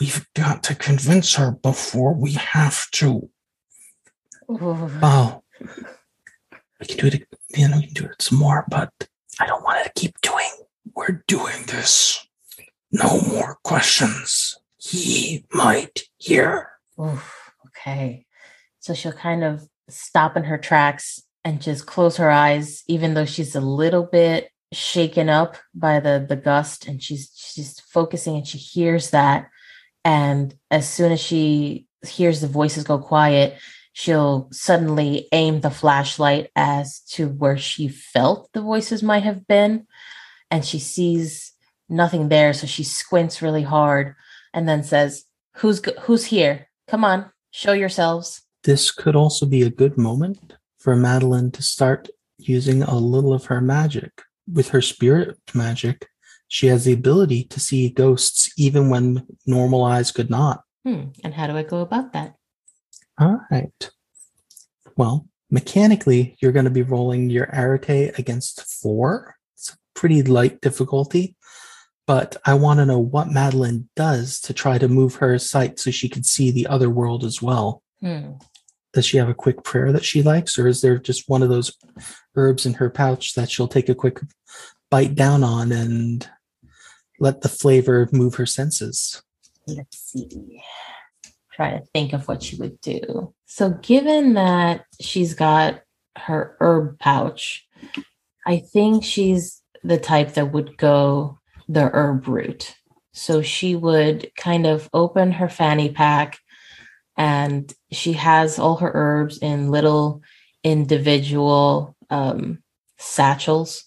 We've 0.00 0.26
got 0.34 0.62
to 0.64 0.74
convince 0.74 1.34
her 1.34 1.52
before 1.52 2.14
we 2.14 2.32
have 2.32 2.90
to. 2.92 3.30
Ooh. 4.50 4.90
Oh, 5.02 5.42
we 6.80 6.86
can 6.86 6.98
do 6.98 7.06
it. 7.06 7.28
You 7.56 7.68
know, 7.68 7.76
we 7.78 7.86
can 7.86 7.94
do 7.94 8.04
it 8.04 8.20
some 8.20 8.38
more, 8.38 8.64
but 8.68 8.90
I 9.40 9.46
don't 9.46 9.64
want 9.64 9.84
to 9.84 9.92
keep 9.94 10.20
doing. 10.20 10.50
We're 10.94 11.24
doing 11.26 11.64
this. 11.66 12.26
No 12.92 13.20
more 13.22 13.58
questions. 13.64 14.56
He 14.76 15.44
might 15.52 16.02
hear. 16.18 16.70
Oof, 17.00 17.45
okay. 17.86 18.26
So 18.80 18.94
she'll 18.94 19.12
kind 19.12 19.44
of 19.44 19.66
stop 19.88 20.36
in 20.36 20.44
her 20.44 20.58
tracks 20.58 21.22
and 21.44 21.62
just 21.62 21.86
close 21.86 22.16
her 22.16 22.30
eyes, 22.30 22.82
even 22.88 23.14
though 23.14 23.24
she's 23.24 23.54
a 23.54 23.60
little 23.60 24.04
bit 24.04 24.50
shaken 24.72 25.28
up 25.28 25.56
by 25.74 26.00
the 26.00 26.24
the 26.28 26.36
gust, 26.36 26.86
and 26.86 27.02
she's 27.02 27.30
she's 27.34 27.80
focusing 27.80 28.36
and 28.36 28.46
she 28.46 28.58
hears 28.58 29.10
that. 29.10 29.48
And 30.04 30.54
as 30.70 30.88
soon 30.88 31.12
as 31.12 31.20
she 31.20 31.86
hears 32.06 32.40
the 32.40 32.48
voices 32.48 32.84
go 32.84 32.98
quiet, 32.98 33.58
she'll 33.92 34.48
suddenly 34.52 35.28
aim 35.32 35.60
the 35.60 35.70
flashlight 35.70 36.50
as 36.54 37.00
to 37.10 37.28
where 37.28 37.58
she 37.58 37.88
felt 37.88 38.48
the 38.52 38.60
voices 38.60 39.02
might 39.02 39.22
have 39.22 39.46
been. 39.46 39.86
And 40.50 40.64
she 40.64 40.78
sees 40.78 41.52
nothing 41.88 42.28
there. 42.28 42.52
So 42.52 42.66
she 42.66 42.84
squints 42.84 43.42
really 43.42 43.62
hard 43.62 44.14
and 44.52 44.68
then 44.68 44.84
says, 44.84 45.24
Who's 45.56 45.80
who's 46.02 46.26
here? 46.26 46.68
Come 46.88 47.04
on, 47.04 47.30
show 47.56 47.72
yourselves. 47.72 48.42
This 48.64 48.90
could 48.90 49.16
also 49.16 49.46
be 49.46 49.62
a 49.62 49.70
good 49.70 49.96
moment 49.96 50.54
for 50.78 50.94
Madeline 50.94 51.50
to 51.52 51.62
start 51.62 52.08
using 52.36 52.82
a 52.82 52.98
little 52.98 53.32
of 53.32 53.46
her 53.46 53.62
magic. 53.62 54.22
With 54.52 54.68
her 54.68 54.82
spirit 54.82 55.38
magic, 55.54 56.06
she 56.48 56.66
has 56.66 56.84
the 56.84 56.92
ability 56.92 57.44
to 57.44 57.58
see 57.58 57.88
ghosts 57.88 58.52
even 58.58 58.90
when 58.90 59.26
normal 59.46 59.84
eyes 59.84 60.12
could 60.12 60.28
not. 60.28 60.62
Hmm. 60.84 61.06
And 61.24 61.32
how 61.32 61.46
do 61.46 61.56
I 61.56 61.62
go 61.62 61.80
about 61.80 62.12
that? 62.12 62.34
All 63.18 63.40
right. 63.50 63.90
Well, 64.96 65.26
mechanically, 65.50 66.36
you're 66.40 66.52
going 66.52 66.66
to 66.66 66.70
be 66.70 66.82
rolling 66.82 67.30
your 67.30 67.48
arete 67.54 68.18
against 68.18 68.60
four. 68.82 69.34
It's 69.54 69.70
a 69.70 69.76
pretty 69.94 70.22
light 70.22 70.60
difficulty, 70.60 71.35
but 72.06 72.36
I 72.44 72.54
want 72.54 72.78
to 72.78 72.86
know 72.86 72.98
what 72.98 73.30
Madeline 73.30 73.88
does 73.96 74.40
to 74.40 74.54
try 74.54 74.78
to 74.78 74.88
move 74.88 75.16
her 75.16 75.38
sight 75.38 75.78
so 75.78 75.90
she 75.90 76.08
can 76.08 76.22
see 76.22 76.50
the 76.50 76.66
other 76.68 76.88
world 76.88 77.24
as 77.24 77.42
well. 77.42 77.82
Hmm. 78.00 78.32
Does 78.92 79.04
she 79.04 79.16
have 79.18 79.28
a 79.28 79.34
quick 79.34 79.64
prayer 79.64 79.92
that 79.92 80.04
she 80.04 80.22
likes, 80.22 80.58
or 80.58 80.68
is 80.68 80.80
there 80.80 80.98
just 80.98 81.28
one 81.28 81.42
of 81.42 81.48
those 81.48 81.76
herbs 82.36 82.64
in 82.64 82.74
her 82.74 82.88
pouch 82.88 83.34
that 83.34 83.50
she'll 83.50 83.68
take 83.68 83.88
a 83.88 83.94
quick 83.94 84.20
bite 84.90 85.14
down 85.14 85.44
on 85.44 85.72
and 85.72 86.28
let 87.18 87.42
the 87.42 87.48
flavor 87.48 88.08
move 88.12 88.36
her 88.36 88.46
senses? 88.46 89.22
Let's 89.66 89.98
see. 89.98 90.62
Try 91.52 91.72
to 91.72 91.84
think 91.92 92.12
of 92.12 92.28
what 92.28 92.42
she 92.42 92.56
would 92.56 92.80
do. 92.80 93.34
So, 93.46 93.70
given 93.70 94.34
that 94.34 94.84
she's 95.00 95.34
got 95.34 95.82
her 96.16 96.56
herb 96.60 96.98
pouch, 96.98 97.66
I 98.46 98.58
think 98.58 99.04
she's 99.04 99.62
the 99.82 99.98
type 99.98 100.34
that 100.34 100.52
would 100.52 100.76
go 100.76 101.35
the 101.68 101.90
herb 101.92 102.28
root. 102.28 102.76
So, 103.12 103.42
she 103.42 103.76
would 103.76 104.30
kind 104.36 104.66
of 104.66 104.88
open 104.92 105.32
her 105.32 105.48
fanny 105.48 105.90
pack 105.90 106.38
and 107.16 107.72
she 107.90 108.12
has 108.14 108.58
all 108.58 108.76
her 108.76 108.90
herbs 108.92 109.38
in 109.38 109.70
little 109.70 110.22
individual 110.62 111.96
um, 112.10 112.62
satchels. 112.98 113.84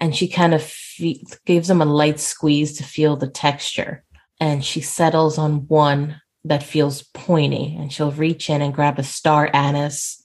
and 0.00 0.16
she 0.16 0.28
kind 0.28 0.54
of 0.54 0.62
fe- 0.62 1.22
gives 1.44 1.68
them 1.68 1.82
a 1.82 1.84
light 1.84 2.18
squeeze 2.18 2.78
to 2.78 2.84
feel 2.84 3.16
the 3.16 3.28
texture. 3.28 4.02
And 4.40 4.64
she 4.64 4.80
settles 4.80 5.36
on 5.36 5.66
one 5.68 6.20
that 6.44 6.62
feels 6.62 7.02
pointy, 7.02 7.76
and 7.78 7.92
she'll 7.92 8.12
reach 8.12 8.48
in 8.48 8.62
and 8.62 8.72
grab 8.72 8.98
a 8.98 9.02
star 9.02 9.50
anise, 9.52 10.22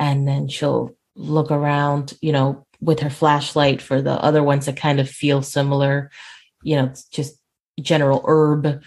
and 0.00 0.26
then 0.26 0.48
she'll 0.48 0.96
look 1.14 1.52
around, 1.52 2.14
you 2.20 2.32
know, 2.32 2.65
with 2.80 3.00
her 3.00 3.10
flashlight 3.10 3.80
for 3.80 4.02
the 4.02 4.12
other 4.12 4.42
ones 4.42 4.66
that 4.66 4.76
kind 4.76 5.00
of 5.00 5.08
feel 5.08 5.42
similar, 5.42 6.10
you 6.62 6.76
know, 6.76 6.92
just 7.12 7.38
general 7.80 8.24
herb 8.26 8.82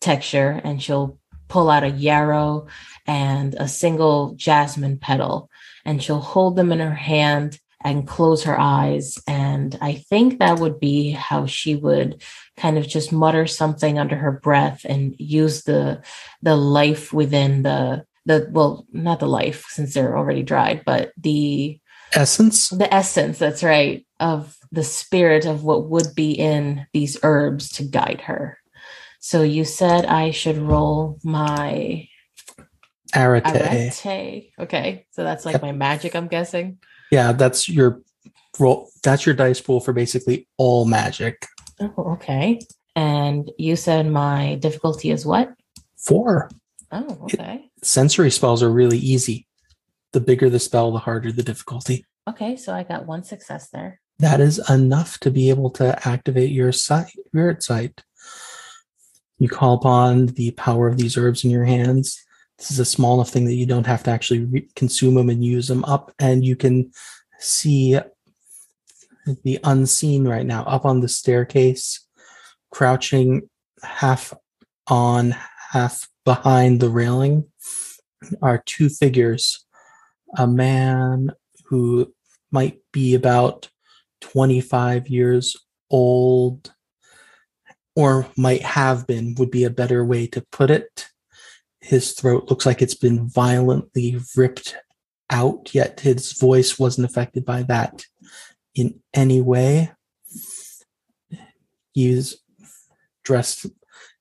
texture, 0.00 0.60
and 0.64 0.82
she'll 0.82 1.18
pull 1.48 1.70
out 1.70 1.84
a 1.84 1.90
yarrow 1.90 2.66
and 3.06 3.54
a 3.54 3.68
single 3.68 4.34
jasmine 4.34 4.98
petal, 4.98 5.50
and 5.84 6.02
she'll 6.02 6.20
hold 6.20 6.56
them 6.56 6.72
in 6.72 6.78
her 6.78 6.94
hand 6.94 7.58
and 7.84 8.06
close 8.06 8.44
her 8.44 8.58
eyes. 8.58 9.18
And 9.26 9.76
I 9.80 9.94
think 9.94 10.38
that 10.38 10.60
would 10.60 10.78
be 10.78 11.10
how 11.10 11.46
she 11.46 11.74
would 11.74 12.22
kind 12.56 12.78
of 12.78 12.86
just 12.86 13.12
mutter 13.12 13.46
something 13.46 13.98
under 13.98 14.16
her 14.16 14.32
breath 14.32 14.84
and 14.84 15.14
use 15.18 15.64
the 15.64 16.02
the 16.42 16.56
life 16.56 17.12
within 17.12 17.62
the 17.62 18.04
the 18.24 18.48
well, 18.50 18.86
not 18.92 19.20
the 19.20 19.26
life 19.26 19.66
since 19.68 19.94
they're 19.94 20.16
already 20.16 20.42
dried, 20.42 20.84
but 20.86 21.12
the 21.16 21.80
Essence? 22.14 22.68
the 22.70 22.92
essence, 22.92 23.38
that's 23.38 23.62
right, 23.62 24.04
of 24.20 24.56
the 24.70 24.84
spirit 24.84 25.46
of 25.46 25.64
what 25.64 25.88
would 25.88 26.14
be 26.14 26.32
in 26.32 26.86
these 26.92 27.16
herbs 27.22 27.70
to 27.70 27.84
guide 27.84 28.20
her. 28.22 28.58
So 29.20 29.42
you 29.42 29.64
said 29.64 30.04
I 30.06 30.30
should 30.30 30.58
roll 30.58 31.18
my 31.22 32.08
Arete. 33.14 33.46
arete. 33.46 34.50
Okay. 34.58 35.06
So 35.10 35.22
that's 35.22 35.44
like 35.44 35.54
Yep. 35.54 35.62
my 35.62 35.72
magic, 35.72 36.16
I'm 36.16 36.28
guessing. 36.28 36.78
Yeah, 37.10 37.32
that's 37.32 37.68
your 37.68 38.00
roll. 38.58 38.88
That's 39.02 39.26
your 39.26 39.34
dice 39.34 39.60
pool 39.60 39.80
for 39.80 39.92
basically 39.92 40.48
all 40.56 40.86
magic. 40.86 41.46
Oh, 41.80 41.92
okay. 42.14 42.58
And 42.96 43.50
you 43.58 43.76
said 43.76 44.06
my 44.06 44.56
difficulty 44.56 45.10
is 45.10 45.24
what? 45.26 45.52
Four. 45.96 46.50
Oh, 46.90 47.18
okay. 47.24 47.70
Sensory 47.82 48.30
spells 48.30 48.62
are 48.62 48.70
really 48.70 48.98
easy. 48.98 49.46
The 50.12 50.20
bigger 50.20 50.50
the 50.50 50.58
spell, 50.58 50.92
the 50.92 50.98
harder 50.98 51.32
the 51.32 51.42
difficulty. 51.42 52.04
Okay, 52.28 52.56
so 52.56 52.72
I 52.72 52.82
got 52.82 53.06
one 53.06 53.24
success 53.24 53.68
there. 53.70 54.00
That 54.18 54.40
is 54.40 54.60
enough 54.70 55.18
to 55.20 55.30
be 55.30 55.50
able 55.50 55.70
to 55.70 55.98
activate 56.08 56.50
your 56.50 56.70
sight, 56.70 57.10
spirit 57.26 57.62
sight. 57.62 58.02
You 59.38 59.48
call 59.48 59.74
upon 59.74 60.26
the 60.26 60.52
power 60.52 60.86
of 60.86 60.98
these 60.98 61.16
herbs 61.16 61.44
in 61.44 61.50
your 61.50 61.64
hands. 61.64 62.22
This 62.58 62.70
is 62.70 62.78
a 62.78 62.84
small 62.84 63.14
enough 63.14 63.30
thing 63.30 63.46
that 63.46 63.54
you 63.54 63.66
don't 63.66 63.86
have 63.86 64.04
to 64.04 64.10
actually 64.10 64.44
re- 64.44 64.68
consume 64.76 65.14
them 65.14 65.30
and 65.30 65.44
use 65.44 65.66
them 65.66 65.84
up, 65.84 66.12
and 66.20 66.44
you 66.44 66.54
can 66.54 66.92
see 67.40 67.98
the 69.42 69.58
unseen 69.64 70.28
right 70.28 70.46
now 70.46 70.62
up 70.64 70.84
on 70.84 71.00
the 71.00 71.08
staircase, 71.08 72.06
crouching 72.70 73.48
half 73.82 74.32
on, 74.86 75.34
half 75.70 76.08
behind 76.24 76.80
the 76.80 76.88
railing, 76.90 77.46
are 78.40 78.62
two 78.64 78.88
figures. 78.88 79.66
A 80.36 80.46
man 80.46 81.32
who 81.66 82.12
might 82.50 82.78
be 82.92 83.14
about 83.14 83.68
25 84.20 85.08
years 85.08 85.56
old, 85.90 86.72
or 87.94 88.26
might 88.36 88.62
have 88.62 89.06
been, 89.06 89.34
would 89.38 89.50
be 89.50 89.64
a 89.64 89.70
better 89.70 90.04
way 90.04 90.26
to 90.28 90.44
put 90.52 90.70
it. 90.70 91.08
His 91.80 92.12
throat 92.12 92.48
looks 92.48 92.64
like 92.64 92.80
it's 92.80 92.94
been 92.94 93.28
violently 93.28 94.18
ripped 94.36 94.76
out, 95.28 95.74
yet 95.74 96.00
his 96.00 96.32
voice 96.32 96.78
wasn't 96.78 97.06
affected 97.06 97.44
by 97.44 97.64
that 97.64 98.04
in 98.74 99.00
any 99.12 99.40
way. 99.40 99.92
He's 101.92 102.36
dressed 103.24 103.66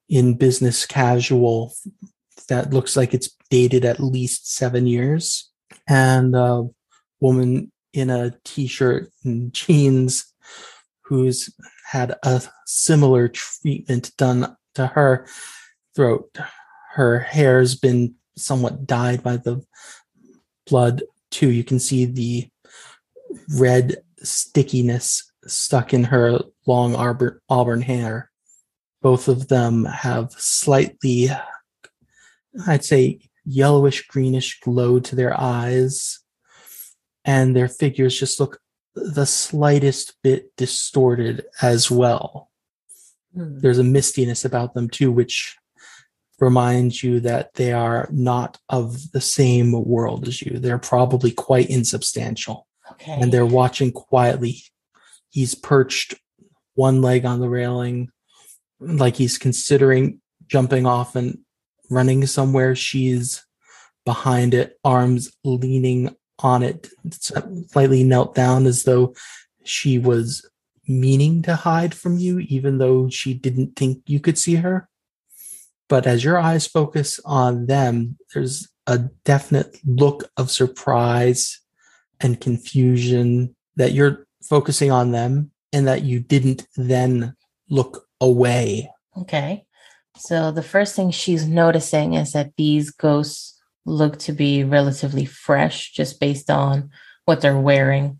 in 0.09 0.35
business 0.35 0.85
casual 0.85 1.73
that 2.49 2.73
looks 2.73 2.97
like 2.97 3.13
it's 3.13 3.37
dated 3.49 3.85
at 3.85 3.99
least 3.99 4.51
seven 4.53 4.87
years. 4.87 5.50
And 5.91 6.33
a 6.37 6.69
woman 7.19 7.69
in 7.91 8.09
a 8.09 8.33
t 8.45 8.65
shirt 8.65 9.11
and 9.25 9.53
jeans 9.53 10.33
who's 11.01 11.53
had 11.85 12.15
a 12.23 12.41
similar 12.65 13.27
treatment 13.27 14.15
done 14.15 14.55
to 14.75 14.87
her 14.87 15.27
throat. 15.93 16.37
Her 16.93 17.19
hair's 17.19 17.75
been 17.75 18.15
somewhat 18.37 18.87
dyed 18.87 19.21
by 19.21 19.35
the 19.35 19.65
blood, 20.65 21.03
too. 21.29 21.51
You 21.51 21.65
can 21.65 21.77
see 21.77 22.05
the 22.05 22.47
red 23.57 23.97
stickiness 24.23 25.29
stuck 25.45 25.93
in 25.93 26.05
her 26.05 26.39
long 26.65 26.95
auburn 27.49 27.81
hair. 27.81 28.31
Both 29.01 29.27
of 29.27 29.49
them 29.49 29.83
have 29.83 30.31
slightly, 30.37 31.27
I'd 32.65 32.85
say, 32.85 33.19
yellowish 33.45 34.07
greenish 34.07 34.59
glow 34.59 34.99
to 34.99 35.15
their 35.15 35.39
eyes, 35.39 36.19
and 37.25 37.55
their 37.55 37.67
figures 37.67 38.19
just 38.19 38.39
look 38.39 38.59
the 38.95 39.25
slightest 39.25 40.15
bit 40.23 40.55
distorted 40.57 41.45
as 41.61 41.89
well. 41.89 42.49
Hmm. 43.33 43.59
There's 43.59 43.79
a 43.79 43.83
mistiness 43.83 44.43
about 44.45 44.73
them 44.73 44.89
too, 44.89 45.11
which 45.11 45.55
reminds 46.39 47.03
you 47.03 47.19
that 47.19 47.53
they 47.53 47.71
are 47.71 48.09
not 48.11 48.57
of 48.67 49.11
the 49.11 49.21
same 49.21 49.71
world 49.85 50.27
as 50.27 50.41
you. 50.41 50.57
They're 50.57 50.79
probably 50.79 51.31
quite 51.31 51.69
insubstantial 51.69 52.67
Okay. 52.93 53.11
and 53.13 53.31
they're 53.31 53.45
watching 53.45 53.91
quietly. 53.91 54.63
He's 55.29 55.55
perched 55.55 56.15
one 56.73 57.01
leg 57.01 57.25
on 57.25 57.39
the 57.39 57.47
railing, 57.47 58.09
like 58.79 59.15
he's 59.15 59.37
considering 59.37 60.19
jumping 60.47 60.85
off 60.85 61.15
and 61.15 61.39
running 61.91 62.25
somewhere. 62.25 62.73
She's 62.73 63.45
behind 64.05 64.53
it, 64.53 64.79
arms 64.83 65.31
leaning 65.43 66.15
on 66.39 66.63
it, 66.63 66.89
slightly 67.11 68.03
knelt 68.03 68.33
down 68.33 68.65
as 68.65 68.83
though 68.83 69.13
she 69.63 69.99
was 69.99 70.43
meaning 70.87 71.43
to 71.43 71.55
hide 71.55 71.93
from 71.93 72.17
you, 72.17 72.39
even 72.39 72.79
though 72.79 73.09
she 73.09 73.33
didn't 73.33 73.75
think 73.75 74.01
you 74.07 74.19
could 74.19 74.37
see 74.37 74.55
her. 74.55 74.89
But 75.87 76.07
as 76.07 76.23
your 76.23 76.39
eyes 76.39 76.65
focus 76.65 77.19
on 77.25 77.67
them, 77.67 78.17
there's 78.33 78.67
a 78.87 78.97
definite 79.25 79.77
look 79.85 80.29
of 80.37 80.49
surprise 80.49 81.59
and 82.19 82.39
confusion 82.39 83.55
that 83.75 83.91
you're 83.91 84.25
focusing 84.41 84.91
on 84.91 85.11
them 85.11 85.51
and 85.73 85.87
that 85.87 86.03
you 86.03 86.19
didn't 86.19 86.67
then 86.75 87.35
look 87.69 88.07
away. 88.19 88.89
Okay. 89.17 89.65
So 90.17 90.51
the 90.51 90.63
first 90.63 90.95
thing 90.95 91.11
she's 91.11 91.47
noticing 91.47 92.13
is 92.13 92.33
that 92.33 92.55
these 92.57 92.91
ghosts 92.91 93.59
look 93.85 94.19
to 94.19 94.33
be 94.33 94.63
relatively 94.63 95.25
fresh 95.25 95.91
just 95.91 96.19
based 96.19 96.49
on 96.49 96.91
what 97.25 97.41
they're 97.41 97.59
wearing, 97.59 98.19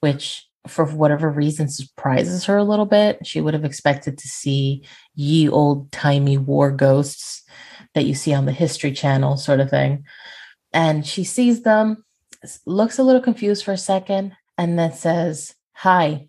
which 0.00 0.46
for 0.66 0.84
whatever 0.84 1.30
reason 1.30 1.68
surprises 1.68 2.44
her 2.44 2.56
a 2.56 2.64
little 2.64 2.86
bit. 2.86 3.26
She 3.26 3.40
would 3.40 3.54
have 3.54 3.64
expected 3.64 4.18
to 4.18 4.28
see 4.28 4.84
ye 5.14 5.48
old 5.48 5.90
timey 5.92 6.36
war 6.36 6.70
ghosts 6.70 7.42
that 7.94 8.04
you 8.04 8.14
see 8.14 8.34
on 8.34 8.46
the 8.46 8.52
History 8.52 8.92
Channel, 8.92 9.36
sort 9.36 9.60
of 9.60 9.70
thing. 9.70 10.04
And 10.72 11.06
she 11.06 11.24
sees 11.24 11.62
them, 11.62 12.04
looks 12.66 12.98
a 12.98 13.02
little 13.02 13.22
confused 13.22 13.64
for 13.64 13.72
a 13.72 13.78
second, 13.78 14.36
and 14.58 14.78
then 14.78 14.92
says, 14.92 15.54
Hi, 15.72 16.28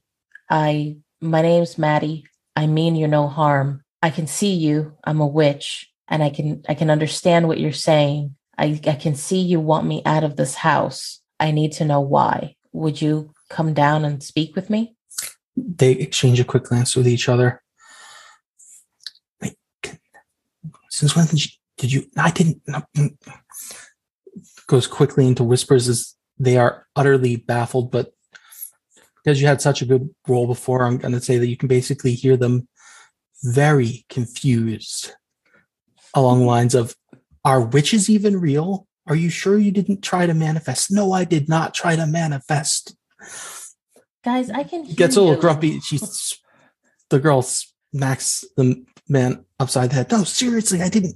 I 0.50 0.98
my 1.20 1.42
name's 1.42 1.78
Maddie. 1.78 2.26
I 2.56 2.68
mean 2.68 2.96
you're 2.96 3.08
no 3.08 3.28
harm. 3.28 3.84
I 4.02 4.10
can 4.10 4.28
see 4.28 4.54
you. 4.54 4.98
I'm 5.04 5.22
a 5.22 5.28
witch 5.28 5.92
and 6.08 6.24
I 6.24 6.30
can 6.30 6.64
I 6.68 6.74
can 6.74 6.90
understand 6.90 7.48
what 7.48 7.60
you're 7.60 7.72
saying. 7.72 8.36
I, 8.58 8.80
I 8.86 8.96
can 8.96 9.16
see 9.16 9.40
you 9.40 9.60
want 9.60 9.88
me 9.88 10.02
out 10.06 10.24
of 10.24 10.36
this 10.36 10.56
house. 10.56 11.22
I 11.40 11.52
need 11.52 11.72
to 11.74 11.86
know 11.86 12.02
why. 12.02 12.56
Would 12.74 13.02
you 13.02 13.34
come 13.50 13.74
down 13.74 14.06
and 14.06 14.24
speak 14.24 14.56
with 14.56 14.70
me? 14.70 14.96
They 15.56 15.94
exchange 15.94 16.40
a 16.40 16.44
quick 16.44 16.66
glance 16.66 16.96
with 16.96 17.08
each 17.08 17.28
other. 17.28 17.62
Can- 19.82 20.00
since 20.90 21.16
when 21.16 21.28
did 21.28 21.46
you, 21.46 21.52
did 21.78 21.92
you? 21.92 22.06
I 22.18 22.32
didn't. 22.32 22.62
no, 22.68 22.84
mm. 22.96 23.18
Goes 24.68 24.88
quickly 24.88 25.28
into 25.28 25.44
whispers 25.44 25.88
as 25.88 26.16
they 26.40 26.58
are 26.58 26.88
utterly 26.96 27.36
baffled, 27.36 27.92
but 27.92 28.14
because 29.24 29.42
you 29.42 29.48
had 29.48 29.62
such 29.62 29.82
a 29.82 29.86
good 29.86 30.10
roll 30.28 30.48
before, 30.48 30.84
I'm 30.84 30.98
going 30.98 31.14
to 31.14 31.22
say 31.22 31.38
that 31.38 31.48
you 31.48 31.58
can 31.58 31.68
basically 31.68 32.14
hear 32.14 32.38
them 32.38 32.68
very 33.44 34.06
confused 34.10 35.14
along 36.14 36.40
the 36.40 36.46
lines 36.46 36.76
of 36.76 36.96
Are 37.44 37.62
witches 37.62 38.10
even 38.10 38.40
real? 38.40 38.88
Are 39.08 39.16
you 39.16 39.30
sure 39.30 39.58
you 39.58 39.72
didn't 39.72 40.02
try 40.02 40.26
to 40.26 40.34
manifest? 40.34 40.92
No, 40.92 41.12
I 41.12 41.24
did 41.26 41.50
not 41.50 41.74
try 41.74 41.96
to 41.96 42.06
manifest. 42.06 42.96
Guys, 44.24 44.50
I 44.52 44.64
can 44.64 44.84
hear 44.84 44.96
Gets 44.96 45.16
a 45.16 45.22
little 45.22 45.36
you. 45.36 45.42
grumpy. 45.42 45.80
She's 45.80 46.38
the 47.10 47.20
girl 47.20 47.42
smacks 47.42 48.46
the 48.56 48.86
man 49.10 49.44
upside 49.60 49.90
the 49.90 49.96
head. 49.96 50.12
No, 50.12 50.24
seriously, 50.24 50.82
I 50.82 50.90
didn't. 50.90 51.16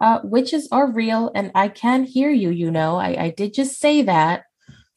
Uh, 0.00 0.20
witches 0.24 0.68
are 0.72 0.90
real 0.90 1.30
and 1.34 1.50
I 1.54 1.68
can 1.68 2.04
hear 2.04 2.30
you, 2.30 2.50
you 2.50 2.70
know. 2.70 2.96
I, 2.96 3.24
I 3.24 3.30
did 3.36 3.52
just 3.52 3.78
say 3.78 4.02
that. 4.02 4.44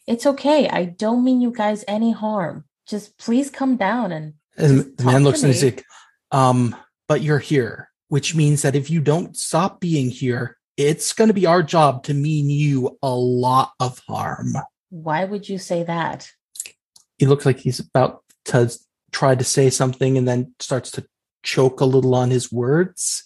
It's 0.07 0.25
okay. 0.25 0.69
I 0.69 0.85
don't 0.85 1.23
mean 1.23 1.41
you 1.41 1.51
guys 1.51 1.83
any 1.87 2.11
harm. 2.11 2.65
just 2.87 3.17
please 3.17 3.49
come 3.49 3.75
down 3.77 4.11
and 4.11 4.33
And 4.57 4.95
the 4.97 5.03
man 5.03 5.23
looks 5.23 5.41
and 5.43 5.51
he's 5.51 5.63
like, 5.63 5.83
um, 6.33 6.75
but 7.07 7.21
you're 7.21 7.39
here, 7.39 7.89
which 8.09 8.35
means 8.35 8.63
that 8.63 8.75
if 8.75 8.89
you 8.89 8.99
don't 8.99 9.37
stop 9.37 9.79
being 9.79 10.09
here, 10.09 10.57
it's 10.75 11.13
going 11.13 11.29
to 11.29 11.33
be 11.33 11.45
our 11.45 11.63
job 11.63 12.03
to 12.03 12.13
mean 12.13 12.49
you 12.49 12.97
a 13.01 13.15
lot 13.15 13.71
of 13.79 13.99
harm. 14.07 14.55
why 14.89 15.25
would 15.25 15.49
you 15.49 15.57
say 15.57 15.83
that? 15.83 16.29
He 17.17 17.25
looks 17.25 17.45
like 17.45 17.59
he's 17.59 17.79
about 17.79 18.23
to 18.45 18.71
try 19.11 19.33
to 19.35 19.43
say 19.43 19.69
something 19.69 20.17
and 20.17 20.27
then 20.27 20.53
starts 20.59 20.91
to 20.91 21.05
choke 21.41 21.81
a 21.81 21.85
little 21.85 22.13
on 22.13 22.29
his 22.29 22.51
words. 22.51 23.23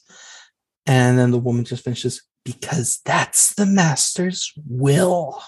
And 0.86 1.18
then 1.18 1.32
the 1.32 1.38
woman 1.38 1.66
just 1.66 1.84
finishes, 1.84 2.22
because 2.46 3.02
that's 3.04 3.54
the 3.56 3.66
master's 3.66 4.54
will. 4.66 5.42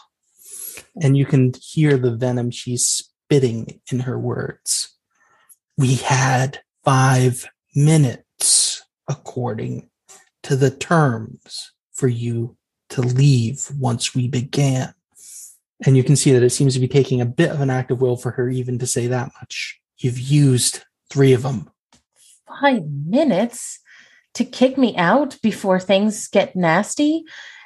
And 1.01 1.17
you 1.17 1.25
can 1.25 1.53
hear 1.61 1.97
the 1.97 2.15
venom 2.15 2.51
she's 2.51 2.85
spitting 2.85 3.79
in 3.91 4.01
her 4.01 4.19
words. 4.19 4.93
We 5.77 5.95
had 5.95 6.59
five 6.83 7.45
minutes, 7.75 8.83
according 9.07 9.89
to 10.43 10.55
the 10.55 10.71
terms, 10.71 11.71
for 11.93 12.07
you 12.07 12.55
to 12.89 13.01
leave 13.01 13.69
once 13.77 14.15
we 14.15 14.27
began. 14.27 14.93
And 15.85 15.95
you 15.95 16.03
can 16.03 16.15
see 16.15 16.31
that 16.31 16.43
it 16.43 16.49
seems 16.49 16.73
to 16.73 16.79
be 16.79 16.87
taking 16.87 17.21
a 17.21 17.25
bit 17.25 17.51
of 17.51 17.61
an 17.61 17.69
act 17.69 17.91
of 17.91 18.01
will 18.01 18.17
for 18.17 18.31
her 18.31 18.49
even 18.49 18.79
to 18.79 18.87
say 18.87 19.07
that 19.07 19.31
much. 19.39 19.79
You've 19.97 20.19
used 20.19 20.83
three 21.09 21.33
of 21.33 21.43
them. 21.43 21.69
Five 22.61 22.83
minutes 22.85 23.79
to 24.33 24.43
kick 24.43 24.77
me 24.77 24.95
out 24.97 25.37
before 25.41 25.79
things 25.79 26.27
get 26.27 26.55
nasty. 26.55 27.23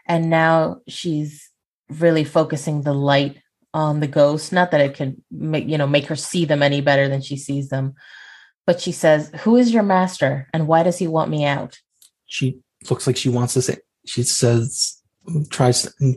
And 0.07 0.30
now 0.30 0.82
she's 0.88 1.49
really 1.89 2.24
focusing 2.24 2.82
the 2.82 2.93
light 2.93 3.38
on 3.74 3.99
the 3.99 4.07
ghost. 4.07 4.51
Not 4.51 4.72
that 4.72 4.82
it 4.82 4.93
can, 4.93 5.24
make, 5.32 5.68
you 5.68 5.78
know, 5.78 5.88
make 5.88 6.05
her 6.07 6.16
see 6.16 6.45
them 6.45 6.61
any 6.61 6.82
better 6.82 7.07
than 7.07 7.22
she 7.22 7.38
sees 7.38 7.70
them. 7.70 7.95
But 8.66 8.80
she 8.80 8.91
says, 8.91 9.30
Who 9.41 9.55
is 9.55 9.74
your 9.74 9.84
master 9.84 10.47
and 10.53 10.68
why 10.68 10.84
does 10.84 10.97
he 10.97 11.07
want 11.07 11.30
me 11.30 11.45
out? 11.45 11.80
She 12.26 12.59
looks 12.89 13.07
like 13.07 13.18
she 13.18 13.30
wants 13.30 13.53
to 13.53 13.61
say, 13.61 13.78
she 14.05 14.24
says, 14.24 15.01
tries 15.49 15.84
to, 15.84 16.16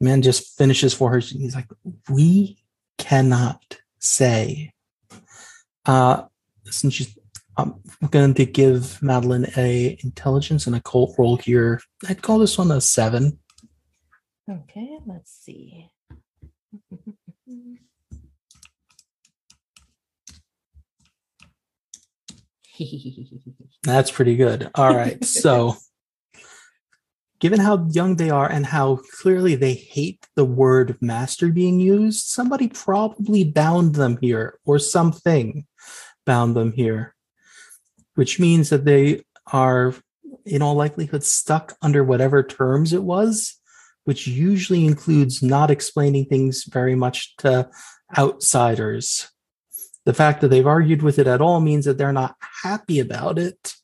man 0.00 0.22
just 0.22 0.56
finishes 0.56 0.94
for 0.94 1.10
her. 1.10 1.18
He's 1.18 1.54
like, 1.54 1.68
we 2.10 2.58
cannot 2.98 3.78
say. 3.98 4.72
Uh, 5.84 6.24
since 6.64 6.94
she's, 6.94 7.16
I'm 7.56 7.80
going 8.10 8.34
to 8.34 8.44
give 8.44 9.00
Madeline 9.02 9.46
a 9.56 9.98
intelligence 10.02 10.66
and 10.66 10.76
Occult 10.76 11.14
roll 11.18 11.36
here. 11.36 11.80
I'd 12.08 12.22
call 12.22 12.38
this 12.38 12.58
one 12.58 12.70
a 12.70 12.80
seven. 12.80 13.38
Okay, 14.48 14.98
let's 15.06 15.32
see. 15.32 15.90
That's 23.82 24.10
pretty 24.10 24.36
good. 24.36 24.70
All 24.74 24.94
right. 24.94 25.22
So, 25.24 25.76
given 27.40 27.60
how 27.60 27.86
young 27.90 28.16
they 28.16 28.30
are 28.30 28.50
and 28.50 28.66
how 28.66 29.00
clearly 29.20 29.54
they 29.54 29.74
hate 29.74 30.26
the 30.34 30.44
word 30.44 30.96
master 31.00 31.48
being 31.48 31.80
used, 31.80 32.26
somebody 32.26 32.68
probably 32.68 33.44
bound 33.44 33.94
them 33.94 34.18
here 34.20 34.58
or 34.64 34.78
something 34.78 35.66
bound 36.24 36.56
them 36.56 36.72
here, 36.72 37.14
which 38.14 38.40
means 38.40 38.70
that 38.70 38.84
they 38.84 39.22
are, 39.52 39.94
in 40.44 40.62
all 40.62 40.74
likelihood, 40.74 41.22
stuck 41.22 41.76
under 41.82 42.02
whatever 42.02 42.42
terms 42.42 42.92
it 42.92 43.02
was, 43.02 43.56
which 44.04 44.26
usually 44.26 44.86
includes 44.86 45.42
not 45.42 45.70
explaining 45.70 46.24
things 46.24 46.64
very 46.64 46.94
much 46.94 47.36
to 47.36 47.68
outsiders. 48.16 49.28
The 50.06 50.14
fact 50.14 50.40
that 50.40 50.48
they've 50.48 50.66
argued 50.66 51.02
with 51.02 51.18
it 51.18 51.26
at 51.26 51.42
all 51.42 51.60
means 51.60 51.84
that 51.84 51.98
they're 51.98 52.12
not 52.12 52.36
happy 52.62 53.00
about 53.00 53.38
it, 53.38 53.74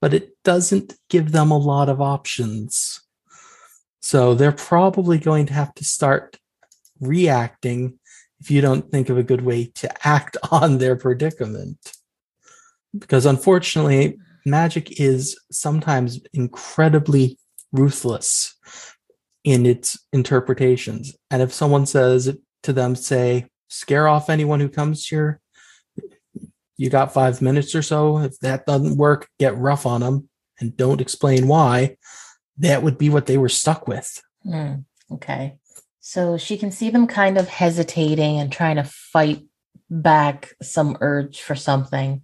but 0.00 0.14
it 0.14 0.36
doesn't 0.44 0.94
give 1.08 1.32
them 1.32 1.50
a 1.50 1.58
lot 1.58 1.88
of 1.88 2.00
options. 2.00 3.00
So 4.00 4.34
they're 4.34 4.52
probably 4.52 5.18
going 5.18 5.46
to 5.46 5.54
have 5.54 5.74
to 5.74 5.84
start 5.84 6.38
reacting 7.00 7.98
if 8.40 8.50
you 8.50 8.60
don't 8.60 8.90
think 8.90 9.08
of 9.08 9.16
a 9.16 9.22
good 9.22 9.42
way 9.42 9.66
to 9.76 10.06
act 10.06 10.36
on 10.50 10.78
their 10.78 10.94
predicament. 10.94 11.78
Because 12.96 13.24
unfortunately, 13.24 14.18
magic 14.44 15.00
is 15.00 15.40
sometimes 15.50 16.20
incredibly 16.34 17.38
ruthless 17.72 18.54
in 19.44 19.64
its 19.64 19.98
interpretations. 20.12 21.16
And 21.30 21.40
if 21.40 21.52
someone 21.52 21.86
says 21.86 22.36
to 22.64 22.72
them, 22.72 22.94
say, 22.94 23.46
scare 23.68 24.06
off 24.06 24.28
anyone 24.28 24.60
who 24.60 24.68
comes 24.68 25.06
here, 25.06 25.40
you 26.76 26.90
got 26.90 27.14
five 27.14 27.42
minutes 27.42 27.74
or 27.74 27.82
so. 27.82 28.18
If 28.18 28.38
that 28.40 28.66
doesn't 28.66 28.96
work, 28.96 29.28
get 29.38 29.56
rough 29.56 29.86
on 29.86 30.00
them 30.00 30.28
and 30.60 30.76
don't 30.76 31.00
explain 31.00 31.48
why. 31.48 31.96
That 32.58 32.82
would 32.82 32.98
be 32.98 33.10
what 33.10 33.26
they 33.26 33.38
were 33.38 33.48
stuck 33.48 33.88
with. 33.88 34.22
Hmm, 34.44 34.74
okay. 35.10 35.56
So 36.00 36.36
she 36.36 36.56
can 36.56 36.70
see 36.70 36.90
them 36.90 37.06
kind 37.06 37.38
of 37.38 37.48
hesitating 37.48 38.38
and 38.38 38.50
trying 38.50 38.76
to 38.76 38.84
fight 38.84 39.44
back 39.88 40.54
some 40.62 40.96
urge 41.00 41.40
for 41.40 41.54
something. 41.54 42.22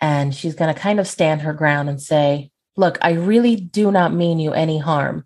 And 0.00 0.34
she's 0.34 0.54
going 0.54 0.72
to 0.72 0.80
kind 0.80 1.00
of 1.00 1.08
stand 1.08 1.42
her 1.42 1.52
ground 1.52 1.88
and 1.88 2.00
say, 2.00 2.50
Look, 2.76 2.98
I 3.02 3.12
really 3.12 3.56
do 3.56 3.90
not 3.90 4.14
mean 4.14 4.38
you 4.38 4.52
any 4.52 4.78
harm. 4.78 5.24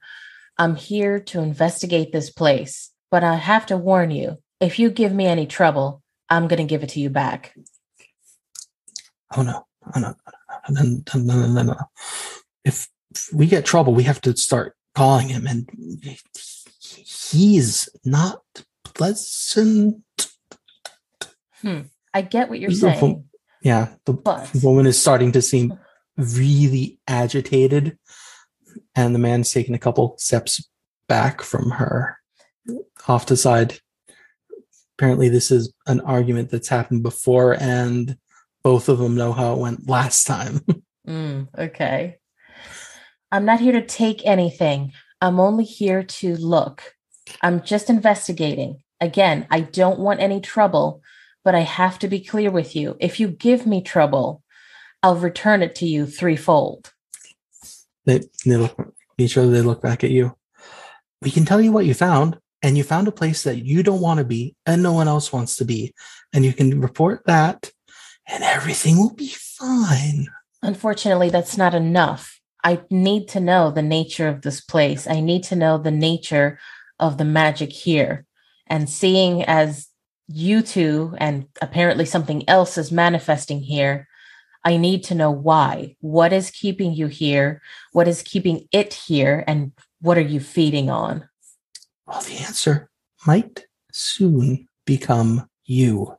I'm 0.56 0.74
here 0.74 1.20
to 1.20 1.40
investigate 1.40 2.10
this 2.10 2.30
place, 2.30 2.90
but 3.10 3.22
I 3.22 3.34
have 3.34 3.66
to 3.66 3.76
warn 3.76 4.10
you 4.10 4.38
if 4.62 4.78
you 4.78 4.90
give 4.90 5.12
me 5.12 5.26
any 5.26 5.46
trouble, 5.46 6.02
I'm 6.30 6.48
going 6.48 6.58
to 6.58 6.64
give 6.64 6.82
it 6.82 6.90
to 6.90 7.00
you 7.00 7.10
back. 7.10 7.52
Oh 9.36 9.42
no, 9.42 9.66
oh 9.94 10.00
no, 10.00 10.14
no, 10.68 10.82
no, 10.82 11.02
no, 11.14 11.34
no, 11.34 11.46
no, 11.46 11.62
no. 11.62 11.76
If 12.64 12.88
we 13.32 13.46
get 13.46 13.64
trouble, 13.64 13.94
we 13.94 14.04
have 14.04 14.20
to 14.22 14.36
start 14.36 14.76
calling 14.94 15.28
him, 15.28 15.46
and 15.46 15.68
he's 17.30 17.88
not 18.04 18.42
pleasant. 18.84 20.02
Hmm. 21.60 21.80
I 22.14 22.22
get 22.22 22.50
what 22.50 22.60
you're 22.60 22.70
fo- 22.70 22.92
saying, 22.92 23.24
Yeah, 23.62 23.94
the 24.04 24.12
but 24.12 24.50
woman 24.62 24.86
is 24.86 25.00
starting 25.00 25.32
to 25.32 25.42
seem 25.42 25.78
really 26.16 26.98
agitated, 27.08 27.98
and 28.94 29.14
the 29.14 29.18
man's 29.18 29.50
taking 29.50 29.74
a 29.74 29.78
couple 29.78 30.16
steps 30.18 30.68
back 31.08 31.42
from 31.42 31.70
her, 31.70 32.18
off 33.08 33.26
to 33.26 33.34
the 33.34 33.38
side. 33.38 33.78
Apparently, 34.98 35.28
this 35.28 35.50
is 35.50 35.72
an 35.86 36.00
argument 36.00 36.50
that's 36.50 36.68
happened 36.68 37.02
before, 37.02 37.54
and 37.58 38.16
both 38.62 38.88
of 38.88 38.98
them 38.98 39.16
know 39.16 39.32
how 39.32 39.52
it 39.52 39.58
went 39.58 39.88
last 39.88 40.26
time. 40.26 40.60
Mm, 41.04 41.48
okay. 41.58 42.18
I'm 43.32 43.44
not 43.44 43.58
here 43.58 43.72
to 43.72 43.84
take 43.84 44.24
anything. 44.24 44.92
I'm 45.20 45.40
only 45.40 45.64
here 45.64 46.04
to 46.04 46.36
look. 46.36 46.94
I'm 47.42 47.60
just 47.62 47.90
investigating. 47.90 48.84
Again, 49.00 49.48
I 49.50 49.62
don't 49.62 49.98
want 49.98 50.20
any 50.20 50.40
trouble, 50.40 51.02
but 51.44 51.56
I 51.56 51.62
have 51.62 51.98
to 51.98 52.08
be 52.08 52.20
clear 52.20 52.52
with 52.52 52.76
you. 52.76 52.96
If 53.00 53.18
you 53.18 53.26
give 53.26 53.66
me 53.66 53.82
trouble, 53.82 54.44
I'll 55.02 55.16
return 55.16 55.60
it 55.60 55.74
to 55.76 55.86
you 55.86 56.06
threefold. 56.06 56.92
they, 58.04 58.20
they 58.46 58.56
look 58.56 58.94
each 59.18 59.36
other, 59.36 59.50
they 59.50 59.60
look 59.60 59.82
back 59.82 60.04
at 60.04 60.12
you. 60.12 60.36
We 61.20 61.32
can 61.32 61.44
tell 61.44 61.60
you 61.60 61.72
what 61.72 61.84
you 61.84 61.94
found, 61.94 62.38
and 62.62 62.78
you 62.78 62.84
found 62.84 63.08
a 63.08 63.12
place 63.12 63.42
that 63.42 63.64
you 63.64 63.82
don't 63.82 64.00
want 64.00 64.18
to 64.18 64.24
be, 64.24 64.54
and 64.66 64.84
no 64.84 64.92
one 64.92 65.08
else 65.08 65.32
wants 65.32 65.56
to 65.56 65.64
be. 65.64 65.94
And 66.32 66.44
you 66.44 66.52
can 66.52 66.80
report 66.80 67.22
that, 67.26 67.71
and 68.28 68.42
everything 68.44 68.98
will 68.98 69.14
be 69.14 69.28
fine. 69.28 70.28
Unfortunately, 70.62 71.30
that's 71.30 71.56
not 71.56 71.74
enough. 71.74 72.40
I 72.64 72.82
need 72.90 73.28
to 73.28 73.40
know 73.40 73.70
the 73.70 73.82
nature 73.82 74.28
of 74.28 74.42
this 74.42 74.60
place. 74.60 75.08
I 75.08 75.20
need 75.20 75.42
to 75.44 75.56
know 75.56 75.78
the 75.78 75.90
nature 75.90 76.58
of 77.00 77.18
the 77.18 77.24
magic 77.24 77.72
here. 77.72 78.26
And 78.66 78.88
seeing 78.88 79.42
as 79.44 79.88
you 80.28 80.62
two 80.62 81.14
and 81.18 81.46
apparently 81.60 82.04
something 82.04 82.48
else 82.48 82.78
is 82.78 82.92
manifesting 82.92 83.60
here, 83.60 84.06
I 84.64 84.76
need 84.76 85.02
to 85.04 85.16
know 85.16 85.30
why. 85.30 85.96
What 86.00 86.32
is 86.32 86.50
keeping 86.50 86.94
you 86.94 87.08
here? 87.08 87.60
What 87.92 88.06
is 88.06 88.22
keeping 88.22 88.68
it 88.70 88.94
here? 88.94 89.42
And 89.48 89.72
what 90.00 90.16
are 90.16 90.20
you 90.20 90.38
feeding 90.38 90.88
on? 90.88 91.28
Well, 92.06 92.22
the 92.22 92.36
answer 92.38 92.88
might 93.26 93.66
soon 93.92 94.68
become 94.86 95.48
you. 95.64 96.16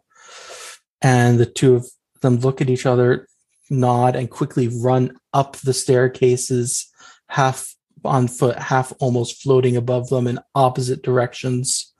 And 1.03 1.37
the 1.37 1.45
two 1.45 1.75
of 1.75 1.85
them 2.21 2.37
look 2.37 2.61
at 2.61 2.69
each 2.69 2.85
other, 2.85 3.27
nod, 3.69 4.15
and 4.15 4.29
quickly 4.29 4.69
run 4.69 5.17
up 5.33 5.57
the 5.57 5.73
staircases, 5.73 6.89
half 7.27 7.75
on 8.05 8.27
foot, 8.27 8.57
half 8.57 8.93
almost 8.99 9.41
floating 9.43 9.77
above 9.77 10.09
them 10.09 10.27
in 10.27 10.39
opposite 10.55 11.03
directions 11.03 11.93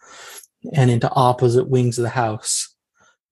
and 0.74 0.90
into 0.90 1.12
opposite 1.12 1.70
wings 1.70 2.00
of 2.00 2.04
the 2.04 2.10
house. 2.10 2.74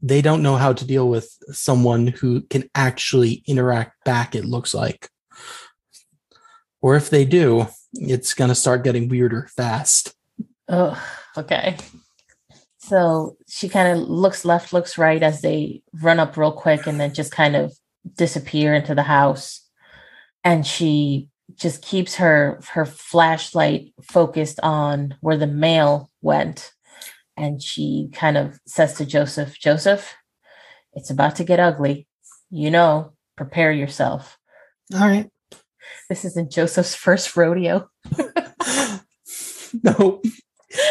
They 0.02 0.22
don't 0.22 0.44
know 0.44 0.58
how 0.58 0.74
to 0.74 0.86
deal 0.86 1.08
with 1.08 1.32
someone 1.52 2.08
who 2.08 2.42
can 2.42 2.70
actually 2.76 3.44
interact 3.48 4.04
back, 4.04 4.36
it 4.36 4.46
looks 4.46 4.74
like. 4.74 5.10
Or 6.82 6.96
if 6.96 7.10
they 7.10 7.24
do, 7.24 7.68
it's 7.94 8.34
going 8.34 8.50
to 8.50 8.56
start 8.56 8.84
getting 8.84 9.08
weirder 9.08 9.48
fast. 9.56 10.16
Oh, 10.68 11.02
okay. 11.38 11.78
So 12.92 13.38
she 13.48 13.70
kind 13.70 13.88
of 13.88 14.10
looks 14.10 14.44
left, 14.44 14.74
looks 14.74 14.98
right 14.98 15.24
as 15.24 15.40
they 15.40 15.82
run 15.94 16.20
up 16.20 16.36
real 16.36 16.52
quick 16.52 16.88
and 16.88 17.00
then 17.00 17.14
just 17.14 17.32
kind 17.32 17.56
of 17.56 17.72
disappear 18.18 18.74
into 18.74 18.94
the 18.94 19.04
house. 19.04 19.62
And 20.44 20.68
she 20.68 21.30
just 21.56 21.82
keeps 21.84 22.16
her 22.16 22.60
her 22.72 22.86
flashlight 22.86 23.94
focused 24.02 24.60
on 24.62 25.16
where 25.22 25.38
the 25.38 25.48
male 25.48 26.12
went. 26.22 26.74
And 27.38 27.64
she 27.64 28.10
kind 28.12 28.36
of 28.36 28.60
says 28.68 28.96
to 28.96 29.06
Joseph, 29.06 29.58
Joseph, 29.58 30.14
it's 30.92 31.10
about 31.10 31.38
to 31.38 31.46
get 31.46 31.62
ugly. 31.62 32.10
You 32.50 32.72
know, 32.72 33.14
prepare 33.38 33.72
yourself. 33.72 34.38
All 34.94 35.00
right. 35.00 35.30
This 36.10 36.26
isn't 36.26 36.52
Joseph's 36.52 36.94
first 36.94 37.38
rodeo. 37.38 37.90
no, 39.82 40.22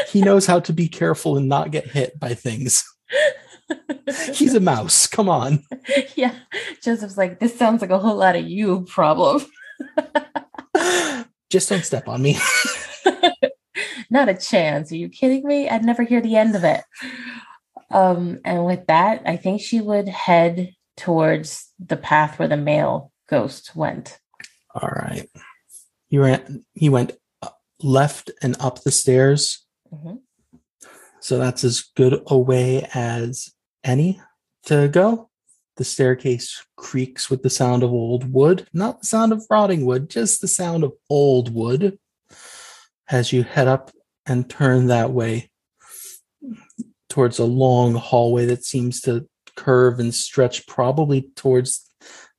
he 0.09 0.21
knows 0.21 0.47
how 0.47 0.61
to 0.61 0.73
be 0.73 0.89
careful 0.89 1.37
and 1.37 1.49
not 1.49 1.71
get 1.71 1.87
hit 1.89 2.19
by 2.19 2.35
things. 2.35 2.85
He's 4.33 4.55
a 4.55 4.61
mouse. 4.61 5.07
Come 5.07 5.29
on. 5.29 5.65
yeah. 6.17 6.35
Joseph's 6.83 7.17
like, 7.17 7.41
this 7.41 7.57
sounds 7.57 7.81
like 7.81 7.91
a 7.91 7.99
whole 7.99 8.17
lot 8.17 8.37
of 8.37 8.47
you 8.47 8.83
problem. 8.83 9.45
Just 11.51 11.69
don't 11.69 11.85
step 11.85 12.09
on 12.09 12.23
me. 12.23 12.39
Not 14.11 14.29
a 14.29 14.35
chance. 14.35 14.91
Are 14.93 14.97
you 14.97 15.09
kidding 15.09 15.47
me? 15.47 15.69
I'd 15.69 15.85
never 15.85 16.03
hear 16.03 16.21
the 16.21 16.37
end 16.37 16.57
of 16.57 16.65
it. 16.65 16.83
Um, 17.91 18.41
and 18.45 18.65
with 18.65 18.87
that, 18.87 19.23
I 19.25 19.37
think 19.37 19.61
she 19.61 19.81
would 19.81 20.09
head 20.09 20.75
towards 20.97 21.73
the 21.79 21.97
path 21.97 22.39
where 22.39 22.49
the 22.49 22.57
male 22.57 23.13
ghost 23.29 23.75
went. 23.75 24.19
All 24.75 24.89
right. 24.89 25.29
He 26.09 26.19
ran. 26.19 26.65
He 26.75 26.89
went 26.89 27.13
left 27.83 28.31
and 28.43 28.57
up 28.61 28.83
the 28.83 28.91
stairs. 28.91 29.65
Mm-hmm. 29.93 30.17
So 31.21 31.39
that's 31.39 31.65
as 31.65 31.83
good 31.97 32.23
a 32.27 32.39
way 32.39 32.87
as 32.95 33.53
any 33.85 34.21
to 34.67 34.89
go. 34.89 35.29
The 35.77 35.85
staircase 35.85 36.65
creaks 36.77 37.31
with 37.31 37.43
the 37.43 37.51
sound 37.51 37.83
of 37.83 37.91
old 37.91 38.33
wood, 38.33 38.69
not 38.73 39.01
the 39.01 39.07
sound 39.07 39.33
of 39.33 39.47
rotting 39.49 39.87
wood, 39.87 40.11
just 40.11 40.41
the 40.41 40.49
sound 40.49 40.85
of 40.85 40.93
old 41.09 41.55
wood 41.55 41.99
as 43.09 43.33
you 43.33 43.43
head 43.43 43.69
up 43.69 43.91
and 44.27 44.49
turn 44.49 44.87
that 44.87 45.11
way 45.11 45.51
towards 47.09 47.39
a 47.39 47.45
long 47.45 47.95
hallway 47.95 48.47
that 48.47 48.65
seems 48.65 49.01
to 49.03 49.29
curve 49.57 49.99
and 49.99 50.15
stretch 50.15 50.67
probably 50.67 51.31
towards 51.35 51.87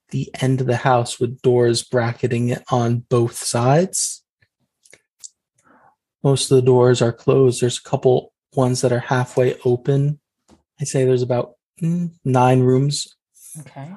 the 0.10 0.30
end 0.40 0.62
of 0.62 0.68
the 0.68 0.78
house 0.78 1.20
with 1.20 1.42
doors 1.42 1.84
bracketing 1.84 2.50
it 2.50 2.64
on 2.70 3.00
both 3.10 3.36
sides. 3.36 4.24
Most 6.24 6.52
of 6.52 6.56
the 6.56 6.62
doors 6.62 7.02
are 7.02 7.12
closed. 7.14 7.62
There's 7.62 7.80
a 7.80 7.90
couple 7.90 8.34
ones 8.56 8.82
that 8.82 8.92
are 8.92 9.00
halfway 9.00 9.56
open. 9.66 10.20
I 10.80 10.84
say 10.84 11.06
there's 11.06 11.22
about 11.22 11.54
mm, 11.82 12.12
nine 12.24 12.62
rooms 12.62 13.16
Okay. 13.60 13.92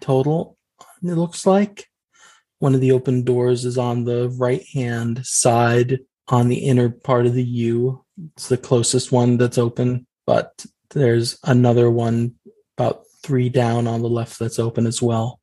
total, 0.00 0.56
it 1.02 1.14
looks 1.14 1.46
like. 1.46 1.86
One 2.58 2.74
of 2.74 2.80
the 2.80 2.92
open 2.92 3.24
doors 3.24 3.64
is 3.64 3.76
on 3.78 4.04
the 4.04 4.28
right 4.38 4.64
hand 4.72 5.26
side 5.26 6.00
on 6.28 6.48
the 6.48 6.58
inner 6.60 6.90
part 6.90 7.26
of 7.26 7.34
the 7.34 7.44
U. 7.44 8.04
It's 8.36 8.48
the 8.48 8.56
closest 8.56 9.10
one 9.12 9.36
that's 9.36 9.58
open, 9.58 10.06
but 10.26 10.64
there's 10.90 11.38
another 11.44 11.90
one 11.90 12.34
about 12.78 13.02
three 13.22 13.48
down 13.48 13.86
on 13.86 14.02
the 14.02 14.08
left 14.08 14.38
that's 14.38 14.58
open 14.58 14.86
as 14.86 15.02
well. 15.02 15.40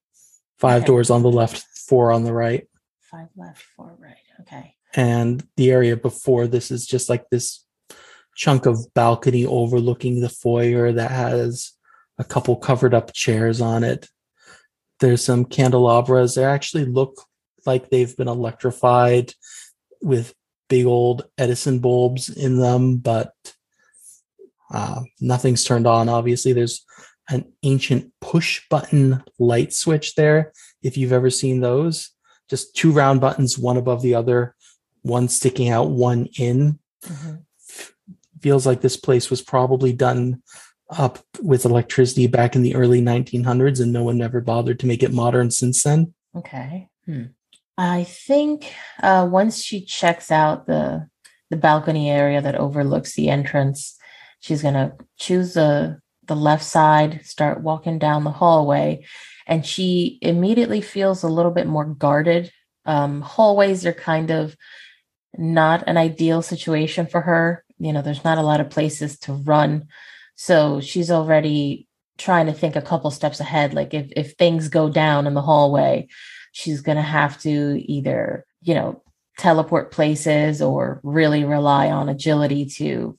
Five 0.60 0.82
Okay. 0.84 0.88
doors 0.88 1.10
on 1.10 1.22
the 1.24 1.32
left, 1.32 1.66
four 1.88 2.12
on 2.12 2.24
the 2.24 2.34
right. 2.34 2.68
Five 3.02 3.28
left, 3.36 3.62
four 3.76 3.96
right. 4.00 4.16
Okay. 4.42 4.76
And 4.96 5.46
the 5.56 5.72
area 5.72 5.96
before 5.96 6.48
this 6.48 6.72
is 6.72 6.86
just 6.88 7.10
like 7.10 7.30
this 7.30 7.66
chunk 8.36 8.66
of 8.66 8.94
balcony 8.94 9.46
overlooking 9.46 10.22
the 10.22 10.30
foyer 10.30 10.92
that 10.92 11.12
has 11.12 11.74
a 12.18 12.24
couple 12.24 12.56
covered 12.56 12.94
up 12.94 13.14
chairs 13.14 13.62
on 13.62 13.84
it. 13.84 14.08
There's 15.00 15.24
some 15.24 15.46
candelabras. 15.46 16.36
They 16.36 16.44
actually 16.44 16.86
look 16.86 17.22
like 17.66 17.90
they've 17.90 18.16
been 18.16 18.28
electrified 18.28 19.34
with 20.02 20.34
big 20.70 20.86
old 20.86 21.26
Edison 21.38 21.80
bulbs 21.80 22.30
in 22.30 22.60
them, 22.60 22.98
but 22.98 23.34
uh, 24.74 25.02
nothing's 25.20 25.64
turned 25.64 25.88
on. 25.88 26.10
Obviously, 26.10 26.54
there's 26.54 26.86
an 27.30 27.52
ancient 27.64 28.12
push 28.22 28.62
button 28.70 29.24
light 29.38 29.74
switch 29.74 30.16
there. 30.16 30.52
If 30.82 30.98
you've 30.98 31.14
ever 31.14 31.30
seen 31.30 31.60
those, 31.60 32.12
just 32.50 32.76
two 32.76 32.92
round 32.92 33.22
buttons, 33.22 33.58
one 33.58 33.78
above 33.78 34.02
the 34.02 34.16
other, 34.16 34.56
one 35.02 35.28
sticking 35.28 35.70
out, 35.70 35.90
one 35.90 36.28
in. 36.38 36.80
Mhm. 37.04 37.44
Feels 38.42 38.66
like 38.66 38.82
this 38.82 38.98
place 38.98 39.30
was 39.30 39.42
probably 39.42 39.94
done 39.94 40.42
up 40.90 41.20
with 41.42 41.66
electricity 41.66 42.28
back 42.28 42.56
in 42.56 42.64
the 42.64 42.76
early 42.76 43.02
1900s, 43.02 43.80
and 43.80 43.94
no 43.94 44.04
one 44.04 44.22
ever 44.22 44.42
bothered 44.42 44.80
to 44.80 44.88
make 44.88 45.04
it 45.04 45.14
modern 45.14 45.52
since 45.52 45.84
then. 45.84 46.14
Okay. 46.36 46.90
Hmm. 47.06 47.24
I 47.78 48.04
think 48.04 48.74
uh, 49.02 49.28
once 49.30 49.64
she 49.64 49.82
checks 49.86 50.32
out 50.32 50.68
the 50.68 51.08
the 51.50 51.58
balcony 51.58 52.12
area 52.12 52.42
that 52.42 52.56
overlooks 52.56 53.16
the 53.16 53.30
entrance, 53.30 53.98
she's 54.40 54.62
gonna 54.62 54.94
choose 55.18 55.54
the 55.54 56.00
the 56.28 56.36
left 56.36 56.64
side, 56.64 57.26
start 57.26 57.62
walking 57.62 57.98
down 57.98 58.24
the 58.24 58.32
hallway, 58.32 59.04
and 59.48 59.66
she 59.66 60.20
immediately 60.22 60.82
feels 60.82 61.24
a 61.24 61.28
little 61.28 61.52
bit 61.52 61.68
more 61.68 61.86
guarded. 61.86 62.52
Um, 62.86 63.22
hallways 63.22 63.86
are 63.86 63.94
kind 63.94 64.30
of 64.30 64.56
not 65.38 65.84
an 65.88 65.98
ideal 65.98 66.42
situation 66.42 67.08
for 67.08 67.22
her. 67.22 67.64
You 67.78 67.94
know, 67.94 68.02
there's 68.02 68.24
not 68.24 68.38
a 68.38 68.44
lot 68.44 68.62
of 68.62 68.70
places 68.70 69.18
to 69.20 69.34
run, 69.34 69.88
so 70.36 70.82
she's 70.82 71.12
already 71.12 71.88
trying 72.18 72.48
to 72.48 72.54
think 72.54 72.76
a 72.76 72.82
couple 72.82 73.12
steps 73.12 73.40
ahead. 73.40 73.74
Like 73.74 73.94
if 73.94 74.12
if 74.16 74.34
things 74.34 74.68
go 74.68 74.90
down 74.90 75.28
in 75.28 75.34
the 75.34 75.42
hallway, 75.42 76.08
she's 76.52 76.82
going 76.82 76.98
to 76.98 77.02
have 77.02 77.40
to 77.42 77.82
either, 77.86 78.46
you 78.62 78.74
know, 78.74 79.02
teleport 79.38 79.92
places 79.92 80.62
or 80.62 81.00
really 81.04 81.46
rely 81.46 81.90
on 81.90 82.10
agility 82.10 82.66
to 82.66 83.18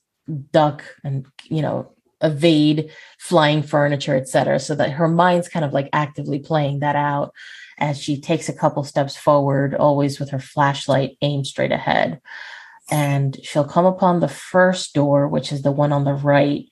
duck 0.53 0.85
and, 1.03 1.27
you 1.45 1.63
know, 1.63 1.93
evade 2.23 2.91
flying 3.19 3.63
furniture, 3.63 4.17
et 4.17 4.29
cetera. 4.29 4.59
So 4.59 4.75
that 4.75 4.93
her 4.93 5.09
mind's 5.09 5.49
kind 5.49 5.65
of 5.65 5.73
like 5.73 5.89
actively 5.93 6.39
playing 6.39 6.81
that 6.81 6.97
out 6.97 7.33
as 7.79 8.01
she 8.01 8.21
takes 8.21 8.49
a 8.49 8.55
couple 8.55 8.85
steps 8.85 9.17
forward, 9.17 9.75
always 9.75 10.21
with 10.21 10.31
her 10.31 10.39
flashlight 10.39 11.17
aimed 11.23 11.47
straight 11.47 11.73
ahead. 11.73 12.21
And 12.91 13.39
she'll 13.43 13.65
come 13.65 13.87
upon 13.87 14.21
the 14.21 14.29
first 14.29 14.95
door, 14.95 15.29
which 15.29 15.53
is 15.53 15.63
the 15.63 15.73
one 15.73 15.93
on 15.93 16.05
the 16.05 16.13
right, 16.13 16.65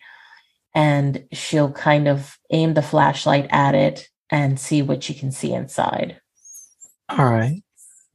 and 0.74 1.24
she'll 1.32 1.72
kind 1.72 2.09
of 2.09 2.36
aim 2.51 2.74
the 2.74 2.82
flashlight 2.82 3.46
at 3.51 3.74
it 3.74 4.09
and 4.30 4.61
see 4.61 4.82
what 4.82 5.03
she 5.03 5.14
can 5.14 5.32
see 5.32 5.53
inside. 5.53 6.20
All 7.09 7.24
right. 7.24 7.62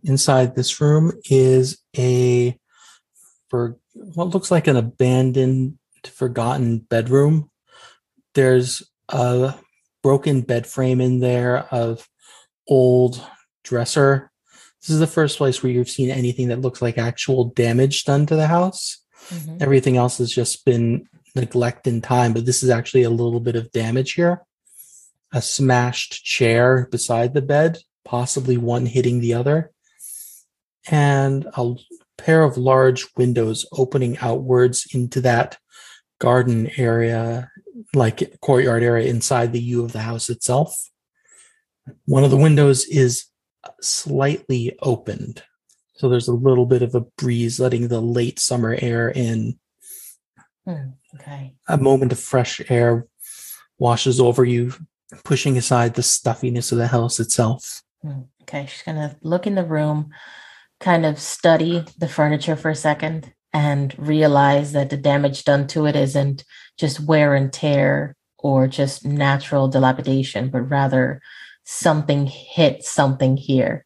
Inside 0.04 0.56
this 0.56 0.82
room 0.82 1.14
is 1.30 1.80
a 1.98 2.60
for 3.50 3.78
what 3.94 4.30
looks 4.30 4.52
like 4.52 4.68
an 4.68 4.76
abandoned, 4.76 5.78
forgotten 6.08 6.80
bedroom. 6.80 7.50
There's 8.34 8.84
a 9.10 9.56
broken 10.02 10.42
bed 10.42 10.68
frame 10.68 11.02
in 11.02 11.20
there 11.20 11.60
of 11.72 12.08
old 12.68 13.22
dresser. 13.64 14.32
This 14.82 14.90
is 14.90 15.00
the 15.00 15.08
first 15.08 15.38
place 15.38 15.64
where 15.64 15.72
you've 15.72 15.90
seen 15.90 16.10
anything 16.10 16.50
that 16.50 16.62
looks 16.62 16.82
like 16.82 16.98
actual 16.98 17.46
damage 17.46 18.04
done 18.04 18.26
to 18.26 18.36
the 18.36 18.48
house. 18.48 19.00
Mhm. 19.30 19.62
Everything 19.62 19.98
else 19.98 20.18
has 20.18 20.32
just 20.32 20.66
been 20.66 21.08
neglect 21.36 21.88
in 21.88 22.02
time, 22.02 22.34
but 22.34 22.46
this 22.46 22.64
is 22.64 22.70
actually 22.70 23.04
a 23.04 23.10
little 23.10 23.40
bit 23.40 23.56
of 23.56 23.72
damage 23.72 24.14
here. 24.14 24.42
A 25.32 25.42
smashed 25.42 26.24
chair 26.24 26.88
beside 26.92 27.34
the 27.34 27.42
bed, 27.42 27.80
possibly 28.04 28.58
one 28.58 28.86
hitting 28.86 29.20
the 29.20 29.34
other, 29.34 29.72
and 30.88 31.48
a 31.56 31.76
pair 32.18 32.44
of 32.44 32.58
large 32.58 33.08
windows 33.16 33.66
opening 33.72 34.18
outwards 34.20 34.86
into 34.94 35.22
that 35.22 35.58
garden 36.20 36.70
area, 36.78 37.52
like 37.94 38.40
courtyard 38.42 38.84
area 38.84 39.10
inside 39.10 39.52
the 39.52 39.62
U 39.62 39.84
of 39.84 39.92
the 39.92 40.02
house 40.02 40.30
itself. 40.30 40.76
One 42.06 42.24
of 42.24 42.32
the 42.32 42.38
windows 42.38 42.86
is 42.86 43.26
slightly 43.82 44.76
opened. 44.82 45.44
So 45.96 46.10
there's 46.10 46.28
a 46.28 46.34
little 46.34 46.66
bit 46.66 46.82
of 46.82 46.96
a 46.96 47.02
breeze 47.18 47.60
letting 47.60 47.88
the 47.88 48.02
late 48.02 48.40
summer 48.40 48.76
air 48.80 49.10
in. 49.10 49.60
Hmm, 50.66 50.92
Okay. 51.16 51.54
A 51.68 51.78
moment 51.78 52.12
of 52.12 52.20
fresh 52.20 52.60
air 52.70 53.06
washes 53.78 54.20
over 54.20 54.44
you, 54.44 54.74
pushing 55.24 55.58
aside 55.58 55.94
the 55.94 56.02
stuffiness 56.04 56.72
of 56.72 56.78
the 56.80 56.88
house 56.88 57.20
itself. 57.20 57.84
Hmm, 58.02 58.22
Okay. 58.44 58.66
She's 58.66 58.84
going 58.84 58.98
to 58.98 59.16
look 59.22 59.46
in 59.48 59.56
the 59.56 59.66
room, 59.66 60.10
kind 60.80 61.06
of 61.06 61.20
study 61.20 61.86
the 61.98 62.08
furniture 62.08 62.56
for 62.56 62.72
a 62.72 62.76
second, 62.76 63.34
and 63.54 63.94
realize 63.98 64.72
that 64.72 64.90
the 64.90 64.98
damage 64.98 65.44
done 65.44 65.68
to 65.68 65.86
it 65.86 65.96
isn't 65.96 66.44
just 66.78 67.00
wear 67.00 67.36
and 67.36 67.54
tear 67.54 68.16
or 68.40 68.68
just 68.68 69.06
natural 69.06 69.68
dilapidation, 69.68 70.50
but 70.50 70.62
rather 70.62 71.22
something 71.64 72.26
hit 72.26 72.84
something 72.84 73.38
here. 73.38 73.86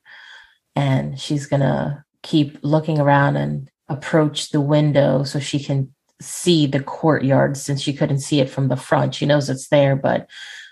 And 0.76 1.20
she's 1.20 1.45
going 1.45 1.61
to 1.61 2.03
keep 2.24 2.57
looking 2.61 2.99
around 2.99 3.36
and 3.36 3.70
approach 3.89 4.49
the 4.49 4.61
window 4.61 5.24
so 5.24 5.39
she 5.39 5.59
can 5.59 5.93
see 6.20 6.65
the 6.65 6.82
courtyard 6.82 7.57
since 7.57 7.82
she 7.82 7.93
couldn't 7.93 8.20
see 8.20 8.39
it 8.39 8.49
from 8.49 8.70
the 8.70 8.76
front. 8.76 9.15
She 9.15 9.26
knows 9.26 9.49
it's 9.49 9.68
there, 9.68 9.95
but 9.95 10.28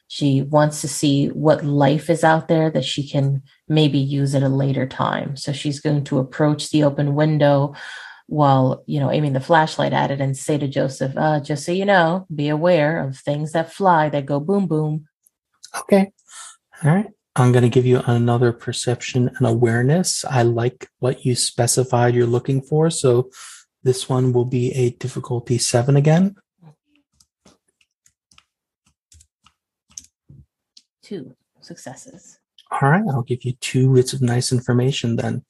she 0.07 0.41
wants 0.43 0.81
to 0.81 0.87
see 0.87 1.27
what 1.27 1.65
life 1.65 2.09
is 2.09 2.23
out 2.23 2.47
there 2.47 2.69
that 2.71 2.85
she 2.85 3.07
can 3.07 3.41
maybe 3.67 3.97
use 3.97 4.35
at 4.35 4.43
a 4.43 4.49
later 4.49 4.87
time. 4.87 5.35
So 5.35 5.51
she's 5.51 5.79
going 5.79 6.03
to 6.05 6.19
approach 6.19 6.69
the 6.69 6.83
open 6.83 7.15
window 7.15 7.73
while, 8.27 8.83
you 8.87 8.99
know, 8.99 9.11
aiming 9.11 9.33
the 9.33 9.39
flashlight 9.39 9.93
at 9.93 10.11
it 10.11 10.19
and 10.19 10.35
say 10.35 10.57
to 10.57 10.67
Joseph, 10.67 11.13
uh, 11.15 11.39
just 11.39 11.65
so 11.65 11.71
you 11.71 11.85
know, 11.85 12.25
be 12.33 12.49
aware 12.49 12.99
of 12.99 13.17
things 13.17 13.51
that 13.51 13.71
fly 13.71 14.09
that 14.09 14.25
go 14.25 14.39
boom 14.39 14.67
boom. 14.67 15.07
Okay. 15.79 16.11
All 16.83 16.91
right. 16.91 17.07
I'm 17.35 17.51
going 17.51 17.63
to 17.63 17.69
give 17.69 17.85
you 17.85 18.01
another 18.05 18.53
perception 18.53 19.29
and 19.37 19.45
awareness. 19.45 20.23
I 20.23 20.43
like 20.43 20.87
what 20.99 21.25
you 21.25 21.35
specified 21.35 22.15
you're 22.15 22.25
looking 22.25 22.61
for. 22.61 22.89
So 22.89 23.29
this 23.83 24.07
one 24.07 24.31
will 24.31 24.45
be 24.45 24.71
a 24.71 24.91
difficulty 24.91 25.57
seven 25.57 25.97
again. 25.97 26.35
Two 31.03 31.35
successes. 31.59 32.39
All 32.71 32.89
right. 32.89 33.03
I'll 33.09 33.21
give 33.21 33.43
you 33.43 33.53
two 33.59 33.93
bits 33.93 34.13
of 34.13 34.21
nice 34.21 34.51
information 34.51 35.17
then. 35.17 35.43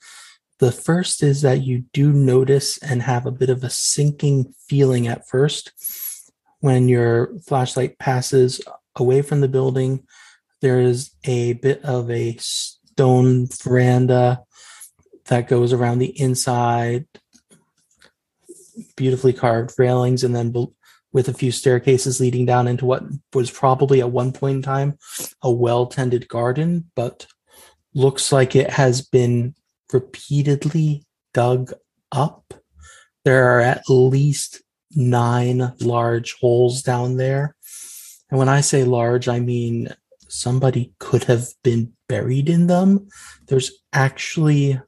The 0.60 0.72
first 0.72 1.22
is 1.22 1.42
that 1.42 1.64
you 1.64 1.84
do 1.92 2.14
notice 2.14 2.78
and 2.78 3.02
have 3.02 3.26
a 3.26 3.32
bit 3.32 3.50
of 3.50 3.64
a 3.64 3.70
sinking 3.70 4.54
feeling 4.70 5.08
at 5.08 5.28
first 5.28 5.72
when 6.60 6.88
your 6.88 7.38
flashlight 7.40 8.00
passes 8.00 8.62
away 8.96 9.22
from 9.22 9.42
the 9.42 9.50
building. 9.50 10.08
There 10.62 10.80
is 10.80 11.12
a 11.26 11.54
bit 11.54 11.84
of 11.84 12.10
a 12.10 12.38
stone 12.40 13.48
veranda 13.64 14.44
that 15.26 15.50
goes 15.50 15.74
around 15.74 16.00
the 16.00 16.20
inside, 16.20 17.06
beautifully 18.96 19.34
carved 19.34 19.78
railings, 19.78 20.24
and 20.24 20.34
then 20.34 20.54
with 21.12 21.28
a 21.28 21.34
few 21.34 21.52
staircases 21.52 22.20
leading 22.20 22.46
down 22.46 22.68
into 22.68 22.86
what 22.86 23.04
was 23.34 23.52
probably 23.52 24.00
at 24.00 24.12
one 24.12 24.32
point 24.32 24.58
in 24.58 24.62
time 24.62 24.98
a 25.42 25.52
well 25.52 25.86
tended 25.88 26.28
garden, 26.30 26.90
but 26.96 27.28
looks 27.94 28.32
like 28.32 28.56
it 28.56 28.70
has 28.70 29.02
been 29.02 29.54
repeatedly 29.92 31.04
dug 31.34 31.74
up. 32.12 32.54
There 33.24 33.56
are 33.56 33.60
at 33.60 33.90
least 33.90 34.62
nine 34.96 35.74
large 35.82 36.34
holes 36.34 36.82
down 36.82 37.18
there. 37.18 37.56
And 38.30 38.40
when 38.40 38.50
I 38.50 38.62
say 38.62 38.84
large, 38.84 39.28
I 39.28 39.40
mean 39.40 39.90
somebody 40.28 40.94
could 41.00 41.26
have 41.26 41.48
been 41.64 41.94
buried 42.08 42.50
in 42.50 42.68
them. 42.68 43.08
There's 43.48 43.72
actually 43.94 44.80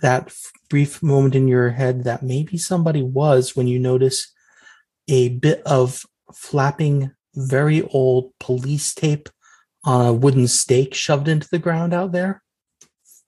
that 0.00 0.34
brief 0.68 1.02
moment 1.02 1.34
in 1.34 1.48
your 1.48 1.70
head 1.70 2.04
that 2.04 2.22
maybe 2.22 2.58
somebody 2.58 3.02
was 3.02 3.54
when 3.54 3.68
you 3.68 3.78
notice 3.78 4.32
a 5.08 5.30
bit 5.30 5.62
of 5.64 6.04
flapping, 6.34 7.12
very 7.34 7.82
old 7.82 8.32
police 8.40 8.94
tape 8.94 9.28
on 9.84 10.06
a 10.06 10.12
wooden 10.12 10.48
stake 10.48 10.94
shoved 10.94 11.28
into 11.28 11.48
the 11.50 11.58
ground 11.58 11.92
out 11.92 12.12
there 12.12 12.41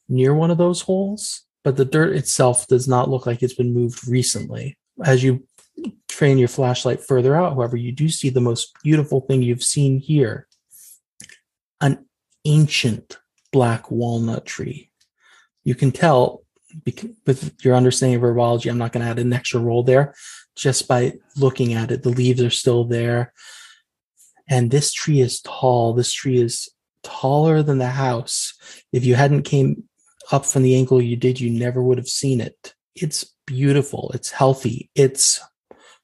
near 0.08 0.34
one 0.34 0.50
of 0.50 0.58
those 0.58 0.82
holes. 0.82 1.42
But 1.62 1.76
the 1.76 1.84
dirt 1.84 2.16
itself 2.16 2.66
does 2.66 2.86
not 2.86 3.08
look 3.08 3.26
like 3.26 3.42
it's 3.42 3.54
been 3.54 3.72
moved 3.72 4.06
recently. 4.06 4.76
As 5.04 5.22
you 5.22 5.46
train 6.08 6.38
your 6.38 6.48
flashlight 6.48 7.00
further 7.00 7.34
out, 7.34 7.54
however, 7.54 7.76
you 7.76 7.90
do 7.90 8.08
see 8.08 8.28
the 8.28 8.40
most 8.40 8.72
beautiful 8.82 9.22
thing 9.22 9.42
you've 9.42 9.64
seen 9.64 9.98
here 9.98 10.46
an 11.80 12.04
ancient 12.44 13.18
black 13.52 13.90
walnut 13.90 14.46
tree. 14.46 14.90
You 15.64 15.74
can 15.74 15.92
tell 15.92 16.42
with 17.26 17.54
your 17.64 17.74
understanding 17.74 18.16
of 18.16 18.22
herbology, 18.22 18.70
I'm 18.70 18.78
not 18.78 18.92
going 18.92 19.04
to 19.04 19.10
add 19.10 19.18
an 19.18 19.32
extra 19.32 19.60
roll 19.60 19.82
there. 19.82 20.14
Just 20.56 20.88
by 20.88 21.14
looking 21.36 21.74
at 21.74 21.90
it, 21.90 22.02
the 22.02 22.10
leaves 22.10 22.42
are 22.42 22.50
still 22.50 22.84
there. 22.84 23.32
And 24.48 24.70
this 24.70 24.92
tree 24.92 25.20
is 25.20 25.40
tall. 25.40 25.94
This 25.94 26.12
tree 26.12 26.40
is 26.40 26.68
taller 27.02 27.62
than 27.62 27.78
the 27.78 27.88
house. 27.88 28.54
If 28.92 29.04
you 29.04 29.14
hadn't 29.14 29.42
came 29.42 29.84
up 30.32 30.46
from 30.46 30.62
the 30.62 30.74
angle 30.74 31.00
you 31.00 31.16
did, 31.16 31.40
you 31.40 31.50
never 31.50 31.82
would 31.82 31.98
have 31.98 32.08
seen 32.08 32.40
it. 32.40 32.74
It's 32.94 33.24
beautiful. 33.46 34.10
It's 34.14 34.30
healthy. 34.30 34.90
It's 34.94 35.40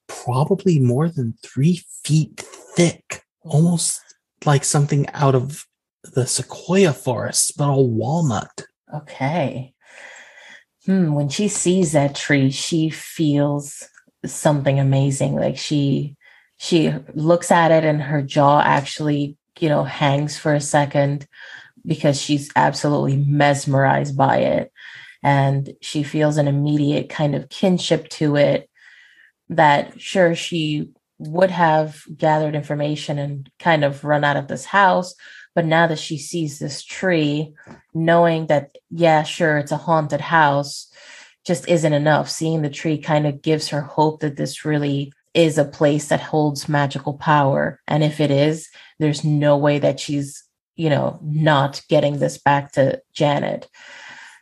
probably 0.08 0.78
more 0.78 1.08
than 1.08 1.34
three 1.42 1.82
feet 2.04 2.40
thick, 2.76 3.22
almost 3.42 4.00
like 4.44 4.64
something 4.64 5.06
out 5.10 5.34
of 5.34 5.66
the 6.02 6.26
sequoia 6.26 6.92
forest, 6.92 7.56
but 7.56 7.68
all 7.68 7.88
walnut. 7.88 8.64
Okay. 8.94 9.74
Hmm. 10.86 11.12
When 11.12 11.28
she 11.28 11.48
sees 11.48 11.92
that 11.92 12.14
tree, 12.14 12.50
she 12.50 12.90
feels 12.90 13.86
something 14.24 14.80
amazing. 14.80 15.36
Like 15.36 15.56
she 15.56 16.16
she 16.56 16.92
looks 17.14 17.50
at 17.50 17.70
it 17.70 17.84
and 17.84 18.02
her 18.02 18.22
jaw 18.22 18.60
actually, 18.60 19.36
you 19.58 19.68
know, 19.68 19.84
hangs 19.84 20.38
for 20.38 20.52
a 20.52 20.60
second 20.60 21.26
because 21.84 22.20
she's 22.20 22.50
absolutely 22.56 23.16
mesmerized 23.16 24.16
by 24.16 24.38
it. 24.38 24.72
And 25.22 25.74
she 25.80 26.02
feels 26.02 26.36
an 26.36 26.48
immediate 26.48 27.08
kind 27.08 27.34
of 27.34 27.48
kinship 27.48 28.08
to 28.10 28.36
it 28.36 28.68
that 29.48 30.00
sure 30.00 30.34
she 30.34 30.90
would 31.18 31.50
have 31.50 32.02
gathered 32.16 32.54
information 32.54 33.18
and 33.18 33.50
kind 33.58 33.84
of 33.84 34.04
run 34.04 34.24
out 34.24 34.36
of 34.36 34.48
this 34.48 34.64
house. 34.64 35.14
But 35.54 35.66
now 35.66 35.86
that 35.88 35.98
she 35.98 36.16
sees 36.16 36.58
this 36.58 36.82
tree, 36.82 37.54
knowing 37.92 38.46
that, 38.46 38.76
yeah, 38.90 39.22
sure, 39.24 39.58
it's 39.58 39.72
a 39.72 39.76
haunted 39.76 40.20
house, 40.20 40.90
just 41.44 41.68
isn't 41.68 41.92
enough. 41.92 42.30
Seeing 42.30 42.62
the 42.62 42.70
tree 42.70 42.96
kind 42.98 43.26
of 43.26 43.42
gives 43.42 43.68
her 43.68 43.82
hope 43.82 44.20
that 44.20 44.36
this 44.36 44.64
really 44.64 45.12
is 45.34 45.58
a 45.58 45.64
place 45.64 46.08
that 46.08 46.20
holds 46.20 46.68
magical 46.68 47.14
power. 47.14 47.80
And 47.86 48.02
if 48.02 48.20
it 48.20 48.30
is, 48.30 48.68
there's 48.98 49.24
no 49.24 49.56
way 49.56 49.78
that 49.78 50.00
she's, 50.00 50.42
you 50.80 50.88
know, 50.88 51.18
not 51.22 51.82
getting 51.90 52.18
this 52.18 52.38
back 52.38 52.72
to 52.72 53.02
Janet. 53.12 53.68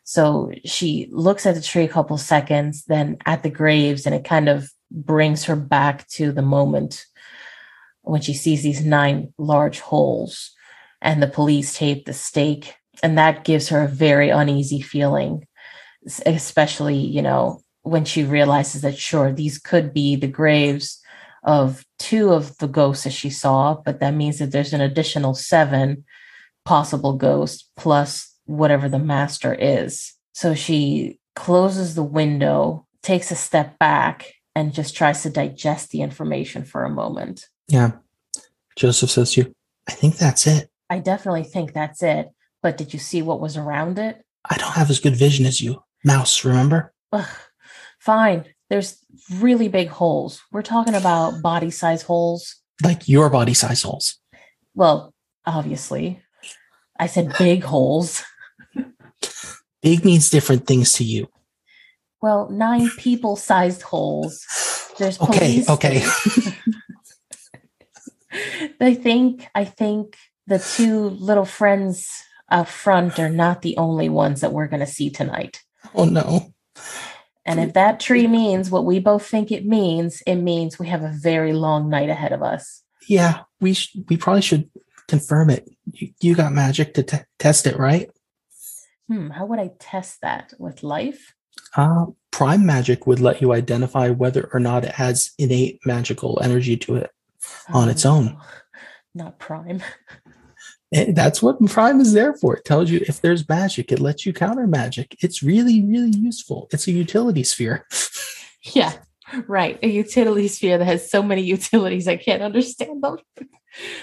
So 0.05 0.53
she 0.64 1.09
looks 1.11 1.47
at 1.47 1.57
the 1.57 1.61
tree 1.61 1.82
a 1.82 1.89
couple 1.89 2.16
seconds, 2.16 2.84
then 2.84 3.16
at 3.26 3.43
the 3.43 3.51
graves, 3.51 4.07
and 4.07 4.14
it 4.14 4.24
kind 4.24 4.49
of 4.49 4.70
brings 4.89 5.45
her 5.45 5.57
back 5.57 6.07
to 6.11 6.30
the 6.30 6.43
moment 6.43 7.05
when 8.03 8.20
she 8.20 8.34
sees 8.34 8.62
these 8.62 8.84
nine 8.84 9.34
large 9.36 9.80
holes 9.80 10.53
and 11.03 11.20
the 11.20 11.26
police 11.26 11.76
tape 11.76 12.07
the 12.07 12.12
stake 12.12 12.74
and 13.03 13.18
that 13.18 13.45
gives 13.45 13.68
her 13.68 13.82
a 13.82 13.89
very 13.89 14.30
uneasy 14.30 14.80
feeling 14.80 15.47
especially 16.24 16.97
you 16.97 17.20
know 17.20 17.61
when 17.82 18.07
she 18.07 18.24
realizes 18.24 18.80
that 18.80 18.97
sure 18.97 19.30
these 19.30 19.59
could 19.59 19.93
be 19.93 20.16
the 20.16 20.26
graves 20.26 21.03
of 21.45 21.84
two 21.99 22.32
of 22.32 22.57
the 22.59 22.66
ghosts 22.66 23.05
that 23.05 23.12
she 23.12 23.28
saw 23.28 23.74
but 23.84 24.01
that 24.01 24.14
means 24.14 24.39
that 24.39 24.53
there's 24.53 24.72
an 24.72 24.80
additional 24.80 25.34
seven 25.34 26.03
possible 26.69 27.14
ghost 27.14 27.71
plus 27.77 28.35
whatever 28.45 28.89
the 28.89 28.99
master 28.99 29.55
is 29.55 30.14
so 30.33 30.55
she 30.55 31.19
closes 31.35 31.95
the 31.95 32.03
window 32.03 32.87
takes 33.03 33.31
a 33.31 33.35
step 33.35 33.79
back 33.79 34.35
and 34.55 34.75
just 34.75 34.97
tries 34.97 35.23
to 35.23 35.31
digest 35.31 35.91
the 35.91 36.03
information 36.03 36.64
for 36.64 36.85
a 36.85 36.91
moment. 36.91 37.47
Yeah. 37.69 37.93
Joseph 38.77 39.11
says 39.11 39.33
to 39.33 39.43
you, 39.43 39.53
I 39.89 39.93
think 39.93 40.16
that's 40.16 40.47
it. 40.47 40.69
I 40.91 40.99
definitely 40.99 41.45
think 41.45 41.73
that's 41.73 42.03
it. 42.03 42.29
But 42.62 42.77
did 42.77 42.93
you 42.93 42.99
see 42.99 43.23
what 43.23 43.41
was 43.41 43.57
around 43.57 43.99
it? 43.99 44.25
I 44.49 44.57
don't 44.57 44.75
have 44.75 44.91
as 44.91 45.01
good 45.01 45.16
vision 45.16 45.47
as 45.47 45.61
you. 45.61 45.83
Mouse, 46.05 46.45
remember? 46.45 46.93
Ugh, 47.12 47.29
fine. 47.99 48.45
There's 48.69 48.99
really 49.35 49.69
big 49.69 49.89
holes. 49.89 50.43
We're 50.51 50.62
talking 50.62 50.95
about 50.95 51.41
body 51.41 51.71
size 51.71 52.03
holes. 52.03 52.57
Like 52.83 53.09
your 53.09 53.31
body 53.31 53.55
size 53.55 53.83
holes. 53.83 54.19
Well, 54.75 55.14
obviously. 55.47 56.21
I 56.99 57.07
said 57.07 57.35
big 57.39 57.63
holes. 57.65 58.25
Big 59.83 60.05
means 60.05 60.31
different 60.31 60.67
things 60.67 60.93
to 60.95 61.05
you. 61.05 61.29
Well, 62.21 62.49
nine 62.51 62.91
people 62.99 63.37
sized 63.37 63.83
holes. 63.83 64.45
There's 64.99 65.21
okay, 65.21 65.65
okay. 65.69 66.05
I 68.81 68.95
think 68.95 69.47
I 69.55 69.65
think 69.65 70.17
the 70.47 70.59
two 70.59 71.11
little 71.11 71.45
friends 71.45 72.11
up 72.49 72.67
front 72.69 73.19
are 73.19 73.31
not 73.31 73.63
the 73.63 73.77
only 73.77 74.09
ones 74.09 74.41
that 74.41 74.53
we're 74.53 74.67
going 74.67 74.81
to 74.81 74.87
see 74.87 75.11
tonight. 75.11 75.63
Oh 75.95 76.05
no. 76.05 76.53
And 77.45 77.61
if 77.61 77.73
that 77.75 78.01
tree 78.01 78.27
means 78.27 78.71
what 78.71 78.85
we 78.85 78.99
both 78.99 79.25
think 79.27 79.51
it 79.51 79.65
means, 79.65 80.23
it 80.27 80.37
means 80.37 80.79
we 80.79 80.89
have 80.89 81.03
a 81.03 81.15
very 81.15 81.55
long 81.55 81.89
night 81.89 82.11
ahead 82.11 82.33
of 82.33 82.43
us. 82.43 82.83
Yeah, 83.09 83.41
we 83.61 83.73
sh- 83.73 83.97
we 84.09 84.17
probably 84.19 84.43
should 84.43 84.69
confirm 85.09 85.51
it. 85.51 85.69
You, 85.93 86.11
you 86.21 86.35
got 86.35 86.53
magic 86.53 86.95
to 86.95 87.03
t- 87.03 87.19
test 87.39 87.67
it, 87.67 87.79
right? 87.79 88.11
Hmm, 89.09 89.31
how 89.31 89.47
would 89.47 89.59
I 89.59 89.71
test 89.79 90.21
that 90.21 90.53
with 90.59 90.83
life? 90.83 91.35
Uh, 91.77 92.07
prime 92.31 92.65
magic 92.65 93.07
would 93.07 93.21
let 93.21 93.41
you 93.41 93.53
identify 93.53 94.11
whether 94.11 94.49
or 94.53 94.61
not 94.61 94.85
it 94.85 94.93
has 94.93 95.33
innate 95.39 95.81
magical 95.85 96.39
energy 96.43 96.77
to 96.77 96.97
it 96.97 97.11
on 97.73 97.89
its 97.89 98.07
own. 98.07 98.37
Oh, 98.39 98.45
not 99.15 99.39
prime. 99.39 99.83
And 100.93 101.15
that's 101.15 101.43
what 101.43 101.65
prime 101.67 102.01
is 102.01 102.13
there 102.13 102.35
for. 102.35 102.57
It 102.57 102.65
tells 102.65 102.91
you 102.91 103.01
if 103.07 103.21
there's 103.21 103.49
magic, 103.49 103.93
it 103.93 104.01
lets 104.01 104.25
you 104.25 104.33
counter 104.33 104.67
magic. 104.67 105.17
It's 105.21 105.43
really, 105.43 105.85
really 105.85 106.17
useful. 106.17 106.69
It's 106.73 106.87
a 106.87 106.93
utility 106.93 107.45
sphere. 107.45 107.87
yeah. 108.63 108.93
Right. 109.47 109.79
A 109.83 109.89
utility 109.89 110.49
sphere 110.49 110.79
that 110.79 110.85
has 110.85 111.11
so 111.11 111.22
many 111.22 111.43
utilities, 111.43 112.09
I 112.09 112.16
can't 112.16 112.43
understand 112.43 113.03
them. 113.03 113.18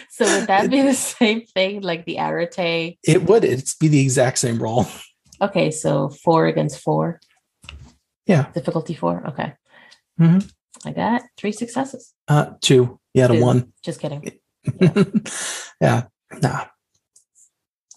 so 0.09 0.26
would 0.26 0.47
that 0.47 0.69
be 0.69 0.82
the 0.82 0.93
same 0.93 1.41
thing 1.41 1.82
like 1.82 2.05
the 2.05 2.17
Arete? 2.19 2.97
It 3.03 3.23
would. 3.23 3.43
It's 3.43 3.76
be 3.76 3.88
the 3.88 4.01
exact 4.01 4.38
same 4.39 4.61
roll. 4.61 4.86
Okay, 5.41 5.69
so 5.71 6.09
four 6.09 6.47
against 6.47 6.80
four. 6.80 7.19
Yeah. 8.26 8.51
Difficulty 8.53 8.93
four. 8.93 9.28
Okay. 9.28 9.53
Mhm. 10.19 10.49
I 10.86 10.91
got 10.91 11.23
three 11.38 11.51
successes. 11.51 12.13
Uh, 12.28 12.51
two. 12.61 12.99
You 13.13 13.21
had 13.21 13.32
a 13.32 13.39
one. 13.39 13.73
Just 13.84 13.99
kidding. 13.99 14.32
yeah. 15.82 16.03
Nah. 16.41 16.65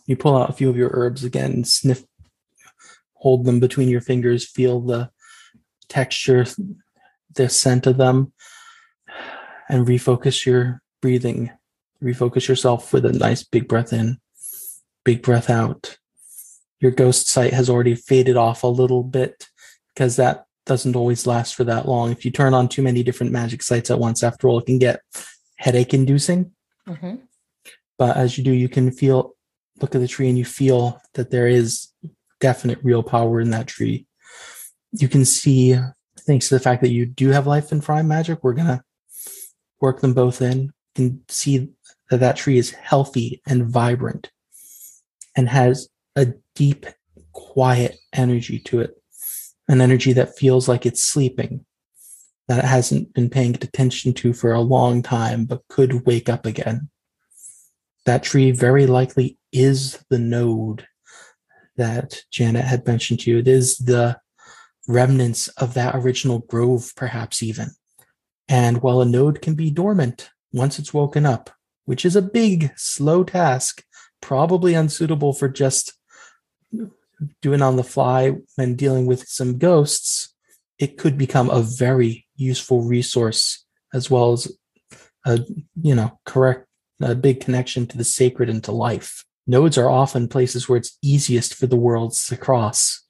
You 0.07 0.17
pull 0.17 0.37
out 0.37 0.51
a 0.51 0.55
few 0.55 0.71
of 0.71 0.77
your 0.77 0.91
herbs 0.93 1.23
again, 1.23 1.65
sniff, 1.65 2.05
hold 3.15 3.45
them 3.45 3.61
between 3.61 3.89
your 3.89 4.01
fingers, 4.01 4.49
feel 4.49 4.81
the 4.81 5.11
texture, 5.89 6.47
the 7.39 7.49
scent 7.49 7.87
of 7.87 7.97
them, 7.97 8.33
and 9.69 9.87
refocus 9.87 10.45
your 10.45 10.83
breathing. 11.01 11.51
Refocus 12.03 12.47
yourself 12.49 12.93
with 12.93 13.07
a 13.07 13.13
nice 13.13 13.43
big 13.43 13.67
breath 13.67 13.93
in, 13.93 14.19
big 15.05 15.23
breath 15.23 15.49
out. 15.49 15.97
Your 16.81 16.93
ghost 16.93 17.29
sight 17.29 17.53
has 17.53 17.71
already 17.71 17.95
faded 17.95 18.37
off 18.37 18.63
a 18.63 18.69
little 18.69 19.03
bit 19.03 19.49
because 19.95 20.17
that 20.17 20.45
doesn't 20.67 20.97
always 20.97 21.27
last 21.27 21.55
for 21.55 21.65
that 21.65 21.89
long. 21.89 22.13
If 22.13 22.25
you 22.25 22.31
turn 22.31 22.55
on 22.55 22.69
too 22.69 22.83
many 22.83 23.03
different 23.03 23.33
magic 23.33 23.63
sights 23.63 23.91
at 23.91 23.99
once, 23.99 24.23
after 24.23 24.49
all, 24.49 24.59
it 24.59 24.67
can 24.67 24.79
get 24.79 25.01
headache 25.57 25.95
inducing. 25.95 26.53
hmm 26.87 27.17
But 27.97 28.17
as 28.17 28.39
you 28.39 28.45
do, 28.45 28.53
you 28.53 28.69
can 28.69 28.93
feel, 28.93 29.35
look 29.81 29.95
at 29.95 30.01
the 30.01 30.09
tree 30.09 30.29
and 30.29 30.39
you 30.39 30.45
feel 30.45 31.01
that 31.15 31.31
there 31.31 31.49
is 31.49 31.89
definite 32.41 32.79
real 32.83 33.03
power 33.03 33.41
in 33.41 33.51
that 33.51 33.67
tree. 33.67 34.07
You 34.93 35.09
can 35.09 35.25
see, 35.25 35.77
thanks 36.29 36.49
to 36.51 36.55
the 36.55 36.61
fact 36.61 36.83
that 36.83 36.91
you 36.91 37.07
do 37.07 37.31
have 37.31 37.47
life 37.47 37.73
and 37.73 37.83
prime 37.83 38.07
magic, 38.07 38.45
we're 38.45 38.53
to 38.53 38.85
work 39.81 40.01
them 40.01 40.13
both 40.13 40.43
in. 40.43 40.73
and 40.95 41.21
see 41.29 41.71
that 42.11 42.21
that 42.21 42.37
tree 42.37 42.59
is 42.59 42.73
healthy 42.73 43.41
and 43.47 43.67
vibrant 43.67 44.31
and 45.37 45.49
has 45.49 45.89
a 46.17 46.35
deep, 46.55 46.85
quiet 47.33 47.97
energy 48.13 48.59
to 48.59 48.81
it, 48.81 48.91
an 49.69 49.81
energy 49.81 50.13
that 50.13 50.37
feels 50.37 50.69
like 50.69 50.85
it's 50.85 51.03
sleeping, 51.03 51.65
that 52.47 52.59
it 52.59 52.65
hasn't 52.65 53.15
been 53.15 53.31
paying 53.31 53.55
attention 53.55 54.13
to 54.13 54.33
for 54.33 54.53
a 54.53 54.61
long 54.61 55.03
time, 55.03 55.47
but 55.47 55.67
could 55.69 56.05
wake 56.05 56.29
up 56.29 56.45
again. 56.45 56.91
That 58.05 58.23
tree 58.23 58.51
very 58.51 58.87
likely 58.87 59.39
is 59.53 60.05
the 60.11 60.19
node 60.19 60.87
that 61.77 62.21
Janet 62.31 62.65
had 62.65 62.87
mentioned 62.87 63.21
to 63.21 63.31
you. 63.31 63.39
It 63.39 63.49
is 63.49 63.79
the 63.79 64.19
remnants 64.89 65.47
of 65.49 65.75
that 65.75 65.95
original 65.95 66.41
grove, 66.41 66.93
perhaps 66.97 67.43
even. 67.43 67.71
And 68.49 68.83
while 68.83 69.01
a 69.01 69.05
node 69.05 69.43
can 69.43 69.55
be 69.55 69.71
dormant 69.71 70.31
once 70.53 70.79
it's 70.79 70.95
woken 70.95 71.27
up, 71.27 71.51
which 71.85 72.05
is 72.05 72.17
a 72.17 72.23
big, 72.23 72.73
slow 72.77 73.23
task, 73.23 73.85
probably 74.21 74.75
unsuitable 74.75 75.35
for 75.35 75.49
just 75.49 75.93
doing 77.43 77.63
on 77.63 77.77
the 77.77 77.85
fly 77.85 78.33
when 78.57 78.75
dealing 78.75 79.07
with 79.07 79.29
some 79.29 79.59
ghosts, 79.59 80.35
it 80.79 80.97
could 80.97 81.19
become 81.19 81.51
a 81.51 81.61
very 81.61 82.27
useful 82.37 82.83
resource 82.83 83.65
as 83.93 84.11
well 84.11 84.33
as 84.33 84.51
a 85.27 85.41
you 85.81 85.95
know 85.95 86.19
correct 86.25 86.67
a 87.01 87.15
big 87.15 87.41
connection 87.41 87.87
to 87.87 87.97
the 87.97 88.05
sacred 88.05 88.49
and 88.49 88.65
to 88.65 88.73
life. 88.73 89.25
Nodes 89.47 89.79
are 89.79 89.89
often 89.89 90.29
places 90.29 90.69
where 90.69 90.79
it's 90.79 90.99
easiest 91.03 91.55
for 91.55 91.67
the 91.67 91.77
worlds 91.77 92.27
to 92.27 92.37
cross, 92.37 93.05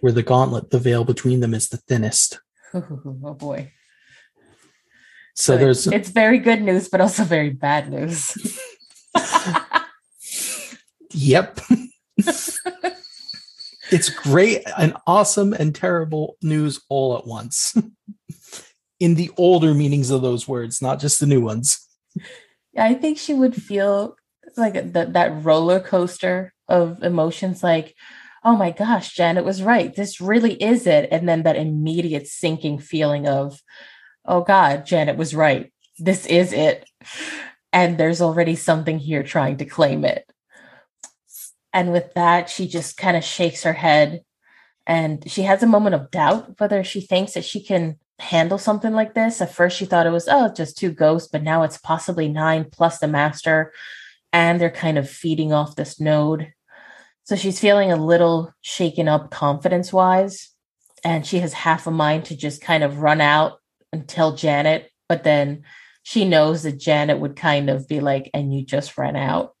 where 0.00 0.12
the 0.12 0.22
gauntlet, 0.22 0.70
the 0.70 0.78
veil 0.78 1.04
between 1.04 1.40
them, 1.40 1.54
is 1.54 1.68
the 1.68 1.76
thinnest. 1.76 2.40
oh 2.74 3.34
boy. 3.34 3.72
So 5.34 5.56
there's 5.56 5.86
it's 5.86 6.10
very 6.10 6.38
good 6.38 6.60
news, 6.60 6.88
but 6.88 7.00
also 7.00 7.24
very 7.24 7.50
bad 7.50 7.90
news. 7.90 8.36
Yep. 11.12 11.60
it's 13.90 14.08
great 14.08 14.62
and 14.78 14.94
awesome 15.06 15.52
and 15.52 15.74
terrible 15.74 16.36
news 16.42 16.80
all 16.88 17.16
at 17.16 17.26
once. 17.26 17.76
In 18.98 19.14
the 19.14 19.30
older 19.36 19.74
meanings 19.74 20.10
of 20.10 20.22
those 20.22 20.46
words, 20.46 20.82
not 20.82 21.00
just 21.00 21.20
the 21.20 21.26
new 21.26 21.40
ones. 21.40 21.86
Yeah, 22.72 22.84
I 22.84 22.94
think 22.94 23.18
she 23.18 23.34
would 23.34 23.56
feel 23.56 24.16
like 24.56 24.92
that 24.92 25.14
that 25.14 25.44
roller 25.44 25.80
coaster 25.80 26.52
of 26.68 27.02
emotions 27.02 27.62
like 27.62 27.94
oh 28.44 28.56
my 28.56 28.70
gosh 28.70 29.14
janet 29.14 29.44
was 29.44 29.62
right. 29.62 29.94
This 29.94 30.20
really 30.20 30.54
is 30.54 30.86
it. 30.86 31.08
And 31.10 31.28
then 31.28 31.42
that 31.42 31.56
immediate 31.56 32.26
sinking 32.26 32.78
feeling 32.78 33.28
of 33.28 33.60
oh 34.24 34.42
god 34.42 34.86
janet 34.86 35.16
was 35.16 35.34
right. 35.34 35.72
This 35.98 36.26
is 36.26 36.52
it. 36.52 36.88
And 37.72 37.98
there's 37.98 38.20
already 38.20 38.56
something 38.56 38.98
here 38.98 39.22
trying 39.22 39.58
to 39.58 39.64
claim 39.64 40.04
it. 40.04 40.28
And 41.72 41.92
with 41.92 42.14
that 42.14 42.48
she 42.48 42.66
just 42.66 42.96
kind 42.96 43.16
of 43.16 43.24
shakes 43.24 43.62
her 43.62 43.74
head. 43.74 44.22
And 44.86 45.30
she 45.30 45.42
has 45.42 45.62
a 45.62 45.68
moment 45.68 45.94
of 45.94 46.10
doubt 46.10 46.58
whether 46.58 46.82
she 46.82 47.00
thinks 47.00 47.34
that 47.34 47.44
she 47.44 47.62
can 47.62 47.96
handle 48.18 48.58
something 48.58 48.92
like 48.92 49.14
this. 49.14 49.40
At 49.40 49.54
first 49.54 49.76
she 49.76 49.84
thought 49.84 50.06
it 50.06 50.10
was 50.10 50.28
oh 50.28 50.52
just 50.52 50.78
two 50.78 50.90
ghosts 50.90 51.28
but 51.28 51.42
now 51.42 51.62
it's 51.62 51.78
possibly 51.78 52.28
nine 52.28 52.66
plus 52.70 52.98
the 52.98 53.08
master. 53.08 53.72
And 54.32 54.60
they're 54.60 54.70
kind 54.70 54.96
of 54.96 55.10
feeding 55.10 55.52
off 55.52 55.76
this 55.76 56.00
node. 56.00 56.52
So 57.24 57.36
she's 57.36 57.60
feeling 57.60 57.92
a 57.92 57.96
little 57.96 58.52
shaken 58.60 59.08
up 59.08 59.30
confidence 59.30 59.92
wise. 59.92 60.50
And 61.04 61.26
she 61.26 61.38
has 61.40 61.52
half 61.52 61.86
a 61.86 61.90
mind 61.90 62.26
to 62.26 62.36
just 62.36 62.60
kind 62.60 62.84
of 62.84 62.98
run 62.98 63.20
out 63.20 63.58
and 63.92 64.06
tell 64.06 64.36
Janet, 64.36 64.90
but 65.08 65.24
then 65.24 65.64
she 66.02 66.24
knows 66.24 66.62
that 66.62 66.78
Janet 66.78 67.20
would 67.20 67.36
kind 67.36 67.70
of 67.70 67.88
be 67.88 68.00
like, 68.00 68.30
and 68.34 68.54
you 68.54 68.64
just 68.64 68.96
ran 68.98 69.16
out. 69.16 69.54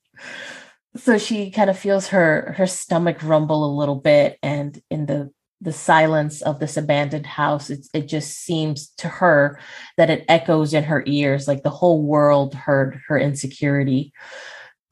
So 0.96 1.18
she 1.18 1.50
kind 1.50 1.70
of 1.70 1.78
feels 1.78 2.08
her 2.08 2.54
her 2.56 2.66
stomach 2.66 3.22
rumble 3.22 3.64
a 3.64 3.78
little 3.78 3.96
bit. 3.96 4.38
And 4.42 4.80
in 4.90 5.06
the 5.06 5.30
the 5.60 5.72
silence 5.72 6.40
of 6.42 6.58
this 6.58 6.76
abandoned 6.76 7.26
house, 7.26 7.68
it, 7.68 7.86
it 7.92 8.08
just 8.08 8.38
seems 8.38 8.88
to 8.96 9.08
her 9.08 9.60
that 9.98 10.08
it 10.08 10.24
echoes 10.26 10.72
in 10.72 10.84
her 10.84 11.04
ears, 11.06 11.46
like 11.46 11.62
the 11.62 11.70
whole 11.70 12.02
world 12.02 12.54
heard 12.54 13.00
her 13.08 13.18
insecurity. 13.18 14.12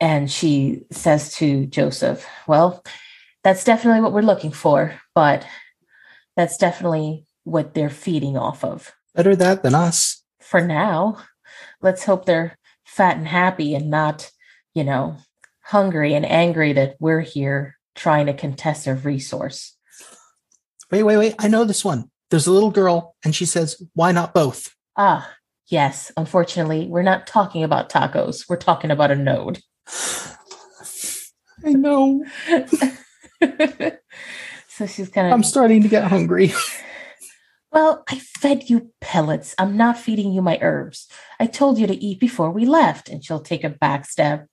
And 0.00 0.30
she 0.30 0.82
says 0.92 1.34
to 1.36 1.66
Joseph, 1.66 2.26
Well, 2.46 2.84
that's 3.42 3.64
definitely 3.64 4.00
what 4.00 4.12
we're 4.12 4.22
looking 4.22 4.52
for, 4.52 4.94
but 5.14 5.46
that's 6.36 6.56
definitely 6.56 7.26
what 7.44 7.74
they're 7.74 7.90
feeding 7.90 8.36
off 8.36 8.62
of 8.64 8.92
Better 9.14 9.34
that 9.36 9.62
than 9.62 9.74
us. 9.74 10.22
for 10.40 10.60
now. 10.60 11.18
Let's 11.80 12.04
hope 12.04 12.26
they're 12.26 12.58
fat 12.84 13.16
and 13.16 13.26
happy 13.26 13.74
and 13.74 13.90
not, 13.90 14.30
you 14.74 14.84
know, 14.84 15.16
hungry 15.62 16.14
and 16.14 16.24
angry 16.26 16.72
that 16.74 16.96
we're 17.00 17.20
here 17.20 17.76
trying 17.94 18.26
to 18.26 18.32
contest 18.34 18.86
a 18.86 18.94
resource. 18.94 19.76
Wait, 20.90 21.02
wait, 21.02 21.16
wait. 21.16 21.34
I 21.38 21.48
know 21.48 21.64
this 21.64 21.84
one. 21.84 22.10
There's 22.30 22.46
a 22.46 22.52
little 22.52 22.70
girl, 22.70 23.14
and 23.24 23.34
she 23.34 23.44
says, 23.46 23.82
Why 23.94 24.12
not 24.12 24.34
both? 24.34 24.74
Ah, 24.96 25.30
yes. 25.66 26.12
Unfortunately, 26.16 26.86
we're 26.86 27.02
not 27.02 27.26
talking 27.26 27.64
about 27.64 27.90
tacos. 27.90 28.48
We're 28.48 28.56
talking 28.56 28.90
about 28.90 29.10
a 29.10 29.16
node. 29.16 29.60
I 31.64 31.72
know. 31.72 32.24
so 34.68 34.86
she's 34.86 35.08
kind 35.08 35.26
of. 35.26 35.32
I'm 35.32 35.42
starting 35.42 35.82
to 35.82 35.88
get 35.88 36.04
hungry. 36.04 36.52
well, 37.72 38.04
I 38.08 38.18
fed 38.18 38.70
you 38.70 38.92
pellets. 39.00 39.54
I'm 39.58 39.76
not 39.76 39.98
feeding 39.98 40.32
you 40.32 40.42
my 40.42 40.58
herbs. 40.62 41.08
I 41.40 41.46
told 41.46 41.78
you 41.78 41.86
to 41.86 41.94
eat 41.94 42.20
before 42.20 42.50
we 42.50 42.64
left. 42.64 43.08
And 43.08 43.24
she'll 43.24 43.40
take 43.40 43.64
a 43.64 43.70
back 43.70 44.06
step 44.06 44.46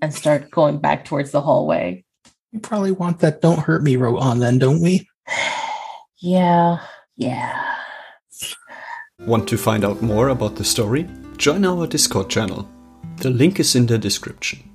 and 0.00 0.12
start 0.12 0.50
going 0.50 0.78
back 0.78 1.04
towards 1.04 1.30
the 1.30 1.40
hallway. 1.40 2.04
You 2.50 2.60
probably 2.60 2.92
want 2.92 3.20
that 3.20 3.40
don't 3.40 3.60
hurt 3.60 3.82
me 3.82 3.96
rote 3.96 4.20
on 4.20 4.40
then, 4.40 4.58
don't 4.58 4.82
we? 4.82 5.08
Yeah, 6.24 6.78
yeah. 7.16 7.74
Want 9.26 9.48
to 9.48 9.56
find 9.56 9.84
out 9.84 10.02
more 10.02 10.28
about 10.28 10.54
the 10.54 10.62
story? 10.62 11.08
Join 11.36 11.64
our 11.64 11.88
Discord 11.88 12.30
channel. 12.30 12.68
The 13.16 13.30
link 13.30 13.58
is 13.58 13.74
in 13.74 13.86
the 13.86 13.98
description. 13.98 14.71